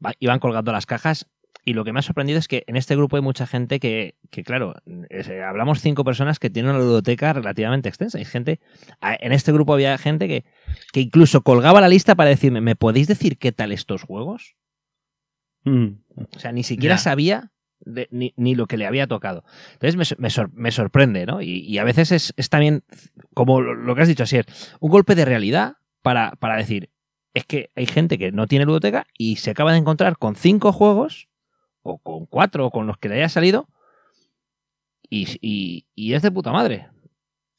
[0.04, 1.26] va- iban colgando las cajas.
[1.62, 4.14] Y lo que me ha sorprendido es que en este grupo hay mucha gente que,
[4.30, 4.76] que claro,
[5.10, 8.16] es- eh, hablamos cinco personas que tienen una ludoteca relativamente extensa.
[8.18, 8.60] Hay gente,
[9.02, 10.44] en este grupo había gente que,
[10.92, 14.54] que incluso colgaba la lista para decirme, ¿me podéis decir qué tal estos juegos?
[15.64, 15.86] Mm.
[16.34, 16.98] O sea, ni siquiera Ya.
[16.98, 19.44] sabía de- ni, ni lo que le había tocado.
[19.74, 21.40] Entonces me, me sor- me sorprende, ¿no?
[21.42, 22.82] Y, y a veces es, es también,
[23.34, 24.46] como lo que has dicho, así es,
[24.80, 26.90] un golpe de realidad para, para decir,
[27.34, 30.72] es que hay gente que no tiene ludoteca y se acaba de encontrar con cinco
[30.72, 31.28] juegos,
[31.82, 33.68] o con cuatro, o con los que le haya salido,
[35.08, 36.88] y, y- y es de puta madre.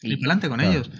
[0.01, 0.71] Y adelante con Claro.
[0.73, 0.91] ellos.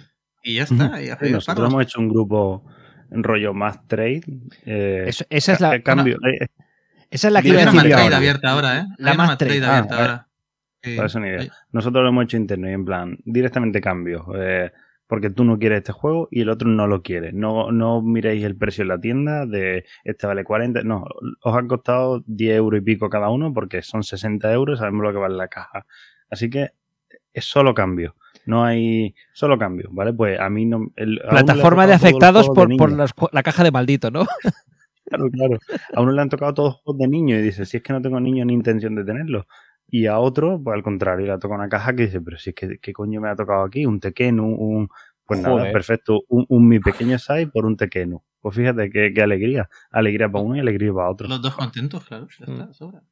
[0.42, 1.00] Y ya está.
[1.02, 2.64] Y a Sí, nosotros hemos hecho un grupo
[3.10, 4.22] en rollo más trade.
[4.64, 6.16] eh, Eso- esa es la, ca- cambio.
[6.26, 6.46] eh,
[7.12, 8.16] esa es la que iba a una decir yo Madtrade ahora.
[8.16, 8.84] abierta ahora, ¿eh?
[8.98, 9.60] La una Madtrade.
[9.60, 10.28] Madtrade abierta Ah, ahora.
[10.82, 10.96] Sí.
[10.96, 11.52] Para eso ni idea.
[11.70, 14.26] Nosotros lo hemos hecho interno y en plan, directamente cambio.
[14.36, 14.72] eh,
[15.06, 17.32] porque tú no quieres este juego y el otro no lo quiere.
[17.34, 20.84] No, no miréis el precio en la tienda de este vale 40.
[20.84, 21.04] No,
[21.42, 25.12] os han costado 10 euros y pico cada uno porque son 60 euros, sabemos lo
[25.12, 25.84] que vale la caja.
[26.30, 26.70] Así que
[27.34, 28.16] es solo cambio.
[28.46, 30.14] No hay solo cambio, ¿vale?
[30.14, 30.90] Pues a mí no.
[30.96, 34.26] el- Plataforma de afectados de por, por los la caja de maldito, ¿no?
[35.12, 35.58] Claro, claro.
[35.94, 38.00] A uno le han tocado todos juegos de niño y dice, si es que no
[38.02, 39.46] tengo niño ni intención de tenerlo.
[39.88, 42.50] Y a otro, pues al contrario, le ha tocado una caja que dice, pero si
[42.50, 43.84] es que, ¿qué coño me ha tocado aquí?
[43.84, 44.88] Un Tekken, un...
[45.26, 45.72] pues nada, Joder.
[45.72, 46.20] perfecto.
[46.28, 48.18] Un, un mi pequeño size por un Tekken.
[48.40, 49.68] Pues fíjate qué, qué alegría.
[49.90, 51.28] Alegría para uno y alegría para otro.
[51.28, 52.26] Los dos contentos, claro.
[52.40, 52.52] Ya Mm.
[52.60, 53.02] está, sobra.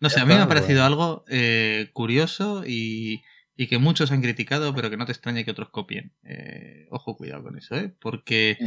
[0.00, 3.22] No sé, a mí me ha parecido algo eh, curioso y,
[3.56, 6.12] y que muchos han criticado, pero que no te extrañe que otros copien.
[6.24, 7.92] Eh, ojo, cuidado con eso, ¿eh?
[8.00, 8.58] Porque,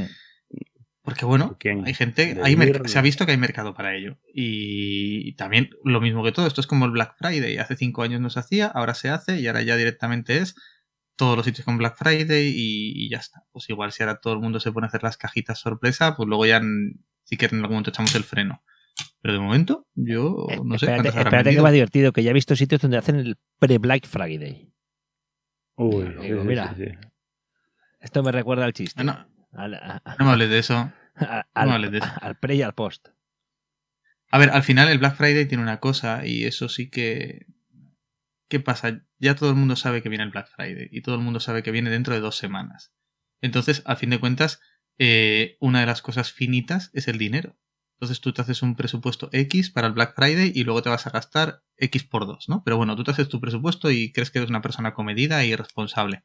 [1.10, 1.86] porque bueno, ¿Quién?
[1.88, 2.56] hay gente, hay
[2.86, 4.19] se ha visto que hay mercado para ello.
[4.31, 7.57] Y, también lo mismo que todo, esto es como el Black Friday.
[7.57, 10.53] Hace cinco años no se hacía, ahora se hace y ahora ya directamente es
[11.15, 13.44] todos los sitios con Black Friday y, y ya está.
[13.52, 16.30] Pues igual si ahora todo el mundo se pone a hacer las cajitas sorpresa, pues
[16.30, 16.61] luego ya
[17.23, 18.64] sí que en algún momento echamos el freno.
[19.22, 20.86] Pero de momento, yo no sé.
[20.86, 24.72] espérate, espérate que va divertido, que ya he visto sitios donde hacen el pre-Black Friday.
[25.76, 26.76] Uy, Digo, sí, sí, mira.
[26.76, 26.91] sí, sí.
[27.99, 29.02] Esto me recuerda al chiste.
[29.06, 29.27] Ah,
[30.19, 30.91] No me hables de eso.
[31.21, 31.69] A- al-
[32.21, 33.09] al pre y al post.
[34.31, 37.47] A ver, al final el Black Friday tiene una cosa y eso sí que...
[38.47, 39.05] ¿Qué pasa?
[39.19, 41.61] Ya todo el mundo sabe que viene el Black Friday y todo el mundo sabe
[41.63, 42.93] que viene dentro de dos semanas.
[43.41, 44.59] Entonces, al fin de cuentas,
[44.97, 47.57] eh, una de las cosas finitas es el dinero.
[47.95, 51.05] Entonces tú te haces un presupuesto X para el Black Friday y luego te vas
[51.05, 52.63] a gastar X por dos, ¿no?
[52.63, 55.55] Pero bueno, tú te haces tu presupuesto y crees que eres una persona comedida y
[55.55, 56.23] responsable.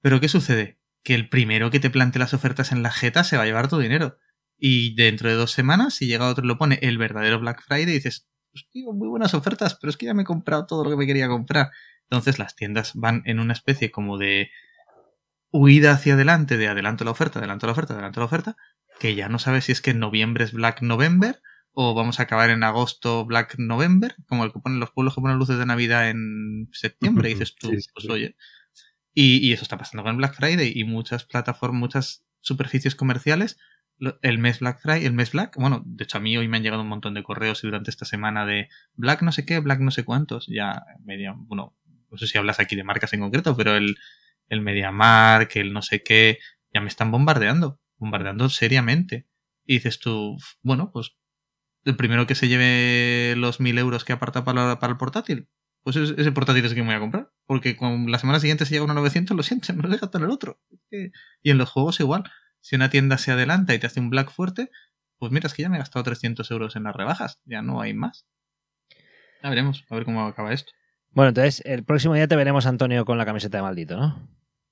[0.00, 0.79] Pero ¿qué sucede?
[1.02, 3.68] Que el primero que te plante las ofertas en la jeta se va a llevar
[3.68, 4.18] tu dinero.
[4.58, 7.86] Y dentro de dos semanas, si llega otro y lo pone el verdadero Black Friday,
[7.86, 10.96] dices, hostia, muy buenas ofertas, pero es que ya me he comprado todo lo que
[10.96, 11.70] me quería comprar.
[12.10, 14.50] Entonces las tiendas van en una especie como de
[15.52, 18.56] huida hacia adelante, de adelanto la oferta, adelanto la oferta, adelanto la oferta,
[18.98, 21.40] que ya no sabes si es que en noviembre es Black November
[21.72, 25.20] o vamos a acabar en agosto Black November, como el que ponen los pueblos que
[25.20, 28.36] ponen luces de Navidad en septiembre, y dices tú, Sí, sí, pues oye.
[29.14, 33.58] Y, y eso está pasando con Black Friday y muchas plataformas, muchas superficies comerciales
[34.22, 36.62] el mes Black Friday, el mes Black, bueno, de hecho a mí hoy me han
[36.62, 39.80] llegado un montón de correos y durante esta semana de Black no sé qué, Black
[39.80, 41.76] no sé cuántos, ya media, bueno,
[42.10, 43.96] no sé si hablas aquí de marcas en concreto, pero el,
[44.48, 46.38] el MediaMark, el no sé qué,
[46.72, 49.26] ya me están bombardeando, bombardeando seriamente.
[49.66, 51.14] Y dices tú, bueno, pues
[51.84, 55.48] el primero que se lleve los mil euros que aparta para, para el portátil,
[55.82, 57.30] pues es- ese portátil es el que me voy a comprar.
[57.50, 60.22] Porque con la semana siguiente se llega uno a 900, lo siento, no deja en
[60.22, 60.60] el otro.
[61.42, 62.22] Y en los juegos igual.
[62.60, 64.70] Si una tienda se adelanta y te hace un black fuerte,
[65.18, 67.40] pues mira, es que ya me he gastado 300 euros en las rebajas.
[67.46, 68.24] Ya no hay más.
[69.42, 70.70] Ya veremos, a ver cómo acaba esto.
[71.10, 74.28] Bueno, entonces el próximo día te veremos, Antonio, con la camiseta de maldito, ¿no?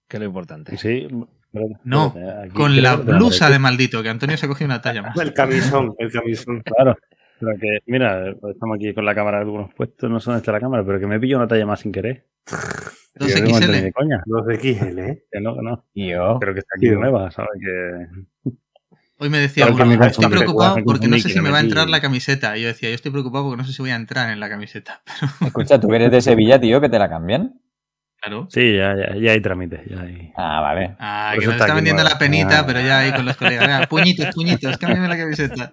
[0.07, 0.77] Que es lo importante.
[0.77, 1.09] Sí,
[1.51, 2.15] pero- No,
[2.45, 3.53] aquí con la blusa aparece.
[3.55, 5.19] de maldito, que Antonio se ha cogido una talla más.
[5.19, 6.63] El camisón, el camisón.
[6.77, 6.97] Claro.
[7.41, 10.61] Pero que, mira, estamos aquí con la cámara algunos puestos, no sé dónde está la
[10.61, 12.27] cámara, pero que me pillo una talla más sin querer.
[12.51, 13.73] Dos Que yo no XL.
[13.73, 14.23] de coña.
[14.27, 15.25] Los de XL, ¿eh?
[15.31, 15.85] Que no, que no.
[15.93, 16.39] Tío.
[16.41, 16.99] Pero que está aquí Tío.
[16.99, 17.51] nueva, ¿sabes?
[17.61, 18.51] Que...
[19.21, 21.89] Hoy me decía uno, me estoy preocupado porque no sé si me va a entrar
[21.89, 22.57] la camiseta.
[22.57, 24.49] Y yo decía, yo estoy preocupado porque no sé si voy a entrar en la
[24.49, 25.03] camiseta.
[25.45, 27.61] Escucha, tú eres de Sevilla, tío, que te la cambian.
[28.21, 28.47] Claro.
[28.51, 29.81] Sí, ya, ya, ya hay trámites.
[29.87, 30.33] Ya hay...
[30.37, 30.97] Ah, vale.
[31.01, 32.65] Ah, Por que nos está vendiendo la penita, Ah.
[32.67, 33.67] pero ya ahí con los colegas.
[33.67, 35.73] Venga, puñitos, puñitos, cámbiame la camiseta.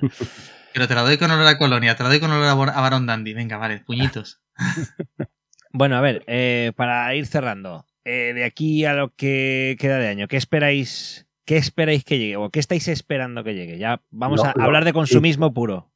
[0.72, 3.06] Pero te la doy con olor a colonia, te la doy con olor a Baron
[3.06, 3.32] Dandy.
[3.32, 4.42] Venga, vale, puñitos.
[5.76, 10.08] Bueno, a ver, eh, para ir cerrando, eh, de aquí a lo que queda de
[10.08, 13.76] año, ¿qué esperáis, qué esperáis que llegue o qué estáis esperando que llegue?
[13.76, 15.90] Ya vamos a lo- hablar de consumismo puro.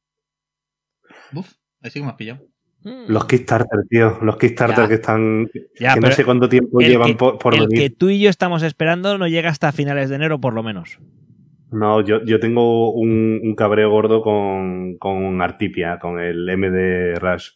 [1.33, 1.51] Uf,
[1.81, 2.45] ahí sí que me has pillado.
[2.83, 4.17] Los Kickstarter, tío.
[4.21, 4.87] Los Kickstarter Ya.
[4.87, 5.49] que están.
[5.79, 7.79] Ya, que no sé cuánto tiempo el llevan que- por, por el venir.
[7.79, 10.99] que tú y yo estamos esperando no llega hasta finales de enero, por lo menos.
[11.71, 17.49] No, yo, yo tengo un, un cabreo gordo con, con Artipia, con el MD Rush.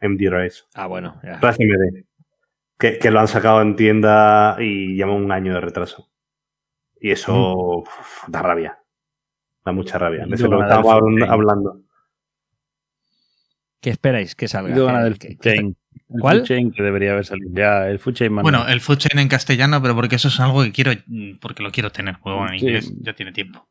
[0.00, 0.60] MD Rush.
[0.74, 1.38] Ah, bueno, ya.
[1.40, 2.04] MD.
[2.78, 6.10] Que, que lo han sacado en tienda y lleva un año de retraso.
[7.00, 7.88] Y eso uf,
[8.28, 8.78] da rabia.
[9.64, 10.26] Da mucha rabia.
[10.26, 11.80] De eso es lo que estábamos hablando.
[13.80, 14.74] ¿Qué esperáis que salga?
[14.76, 15.76] Yo ganas ¿Qué- del.
[16.08, 16.38] El ¿Cuál?
[16.38, 17.88] food chain que debería haber salido ya.
[17.88, 18.68] El food chain Bueno, no.
[18.68, 21.70] el food chain en castellano, pero porque eso es algo que quiero, mm, porque lo
[21.72, 22.14] quiero tener.
[22.16, 22.66] Juego en Sí.
[22.66, 23.68] inglés ya tiene tiempo.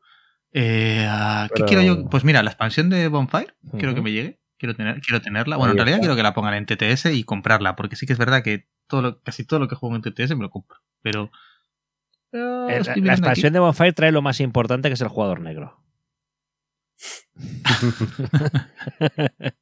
[0.52, 1.06] Eh,
[1.48, 2.08] ¿Qué Pero- quiero yo?
[2.08, 4.38] Pues mira, la expansión de Bonfire, quiero que me llegue.
[4.58, 5.56] Quiero, tener, quiero tenerla.
[5.56, 6.06] Bueno, en realidad está.
[6.06, 9.02] quiero que la pongan en TTS y comprarla, porque sí que es verdad que todo
[9.02, 10.78] lo, casi todo lo que juego en TTS me lo compro.
[11.02, 11.30] Pero.
[12.32, 13.20] Eh, estoy la, la aquí.
[13.20, 15.80] expansión de Bonfire trae lo más importante que es el jugador negro.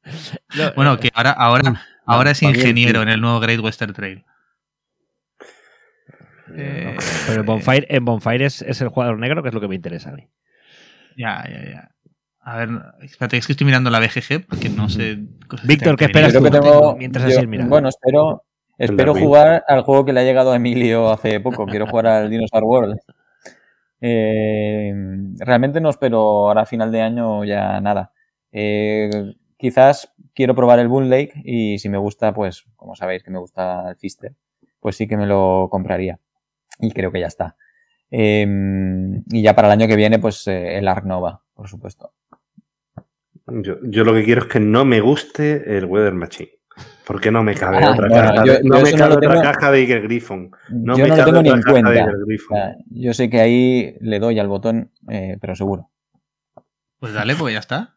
[0.57, 4.23] No, Bueno, eh, que ahora, ahora, ahora es ingeniero en el nuevo Great Western Trail.
[6.55, 6.95] Eh,
[7.27, 9.75] pero en Bonfire, en Bonfire es, es el jugador negro, que es lo que me
[9.75, 10.29] interesa a mí.
[11.17, 11.94] Ya, ya, ya.
[12.47, 12.69] A ver,
[13.01, 15.17] espérate, es que estoy mirando la BGG porque no sé.
[15.47, 16.43] cosas Víctor, ¿qué esperas tú?
[16.43, 16.95] que tengo.
[16.95, 18.43] Mientras yo- así bueno, espero.
[18.77, 21.65] Espero jugar al juego que le ha llegado a Emilio hace poco.
[21.65, 22.99] Quiero jugar al Dinosaur World.
[24.01, 24.93] Eh,
[25.39, 28.11] realmente no espero ahora a final de año ya nada.
[28.51, 29.09] Eh,
[29.57, 33.39] quizás quiero probar el Boon Lake y si me gusta, pues, como sabéis que me
[33.39, 34.35] gusta el Fister,
[34.79, 36.19] pues sí que me lo compraría.
[36.79, 37.55] Y creo que ya está.
[38.11, 38.45] Eh,
[39.31, 42.11] y ya para el año que viene, pues eh, el Ark Nova, por supuesto.
[43.47, 46.51] Yo, yo lo que quiero es que no me guste el Weather Machine.
[47.05, 49.29] Porque no me cabe Ah, otra, caja, yo- no yo me no cabe lo otra
[49.29, 50.51] tengo- caja de Eagle Griffon.
[50.71, 52.75] No yo me no lo cabe tengo ni otra en caja de cuenta.
[52.89, 55.91] Yo sé que ahí le doy al botón, eh, pero seguro.
[56.99, 57.93] Pues dale, pues ya está.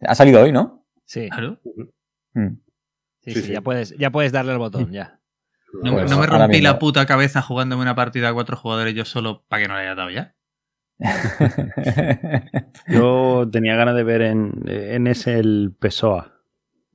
[0.00, 0.84] Ha salido hoy, ¿no?
[1.04, 1.58] Sí, Claro.
[2.34, 2.48] Mm.
[2.48, 2.60] sí,
[3.22, 3.52] Sí, sí, sí.
[3.52, 5.20] Ya, puedes, ya puedes darle al botón, ya.
[5.82, 9.04] No, Pues no me rompí la puta cabeza jugándome una partida a cuatro jugadores yo
[9.04, 10.34] solo para que no le haya dado ya.
[12.88, 16.34] Yo tenía ganas de ver en, en ese el Pessoa.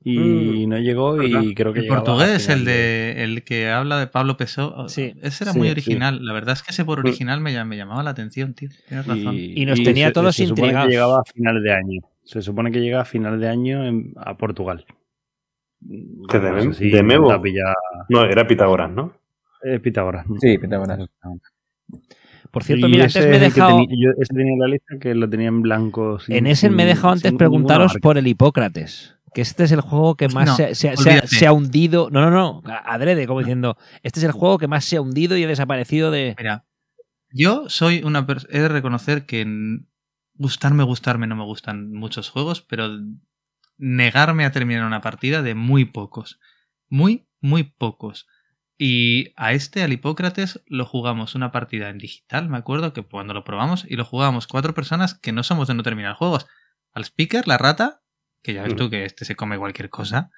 [0.08, 1.48] Y no llegó y ¿verdad?
[1.56, 4.88] creo que El portugués, el de el que habla de Pablo Pesó.
[4.88, 5.14] Sí.
[5.20, 5.72] Ese era Sí, muy sí.
[5.72, 6.24] original.
[6.24, 8.68] La verdad es que ese por original me, me llamaba la atención, tío.
[8.86, 9.34] Tienes razón.
[9.34, 10.86] Y nos tenía todos se supone intrigados.
[10.86, 12.00] que llegaba a final de año.
[12.22, 14.84] Se supone que llega a final de año en- a Portugal.
[16.28, 17.28] ¿Que de No sé si de Memo?
[17.32, 17.74] la pilla-
[18.08, 19.12] No, era Pitágoras, ¿no?
[19.64, 20.24] eh, Pitágoras.
[20.40, 21.00] Sí, Pitágoras.
[22.56, 23.76] Por cierto, Y mira, ese antes me he es el que dejado.
[23.86, 26.18] tenía- yo ese tenía en la lista que lo tenía en blanco.
[26.20, 29.14] sin- En ese me he dejado antes preguntaros por el Hipócrates.
[29.34, 31.26] Que este es el juego que más No, se, se- se ha, olvídate.
[31.28, 32.08] se ha hundido.
[32.10, 32.62] No, no, no.
[32.86, 33.76] Adrede, como diciendo.
[34.02, 36.34] Este es el juego que más se ha hundido y ha desaparecido de.
[36.38, 36.64] Mira,
[37.30, 38.50] yo soy una persona.
[38.56, 39.44] He de reconocer que
[40.36, 42.88] gustarme, gustarme no me gustan muchos juegos, pero
[43.76, 46.40] negarme a terminar una partida de muy pocos.
[46.88, 48.26] Muy, muy pocos.
[48.78, 53.32] Y a este, al Hipócrates, lo jugamos una partida en digital, me acuerdo que cuando
[53.32, 56.46] lo probamos, y lo jugábamos cuatro personas que no somos de no terminar juegos.
[56.92, 58.02] Al speaker, la rata,
[58.42, 60.30] que ya ves tú que este se come cualquier cosa.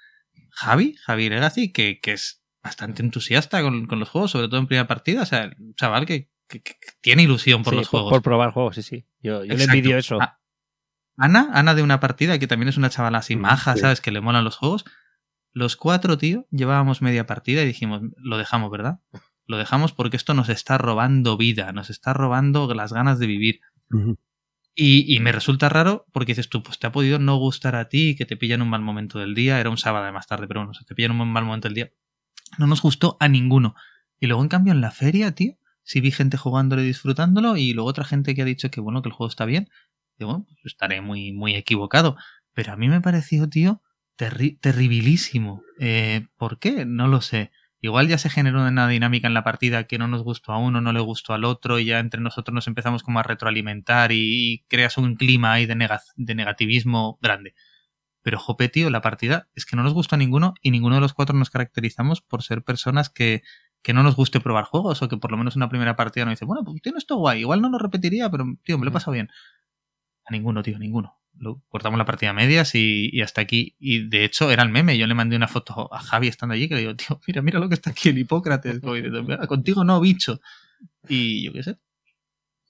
[0.51, 4.67] Javi, Javi Legacy, que, que es bastante entusiasta con, con los juegos, sobre todo en
[4.67, 5.23] primera partida.
[5.23, 8.11] O sea, un chaval que, que- que tiene ilusión por Sí, los juegos.
[8.11, 9.07] Por probar juegos, sí, sí.
[9.21, 10.19] Yo, yo le envidio eso.
[11.17, 13.81] Ana, Ana de una partida, que también es una chavala así Mm, maja, sí.
[13.81, 14.01] ¿sabes?
[14.01, 14.85] Que le molan los juegos.
[15.59, 19.01] Los cuatro, tío, llevábamos media partida y dijimos, lo dejamos, ¿verdad?
[19.45, 23.61] Lo dejamos porque esto nos está robando vida, nos está robando las ganas de vivir.
[24.77, 27.89] Y, y me resulta raro porque dices tú, pues te ha podido no gustar a
[27.89, 30.47] ti, que te pillan un mal momento del día, era un sábado de más tarde,
[30.47, 31.91] pero bueno, se te pillan un mal momento del día.
[32.57, 33.75] No nos gustó a ninguno.
[34.21, 37.73] Y luego, en cambio, en la feria, tío, sí vi gente jugándolo y disfrutándolo, y
[37.73, 39.71] luego otra gente que ha dicho que bueno, que el juego está bien.
[40.19, 42.17] Digo, bueno, pues estaré muy, muy equivocado.
[42.53, 43.83] Pero a mí me pareció, tío,
[44.19, 45.63] terri- terribilísimo.
[45.81, 46.85] Eh, ¿Por qué?
[46.87, 47.53] No lo sé.
[47.81, 50.81] Igual ya se generó una dinámica en la partida que no nos gustó a uno,
[50.81, 54.55] no le gustó al otro, y ya entre nosotros nos empezamos como a retroalimentar y,
[54.55, 57.55] y creas un clima ahí de, nega- de negativismo grande.
[58.23, 61.01] Pero jope, tío, la partida es que no nos gustó a ninguno y ninguno de
[61.03, 63.43] los cuatro nos caracterizamos por ser personas que,
[63.83, 66.33] que no nos guste probar juegos o que por lo menos una primera partida nos
[66.35, 68.95] dice, bueno, pues tiene esto guay, igual no lo repetiría, pero tío, me lo he
[68.95, 69.31] pasado bien.
[70.27, 71.18] A ninguno, tío, a ninguno.
[71.41, 73.77] Lo, cortamos la partida a medias y, y hasta aquí.
[73.79, 74.99] Y de hecho era el meme.
[74.99, 77.59] Yo le mandé una foto a Javi estando allí que le digo, tío, mira, mira
[77.61, 78.81] lo que está aquí el Hipócrates.
[78.81, 80.41] Como diciendo, "Mira, Contigo no, bicho.
[81.09, 81.77] Y yo qué sé.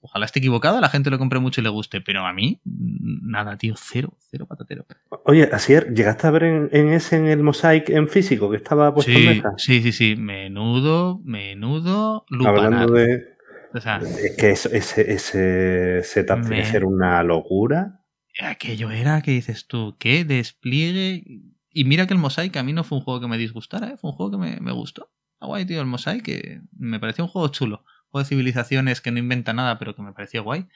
[0.01, 2.61] Ojalá esté equivocado, a la gente lo compre mucho y le guste, pero a mí,
[2.63, 4.85] nada, tío, cero, cero patatero.
[5.25, 8.93] Oye, Asier, ¿llegaste a ver en, en ese, en el Mosaic en físico que estaba
[8.93, 9.53] puesto en Sí, mesa?
[9.57, 12.65] sí, sí, sí, menudo, menudo, lupanar.
[12.65, 13.25] Hablando de.
[13.73, 17.98] O sea, Es que eso- ese, ese setup tiene que Me- ser una locura.
[18.45, 21.23] Aquello era que dices tú, qué despliegue.
[21.71, 23.97] Y mira que el Mosaic a mí no fue un juego que me disgustara, ¿eh?
[23.97, 25.11] fue un juego que me, me gustó.
[25.33, 27.85] Está guay, tío, el Mosaic, que me pareció un juego chulo.
[28.09, 30.67] Juego de civilizaciones que no inventa nada, pero que me pareció guay.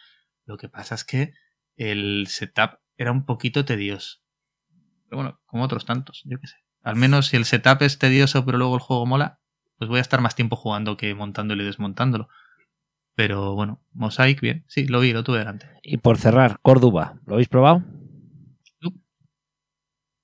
[0.45, 1.33] Lo que pasa es que
[1.75, 4.19] el setup era un poquito tedioso.
[5.09, 6.57] Pero bueno, como otros tantos, yo qué sé.
[6.81, 9.39] Al menos si el setup es tedioso, pero luego el juego mola,
[9.77, 12.29] pues voy a estar más tiempo jugando que montándolo y desmontándolo.
[13.15, 14.63] Pero bueno, Mosaic, bien.
[14.67, 15.67] Sí, lo vi, lo tuve delante.
[15.83, 17.19] Y por cerrar, Córdoba.
[17.25, 17.83] ¿Lo habéis probado?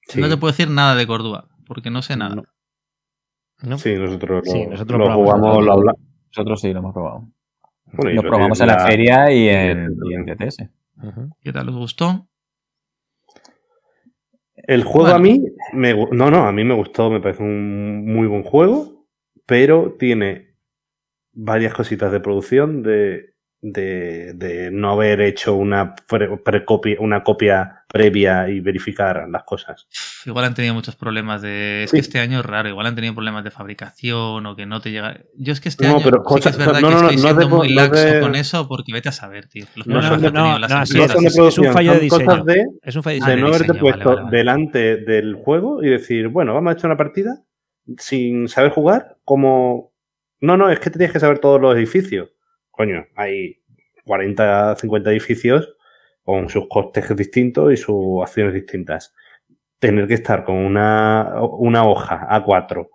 [0.07, 0.21] Sí.
[0.21, 2.35] No te puedo decir nada de Córdoba, porque no sé nada.
[2.35, 2.43] No.
[3.61, 3.77] ¿No?
[3.77, 5.65] Sí, nosotros lo, Sí, nosotros lo jugamos, nosotros.
[5.65, 6.01] lo hablamos.
[6.35, 7.27] Nosotros sí lo hemos probado.
[7.91, 10.69] Bueno, Lo probamos que en la la- feria y en, y en TTS.
[11.41, 12.27] ¿Qué tal os gustó?
[14.55, 15.15] El juego Bueno.
[15.15, 15.43] a mí
[15.73, 19.05] me no, no, a mí me gustó, me parece un muy buen juego,
[19.45, 20.48] pero tiene
[21.33, 27.83] varias cositas de producción de, de, de no haber hecho una pre- precopia, una copia
[27.89, 29.87] previa y verificar las cosas.
[30.25, 31.83] Igual han tenido muchos problemas de.
[31.83, 31.97] Es Sí.
[31.97, 34.91] que este año es raro, igual han tenido problemas de fabricación o que no te
[34.91, 35.19] llega.
[35.35, 37.09] Yo es que este No, año pero sí que es verdad no, que no, no,
[37.09, 39.65] estoy no siendo de- muy laxo de- con eso porque vete a saber, tío.
[39.75, 41.13] Los No problemas son que no, las no, sí, No empresas.
[41.13, 42.43] son de es- es un fallo de diseño.
[42.45, 44.37] de, Es un fallo de de de no haberte diseño, vale, puesto vale, vale.
[44.37, 47.41] delante del juego y decir, bueno, vamos a echar una partida
[47.97, 49.88] sin saber jugar, como...
[50.41, 52.31] No, no, es que te tienes que saber todos los edificios.
[52.71, 53.61] Coño, hay
[54.05, 55.75] 40, 50 edificios
[56.23, 59.13] con sus costes distintos y sus acciones distintas.
[59.79, 62.87] Tener que estar con una, una hoja A4,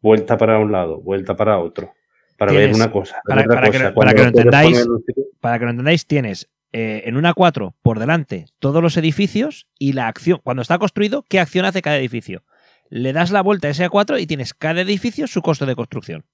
[0.00, 1.92] vuelta para un lado, vuelta para otro,
[2.36, 5.64] para ver una cosa, para- otra para que- para que lo entendáis, poner Para que
[5.64, 10.40] lo entendáis, tienes eh, en una 4 por delante todos los edificios y la acción,
[10.44, 12.44] cuando está construido, ¿qué acción hace cada edificio?
[12.90, 16.24] Le das la vuelta a ese A4 y tienes cada edificio su costo de construcción.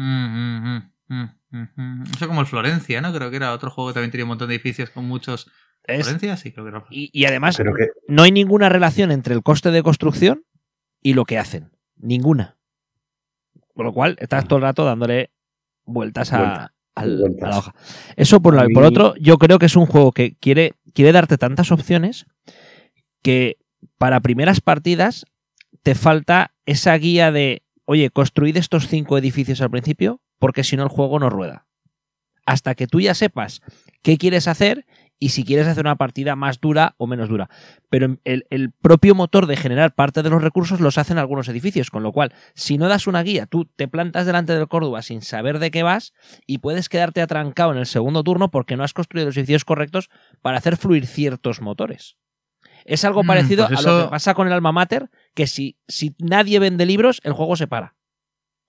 [0.00, 2.02] Mm, mm, mm, mm, mm.
[2.14, 3.12] Eso como el Florencia, ¿no?
[3.12, 5.50] Creo que era otro juego que también tenía un montón de edificios con muchos.
[5.84, 6.84] Es- Florencia, sí, creo que era.
[6.90, 7.64] y, y además, que,
[8.06, 10.44] no hay ninguna relación entre el coste de construcción
[11.02, 11.72] y lo que hacen.
[11.96, 12.56] Ninguna.
[13.74, 15.30] Con lo cual, estás todo el rato dándole
[15.84, 16.70] vueltas a, Vueltas.
[16.94, 17.46] al- Vueltas.
[17.46, 17.74] a la hoja.
[18.16, 18.70] Eso por un lado.
[18.70, 22.26] Y por otro, yo creo que es un juego que quiere, quiere darte tantas opciones
[23.22, 23.56] que
[23.96, 25.24] para primeras partidas
[25.82, 30.82] te falta esa guía de, oye, construid estos cinco edificios al principio, porque si no
[30.82, 31.66] el juego no rueda.
[32.44, 33.62] Hasta que tú ya sepas
[34.02, 34.84] qué quieres hacer
[35.18, 37.48] y si quieres hacer una partida más dura o menos dura.
[37.88, 41.90] Pero el, el propio motor de generar parte de los recursos los hacen algunos edificios,
[41.90, 45.22] con lo cual, si no das una guía, tú te plantas delante del Córdoba sin
[45.22, 46.12] saber de qué vas
[46.46, 50.10] y puedes quedarte atrancado en el segundo turno porque no has construido los edificios correctos
[50.42, 52.18] para hacer fluir ciertos motores.
[52.88, 55.78] Es algo Mm, parecido pues a lo que pasa con el alma mater, que si,
[55.88, 57.94] si nadie vende libros, el juego se para.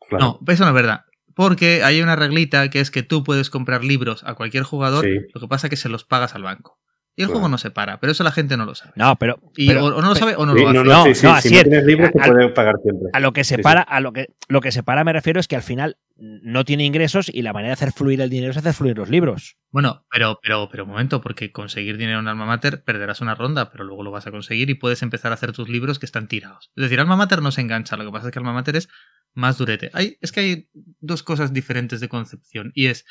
[0.07, 0.39] claro.
[0.41, 1.05] No, eso no es verdad.
[1.35, 5.11] Porque hay una reglita que es que tú puedes comprar libros a cualquier jugador, Sí.
[5.33, 6.78] lo que pasa es que se los pagas al banco.
[7.19, 7.39] Y el Claro.
[7.41, 8.93] juego no se para, pero eso la gente no lo sabe.
[8.95, 10.77] No, pero, Y pero- o, o no lo sabe o no Sí, lo hace.
[10.77, 11.63] no, no, No, sí, sí, no, si así no es.
[11.63, 13.09] tienes libros te puedes pagar siempre.
[13.11, 13.55] a lo que Sí, sí.
[13.57, 16.85] separa, a lo que, lo que separa me refiero es que al final no tiene
[16.85, 19.57] ingresos y la manera de hacer fluir el dinero es hacer fluir los libros.
[19.69, 23.69] Bueno, pero, pero, pero un momento, porque conseguir dinero en Alma Mater perderás una ronda,
[23.69, 26.29] pero luego lo vas a conseguir y puedes empezar a hacer tus libros que están
[26.29, 26.71] tirados.
[26.77, 28.87] Es decir, Alma Mater no se engancha, lo que pasa es que Alma Mater es
[29.33, 29.89] más durete.
[29.93, 30.69] Hay, es que hay
[31.01, 33.03] dos cosas diferentes de concepción, y es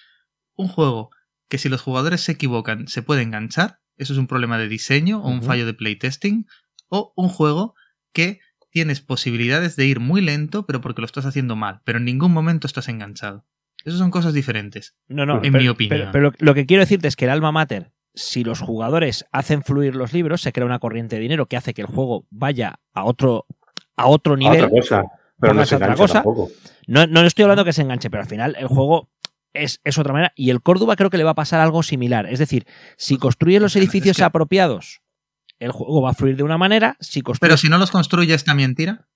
[0.54, 1.10] un juego
[1.50, 5.20] que si los jugadores se equivocan se puede enganchar, eso es un problema de diseño
[5.22, 6.46] o un fallo de playtesting,
[6.88, 7.74] o un juego
[8.12, 12.04] que tienes posibilidades de ir muy lento, pero porque lo estás haciendo mal, pero en
[12.04, 13.44] ningún momento estás enganchado.
[13.84, 14.96] Esas son cosas diferentes.
[15.08, 16.10] No, no, En pero- mi opinión.
[16.12, 19.62] Pero, pero lo que quiero decirte es que el alma mater, si los jugadores hacen
[19.62, 22.80] fluir los libros, se crea una corriente de dinero que hace que el juego vaya
[22.92, 23.46] a otro,
[23.96, 24.64] a otro A nivel.
[24.64, 25.02] otra cosa.
[25.40, 26.14] Pero no se otra engancha cosa.
[26.14, 26.50] tampoco.
[26.88, 29.08] No, no estoy hablando que se enganche, pero al final el juego
[29.52, 30.32] es, es otra manera.
[30.36, 32.26] Y el Córdoba creo que le va a pasar algo similar.
[32.26, 32.66] Es decir,
[32.96, 35.00] si construye los edificios que- apropiados,
[35.58, 36.96] el juego va a fluir de una manera.
[37.00, 39.08] Si Pero si no los construyes también tira.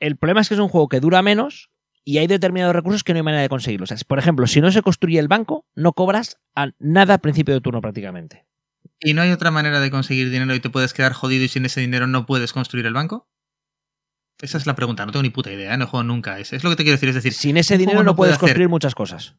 [0.00, 1.70] El problema es que es un juego que dura menos
[2.04, 3.90] y hay determinados recursos que no hay manera de conseguirlos.
[3.90, 7.20] O sea, por ejemplo, si no se construye el banco, no cobras a nada al
[7.20, 8.46] principio de turno prácticamente.
[9.00, 11.64] ¿Y no hay otra manera de conseguir dinero y te puedes quedar jodido y sin
[11.64, 13.28] ese dinero no puedes construir el banco?
[14.44, 15.76] Esa es la pregunta, no tengo ni puta idea, ¿eh?
[15.78, 16.56] no juego nunca a ese.
[16.56, 18.36] Es lo que te quiero decir, es decir, Sin ese dinero no, no puede puedes
[18.36, 19.36] hacer- construir muchas cosas.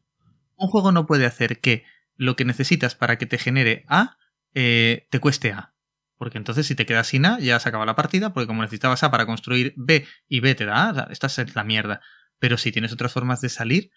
[0.56, 1.84] un juego no puede hacer que
[2.16, 4.16] lo que necesitas para que te genere A
[4.54, 5.74] eh, te cueste A.
[6.18, 9.02] Porque entonces si te quedas sin A ya se acaba la partida, porque como necesitabas
[9.04, 12.00] A para construir B y B te da A, esta es la mierda.
[12.38, 13.90] Pero si tienes otras formas de salir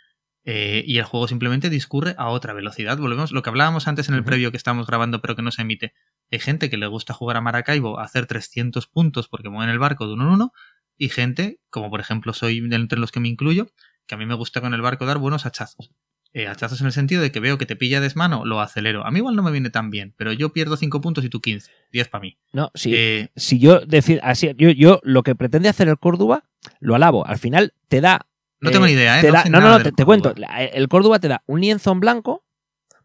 [0.44, 4.16] eh, y el juego simplemente discurre a otra velocidad, volvemos lo que hablábamos antes en
[4.16, 5.94] el previo que estábamos grabando pero que no se emite.
[6.32, 10.06] Hay gente que le gusta jugar a Maracaibo hacer 300 puntos porque mueven el barco
[10.06, 10.54] de uno en uno
[11.00, 13.68] y gente, como por ejemplo soy entre los que me incluyo,
[14.06, 15.90] que a mí me gusta con el barco dar buenos hachazos.
[16.32, 19.04] Eh, hachazos en el sentido de que veo que te pilla desmano, lo acelero.
[19.04, 21.42] A mí igual no me viene tan bien, pero yo pierdo 5 puntos y tú
[21.42, 21.72] 15.
[21.92, 22.38] 10 para mí.
[22.54, 26.44] No, si, Eh, si yo decir así, yo, yo lo que pretende hacer el Córdoba,
[26.80, 27.26] lo alabo.
[27.26, 28.28] Al final te da.
[28.60, 29.22] no tengo eh, ni idea, ¿eh?
[29.22, 30.36] te da- no, no, no, te, te cuento.
[30.72, 32.44] El Córdoba te da un lienzo en blanco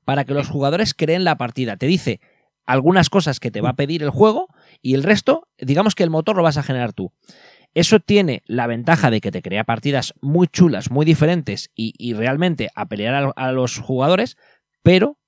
[0.05, 1.79] para que los jugadores creen la partida.
[1.79, 2.21] Te dice
[2.66, 4.49] algunas cosas que te va a pedir el juego
[4.83, 7.12] y el resto, digamos que el motor lo vas a generar tú.
[7.75, 12.15] Eso tiene la ventaja de que te crea partidas muy chulas, muy diferentes y, y
[12.15, 14.37] realmente a pelear a, a los jugadores,
[14.83, 15.19] pero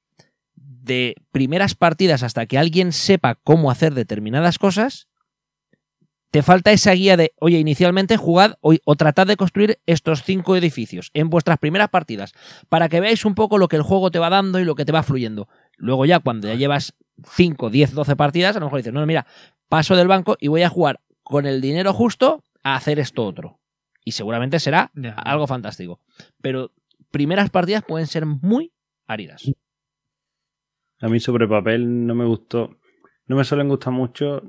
[0.54, 5.08] de primeras partidas hasta que alguien sepa cómo hacer determinadas cosas,
[6.30, 10.56] te falta esa guía de, oye, inicialmente jugad o, o tratad de construir estos cinco
[10.56, 12.32] edificios en vuestras primeras partidas,
[12.68, 14.84] para que veáis un poco lo que el juego te va dando y lo que
[14.84, 15.48] te va fluyendo.
[15.76, 16.94] Luego ya cuando ya llevas
[17.32, 19.26] 5, 10, 12 partidas, a lo mejor dices, no, no, mira,
[19.68, 23.58] paso del banco y voy a jugar con el dinero justo a hacer esto otro.
[24.04, 26.00] Y seguramente será algo fantástico.
[26.40, 26.70] Pero
[27.10, 28.72] primeras partidas pueden ser muy
[29.08, 29.50] áridas.
[31.00, 32.76] A mí sobre papel no me gustó.
[33.26, 34.40] No me suelen gustar mucho,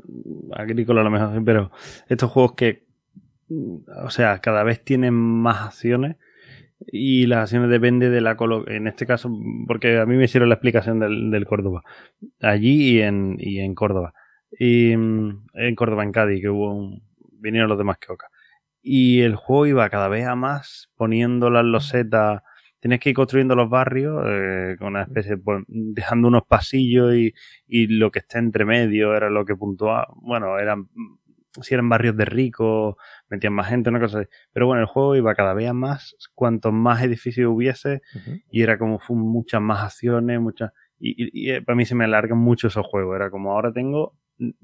[0.54, 1.72] agrícola a lo mejor, sí, pero
[2.10, 2.86] estos juegos que,
[3.49, 6.18] o sea, cada vez tienen más acciones
[6.86, 9.36] y las acciones dependen de la colo En este caso,
[9.66, 11.82] porque a mí me hicieron la explicación del, del Córdoba,
[12.40, 14.14] allí y en, y en Córdoba.
[14.60, 17.03] Y mm, en Córdoba, en Cádiz, que hubo un,
[17.34, 18.28] vinieron los demás que Oca.
[18.82, 22.41] Y el juego iba cada vez a más, poniendo las losetas
[22.80, 27.34] tienes que ir construyendo los barrios eh, con una especie, pues, dejando unos pasillos y,
[27.68, 30.07] y lo que está entre medio era lo que puntuaba.
[30.22, 30.88] Bueno, eran
[31.61, 32.95] si eran barrios de ricos,
[33.30, 34.30] metían más gente, una cosa así.
[34.53, 38.02] Pero bueno, el juego iba cada vez más, cuanto más edificios hubiese,
[38.52, 40.72] y era como muchas más acciones, muchas...
[40.99, 43.15] Y, y- y para mí se me alargan mucho esos juegos.
[43.15, 44.14] Era como ahora tengo,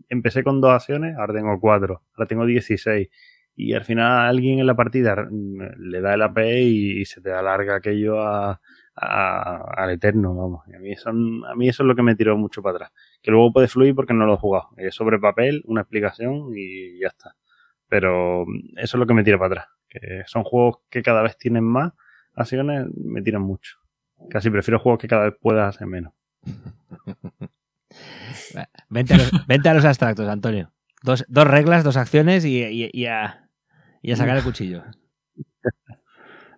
[0.09, 3.09] empecé con dos acciones, ahora tengo cuatro, ahora tengo 16.
[3.55, 7.75] Y al final alguien en la partida le da el AP y, se te alarga
[7.75, 8.59] aquello a,
[8.95, 10.67] al eterno, vamos.
[10.67, 12.91] Y a mí, eso, a mí eso es lo que me tiró mucho para atrás.
[13.21, 14.69] Que luego puede fluir porque no lo he jugado.
[14.77, 17.35] Es sobre papel, una explicación y ya está.
[17.87, 18.45] Pero
[18.77, 19.67] eso es lo que me tira para atrás.
[19.87, 21.93] Que son juegos que cada vez tienen más
[22.33, 23.77] acciones, me tiran mucho.
[24.29, 26.13] Casi prefiero juegos que cada vez puedas hacer menos.
[28.89, 30.71] Vente a los, vente a los abstractos, Antonio.
[31.01, 33.49] Dos, dos reglas, dos acciones y, y- y a,
[34.01, 34.83] y a sacar el cuchillo.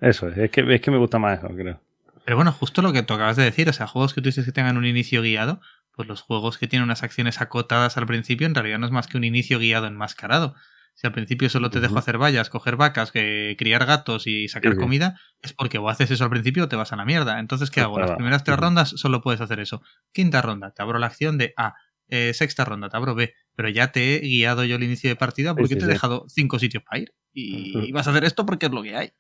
[0.01, 1.81] Eso es, es que, es que me gusta más eso, creo.
[2.25, 4.45] Pero bueno, justo lo que tú acabas de decir, o sea, juegos que tú dices
[4.45, 5.61] que tengan un inicio guiado,
[5.95, 9.07] pues los juegos que tienen unas acciones acotadas al principio en realidad no es más
[9.07, 10.55] que un inicio guiado enmascarado.
[10.95, 14.71] Si al principio solo te dejo hacer vallas, coger vacas, que criar gatos y sacar
[14.71, 14.81] Sí, sí.
[14.81, 17.39] comida, es porque o haces eso al principio o te vas a la mierda.
[17.39, 17.99] Entonces, ¿qué Sí, hago?
[17.99, 19.81] Las primeras tres rondas solo puedes hacer eso.
[20.13, 21.75] Quinta ronda, te abro la acción de A.
[22.07, 23.33] Eh, sexta ronda, te abro B.
[23.55, 26.25] Pero ya te he guiado yo el inicio de partida porque sí, te he dejado
[26.29, 27.13] cinco sitios para ir.
[27.33, 29.11] Y vas a hacer esto porque es lo que hay.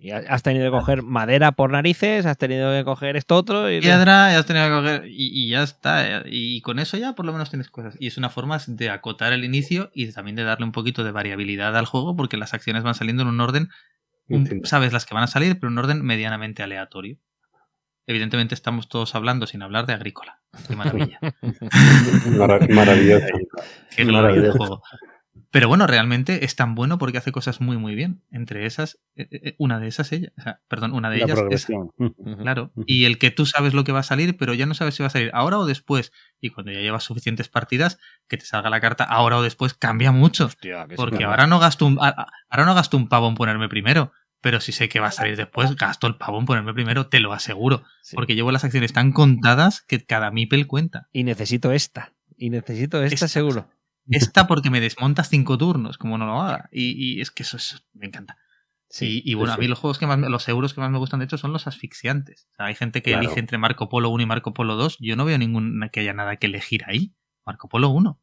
[0.00, 3.70] Y has tenido que coger madera por narices, has tenido que coger esto otro.
[3.70, 3.80] Y...
[3.80, 6.20] piedra, ya has tenido que coger y, y ya está.
[6.20, 7.96] eh, Y con eso ya por lo menos tienes cosas.
[7.98, 11.12] Y es una forma de acotar el inicio y también de darle un poquito de
[11.12, 13.68] variabilidad al juego porque las acciones van saliendo en un orden,
[14.28, 17.16] un- sabes las que van a salir, pero en un orden medianamente aleatorio.
[18.06, 20.40] Evidentemente estamos todos hablando sin hablar de agrícola.
[20.66, 21.18] Qué maravilla.
[22.26, 23.26] Mara- maravilloso.
[23.94, 24.58] Qué Maravilloso.
[24.58, 24.82] juego.
[25.52, 28.22] Pero bueno, realmente es tan bueno porque hace cosas muy muy bien.
[28.30, 31.38] Entre esas, eh, eh, una de esas ella, o sea, perdón, una de La ellas
[31.38, 31.40] esa.
[31.40, 31.90] progresión.
[32.40, 32.72] Claro.
[32.86, 35.02] Y el que tú sabes lo que va a salir, pero ya no sabes si
[35.02, 36.12] va a salir ahora o después.
[36.40, 37.98] Y cuando ya llevas suficientes partidas,
[38.28, 40.46] que te salga la carta ahora o después cambia mucho.
[40.46, 41.32] Hostia, que sí, Porque claro.
[41.32, 44.12] ahora no gasto un ahora no gasto un pavo en ponerme primero.
[44.42, 47.20] Pero si sé que va a salir después, gasto el pavo en ponerme primero, te
[47.20, 47.82] lo aseguro.
[48.02, 48.16] Sí.
[48.16, 51.08] Porque llevo las acciones tan contadas que cada mipel cuenta.
[51.12, 52.14] Y necesito esta.
[52.38, 53.28] Y necesito esta, Esta.
[53.28, 53.68] seguro.
[54.10, 56.68] Esta porque me desmonta cinco turnos, como no lo haga.
[56.72, 58.36] Y, y es que eso, es- me encanta.
[58.92, 60.80] Sí, y, y bueno, sí, a mí los juegos que más, me- los euros que
[60.80, 62.48] más me gustan de hecho son los asfixiantes.
[62.50, 63.24] O sea, hay gente que Claro.
[63.26, 64.96] elige entre Marco Polo 1 y Marco Polo 2.
[64.98, 67.14] Yo no veo ninguna que haya nada que elegir ahí.
[67.46, 68.18] Marco Polo 1.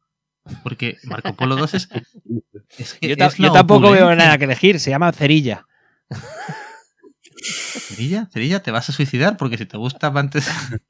[0.62, 1.88] Porque Marco Polo 2 es.
[2.78, 4.78] es que Yo, ta- es yo tampoco veo nada que elegir.
[4.78, 5.66] Se llama cerilla.
[7.86, 10.46] Cerilla, Cerilla, te vas a suicidar porque si te gusta antes.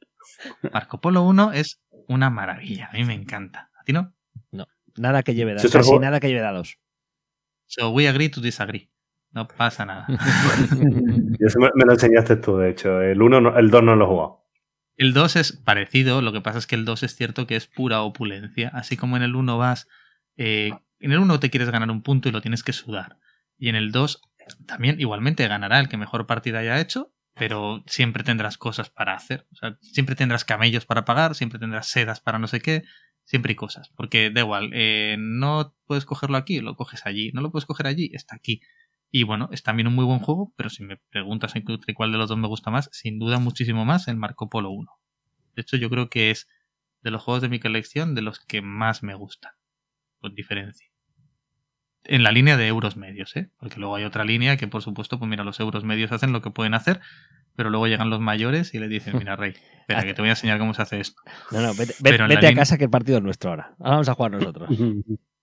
[0.73, 2.89] Marco Polo 1 es una maravilla.
[2.93, 3.71] A mí me encanta.
[3.79, 4.13] ¿A ti no?
[4.99, 5.71] Nada que lleve dados.
[5.73, 6.79] Casi nada que lleve dados.
[7.67, 8.91] So we agree to disagree.
[9.33, 10.07] No pasa nada.
[11.41, 13.01] Y eso me, me lo enseñaste tú, de hecho.
[13.01, 14.45] El 1, no- el 2 no lo he jugado.
[14.97, 17.67] El 2 es parecido, lo que pasa es que el 2 es cierto que es
[17.67, 18.71] pura opulencia.
[18.75, 19.87] Así como en el 1 vas.
[20.37, 23.19] eh, en el 1 te quieres ganar un punto y lo tienes que sudar.
[23.57, 24.21] Y en el 2
[24.67, 29.47] también igualmente ganará el que mejor partida haya hecho, pero siempre tendrás cosas para hacer.
[29.53, 32.83] O sea, siempre tendrás camellos para pagar, siempre tendrás sedas para no sé qué,
[33.29, 33.91] siempre hay cosas.
[33.95, 37.31] Porque da igual, eh, no puedes cogerlo aquí, lo coges allí.
[37.33, 38.63] No lo puedes coger allí, está aquí.
[39.11, 42.19] Y bueno, es también un muy buen juego, pero si me preguntas entre cuál de
[42.19, 44.91] los dos me gusta más, sin duda muchísimo más el Marco Polo 1.
[45.55, 46.49] De hecho, yo creo que es
[47.03, 49.53] de los juegos de mi colección de los que más me gustan,
[50.21, 50.88] con diferencia.
[52.09, 53.51] En la línea de euros medios, ¿eh?
[53.61, 56.41] Porque luego hay otra línea que, por supuesto, pues mira, los euros medios hacen lo
[56.43, 57.01] que pueden hacer,
[57.55, 60.33] pero luego llegan los mayores y le dicen, mira, Rey, espera, que te voy a
[60.33, 61.21] enseñar cómo se hace esto.
[61.53, 63.75] No, no, vete, vete a casa que el partido es nuestro ahora.
[63.79, 64.71] Ahora vamos a jugar nosotros.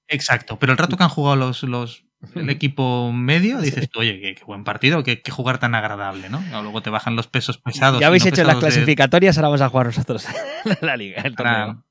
[0.07, 4.19] Exacto, pero el rato que han jugado los, los el equipo medio, dices tú, oye,
[4.19, 6.43] qué, qué buen partido, qué, qué jugar tan agradable, ¿no?
[6.57, 7.99] O luego te bajan los pesos pesados.
[8.01, 10.27] Ya habéis no hecho las de- clasificatorias, ahora vamos a jugar nosotros
[10.81, 11.85] la liga, el Ahora, torneo.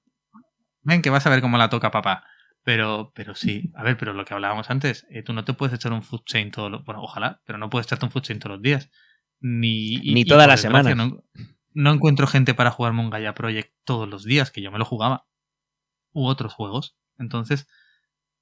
[0.83, 2.25] Ven que vas a ver cómo la toca papá.
[2.65, 5.75] Pero, pero sí, a ver, pero lo que hablábamos antes, eh, tú no te puedes
[5.75, 8.39] echar un food chain todos los bueno, ojalá, pero no puedes echarte un food chain
[8.39, 8.91] todos los días.
[9.41, 10.97] Ni, Ni y semanas.
[10.97, 11.23] No,
[11.75, 14.87] no encuentro gente para jugarme un Gaia Project todos los días, que yo me lo
[14.87, 15.27] jugaba.
[16.13, 16.97] U otros juegos.
[17.19, 17.69] Entonces,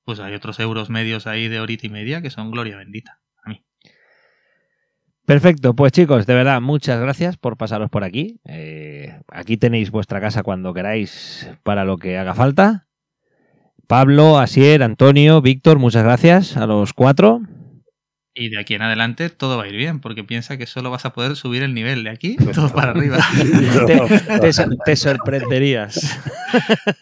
[0.04, 3.20] pues hay otros euros medios ahí de horita y media que son gloria bendita.
[3.42, 3.64] A mí.
[5.26, 8.40] Perfecto, pues chicos, de verdad, muchas gracias por pasaros por aquí.
[8.44, 12.86] Eh, aquí tenéis vuestra casa cuando queráis para lo que haga falta.
[13.92, 17.42] Pablo, Asier, Antonio, Víctor, muchas gracias a los cuatro.
[18.34, 21.04] Y de aquí en adelante todo va a ir bien, porque piensa que solo vas
[21.04, 23.18] a poder subir el nivel de aquí, todo para arriba.
[23.86, 23.98] te,
[24.40, 24.52] te,
[24.84, 26.18] te sorprenderías.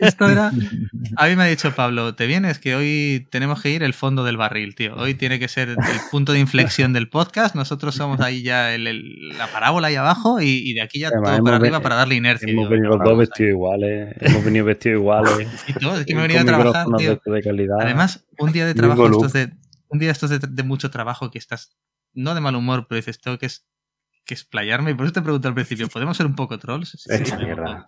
[0.01, 0.51] Esto era.
[1.17, 2.59] A mí me ha dicho Pablo, ¿te vienes?
[2.59, 4.95] Que hoy tenemos que ir el fondo del barril, tío.
[4.97, 5.77] Hoy tiene que ser el
[6.11, 7.55] punto de inflexión del podcast.
[7.55, 11.09] Nosotros somos ahí ya el, el, la parábola ahí abajo y, y de aquí ya
[11.09, 12.51] Además, todo para arriba para darle inercia.
[12.51, 14.17] Hemos venido los dos vestidos iguales.
[14.21, 15.49] Hemos venido vestidos iguales.
[15.69, 17.33] y todo, es que me he venido a trabajar, micrófonos tío.
[17.33, 17.77] de, de calidad.
[17.81, 19.51] Además, un día de trabajo, estos de,
[19.91, 21.77] un día estos de, de mucho trabajo que estás,
[22.13, 23.67] no de mal humor, pero dices, tengo que, es,
[24.25, 24.93] que explayarme.
[24.93, 26.91] Y por eso te pregunto al principio, ¿podemos ser un poco trolls?
[26.91, 27.87] Sí, mierda.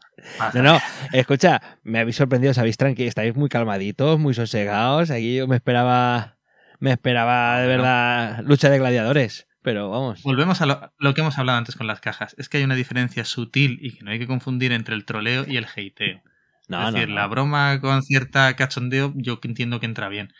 [0.54, 0.78] No, no,
[1.12, 5.10] escucha, me habéis sorprendido, sabéis tranquilos, estáis muy calmaditos, muy sosegados.
[5.10, 6.38] Aquí yo me esperaba,
[6.80, 10.22] me esperaba de verdad lucha de gladiadores, pero vamos.
[10.22, 12.34] Volvemos a lo, lo que hemos hablado antes con las cajas.
[12.38, 15.44] Es que hay una diferencia sutil y que no hay que confundir entre el troleo
[15.46, 16.22] y el hateo.
[16.68, 17.16] No, es decir, no.
[17.16, 20.32] la broma con cierta cachondeo, yo que entiendo que entra bien.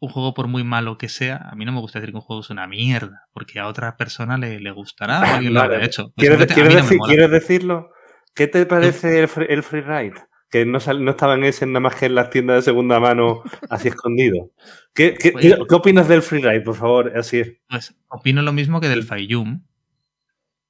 [0.00, 2.22] Un juego, por muy malo que sea, a mí no me gusta decir que un
[2.22, 5.74] juego es una mierda, porque a otra persona le, le gustará o alguien lo Vale.
[5.74, 6.12] habrá hecho.
[6.16, 7.90] ¿Quieres, a quieres no decir- decirlo?
[8.34, 10.14] ¿Qué te parece el, free, el free ride?
[10.50, 13.00] Que no, sal- no estaba en ese nada más que en las tiendas de segunda
[13.00, 14.50] mano, así escondido.
[14.94, 17.12] ¿Qué, qué, Pues- qué- qué opinas del free ride, por favor?
[17.16, 17.52] Así es.
[17.68, 19.62] Pues opino lo mismo que del Fayum.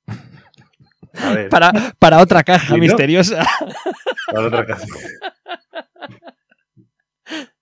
[0.07, 3.45] A Para, para otra caja misteriosa.
[4.33, 4.85] para otra caja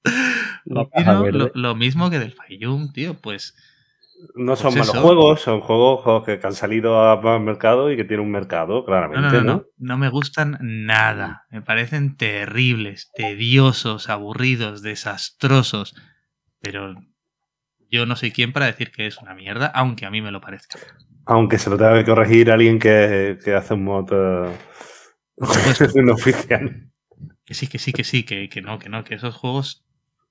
[0.70, 3.14] Opino lo, lo mismo que del Fayum, tío.
[3.14, 3.54] Pues
[4.34, 5.02] No son Pues malos eso.
[5.02, 8.84] juegos, son juegos, juegos que, que han salido al mercado y que tienen un mercado,
[8.84, 9.44] claramente, no, ¿no?
[9.44, 11.46] no, no, no me gustan nada.
[11.50, 15.94] Me parecen terribles, tediosos, aburridos, desastrosos.
[16.60, 16.94] Pero
[17.90, 20.40] yo no soy quien para decir que es una mierda, aunque a mí me lo
[20.40, 20.78] parezca.
[21.26, 24.52] Aunque se lo tenga que corregir alguien que, que hace un mod no
[26.14, 26.90] oficial.
[27.44, 29.85] Que sí, que sí, que sí, que, que no, que no, que esos juegos.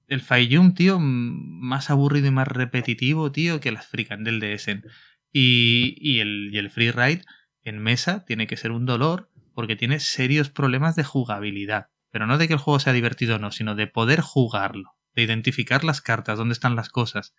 [0.07, 4.83] El Fayum, tío, más aburrido y más repetitivo, tío, que las Fricandel de Essen.
[5.31, 7.23] Y, y, el, y el Freeride
[7.63, 11.87] en mesa tiene que ser un dolor porque tiene serios problemas de jugabilidad.
[12.11, 15.23] Pero no de que el juego sea divertido o no, sino de poder jugarlo, de
[15.23, 17.33] identificar las cartas, dónde están las cosas.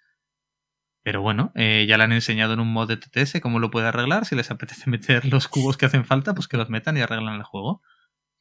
[1.02, 3.86] Pero bueno, eh, ya le han enseñado en un mod de TTS cómo lo puede
[3.86, 4.26] arreglar.
[4.26, 7.36] Si les apetece meter los cubos que hacen falta, pues que los metan y arreglan
[7.36, 7.80] el juego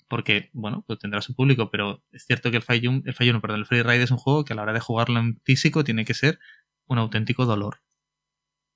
[0.08, 3.60] porque, bueno, pues tendrá su público, pero es cierto que el Fayum, el Fayum, perdón,
[3.60, 6.14] el Freeride es un juego que a la hora de jugarlo en físico tiene que
[6.14, 6.40] ser
[6.88, 7.82] un auténtico dolor.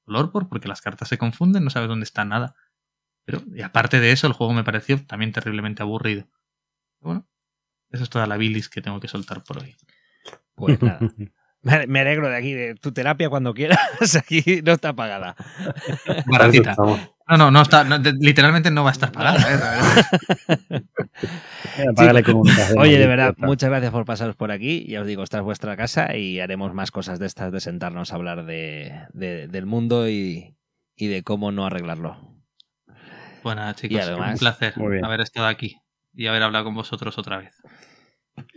[0.06, 2.56] Dolor por, porque las cartas se confunden, no sabes dónde está nada.
[3.26, 6.28] Pero, y aparte de eso, el juego me pareció también terriblemente aburrido.
[7.00, 7.28] Bueno,
[7.92, 9.76] eso es toda la bilis que tengo que soltar por hoy.
[10.56, 11.00] Pues nada.
[11.62, 13.80] Me alegro de aquí, de tu terapia cuando quieras.
[14.16, 15.36] Aquí no está pagada.
[16.28, 16.76] Baratita.
[17.28, 19.38] No, no, no está, no, de- literalmente no va a estar pagada.
[19.54, 20.82] ¿eh?
[22.78, 24.86] Oye, de verdad, muchas gracias por pasaros por aquí.
[24.88, 28.12] Ya os digo, esta es vuestra casa y haremos más cosas de estas, de sentarnos
[28.12, 30.56] a hablar de, de- del mundo y,
[30.96, 32.36] y de cómo no arreglarlo.
[33.44, 34.74] Bueno, Y chicos, además- un placer
[35.04, 35.78] haber estado aquí
[36.14, 37.54] y haber hablado con vosotros otra vez.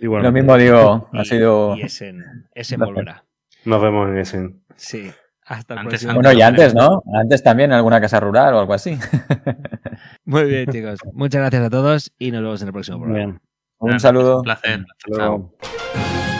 [0.01, 1.77] Lo mismo digo, ha sido...
[1.77, 2.11] Y ese,
[2.55, 2.79] ese Gracias.
[2.79, 3.25] volverá.
[3.65, 4.51] Nos vemos en ese.
[4.77, 5.11] Sí.
[5.45, 6.07] Hasta el Antes.
[6.07, 7.03] Bueno, y antes, ¿no?
[7.15, 8.97] Antes también en alguna casa rural o algo así.
[10.25, 11.01] Muy bien, chicos.
[11.13, 13.27] Muchas gracias a todos y nos vemos en el próximo programa.
[13.27, 13.41] bien.
[13.79, 14.39] Un saludo.
[14.39, 14.85] Un placer.
[14.89, 15.55] Hasta luego.
[15.61, 16.32] Chao.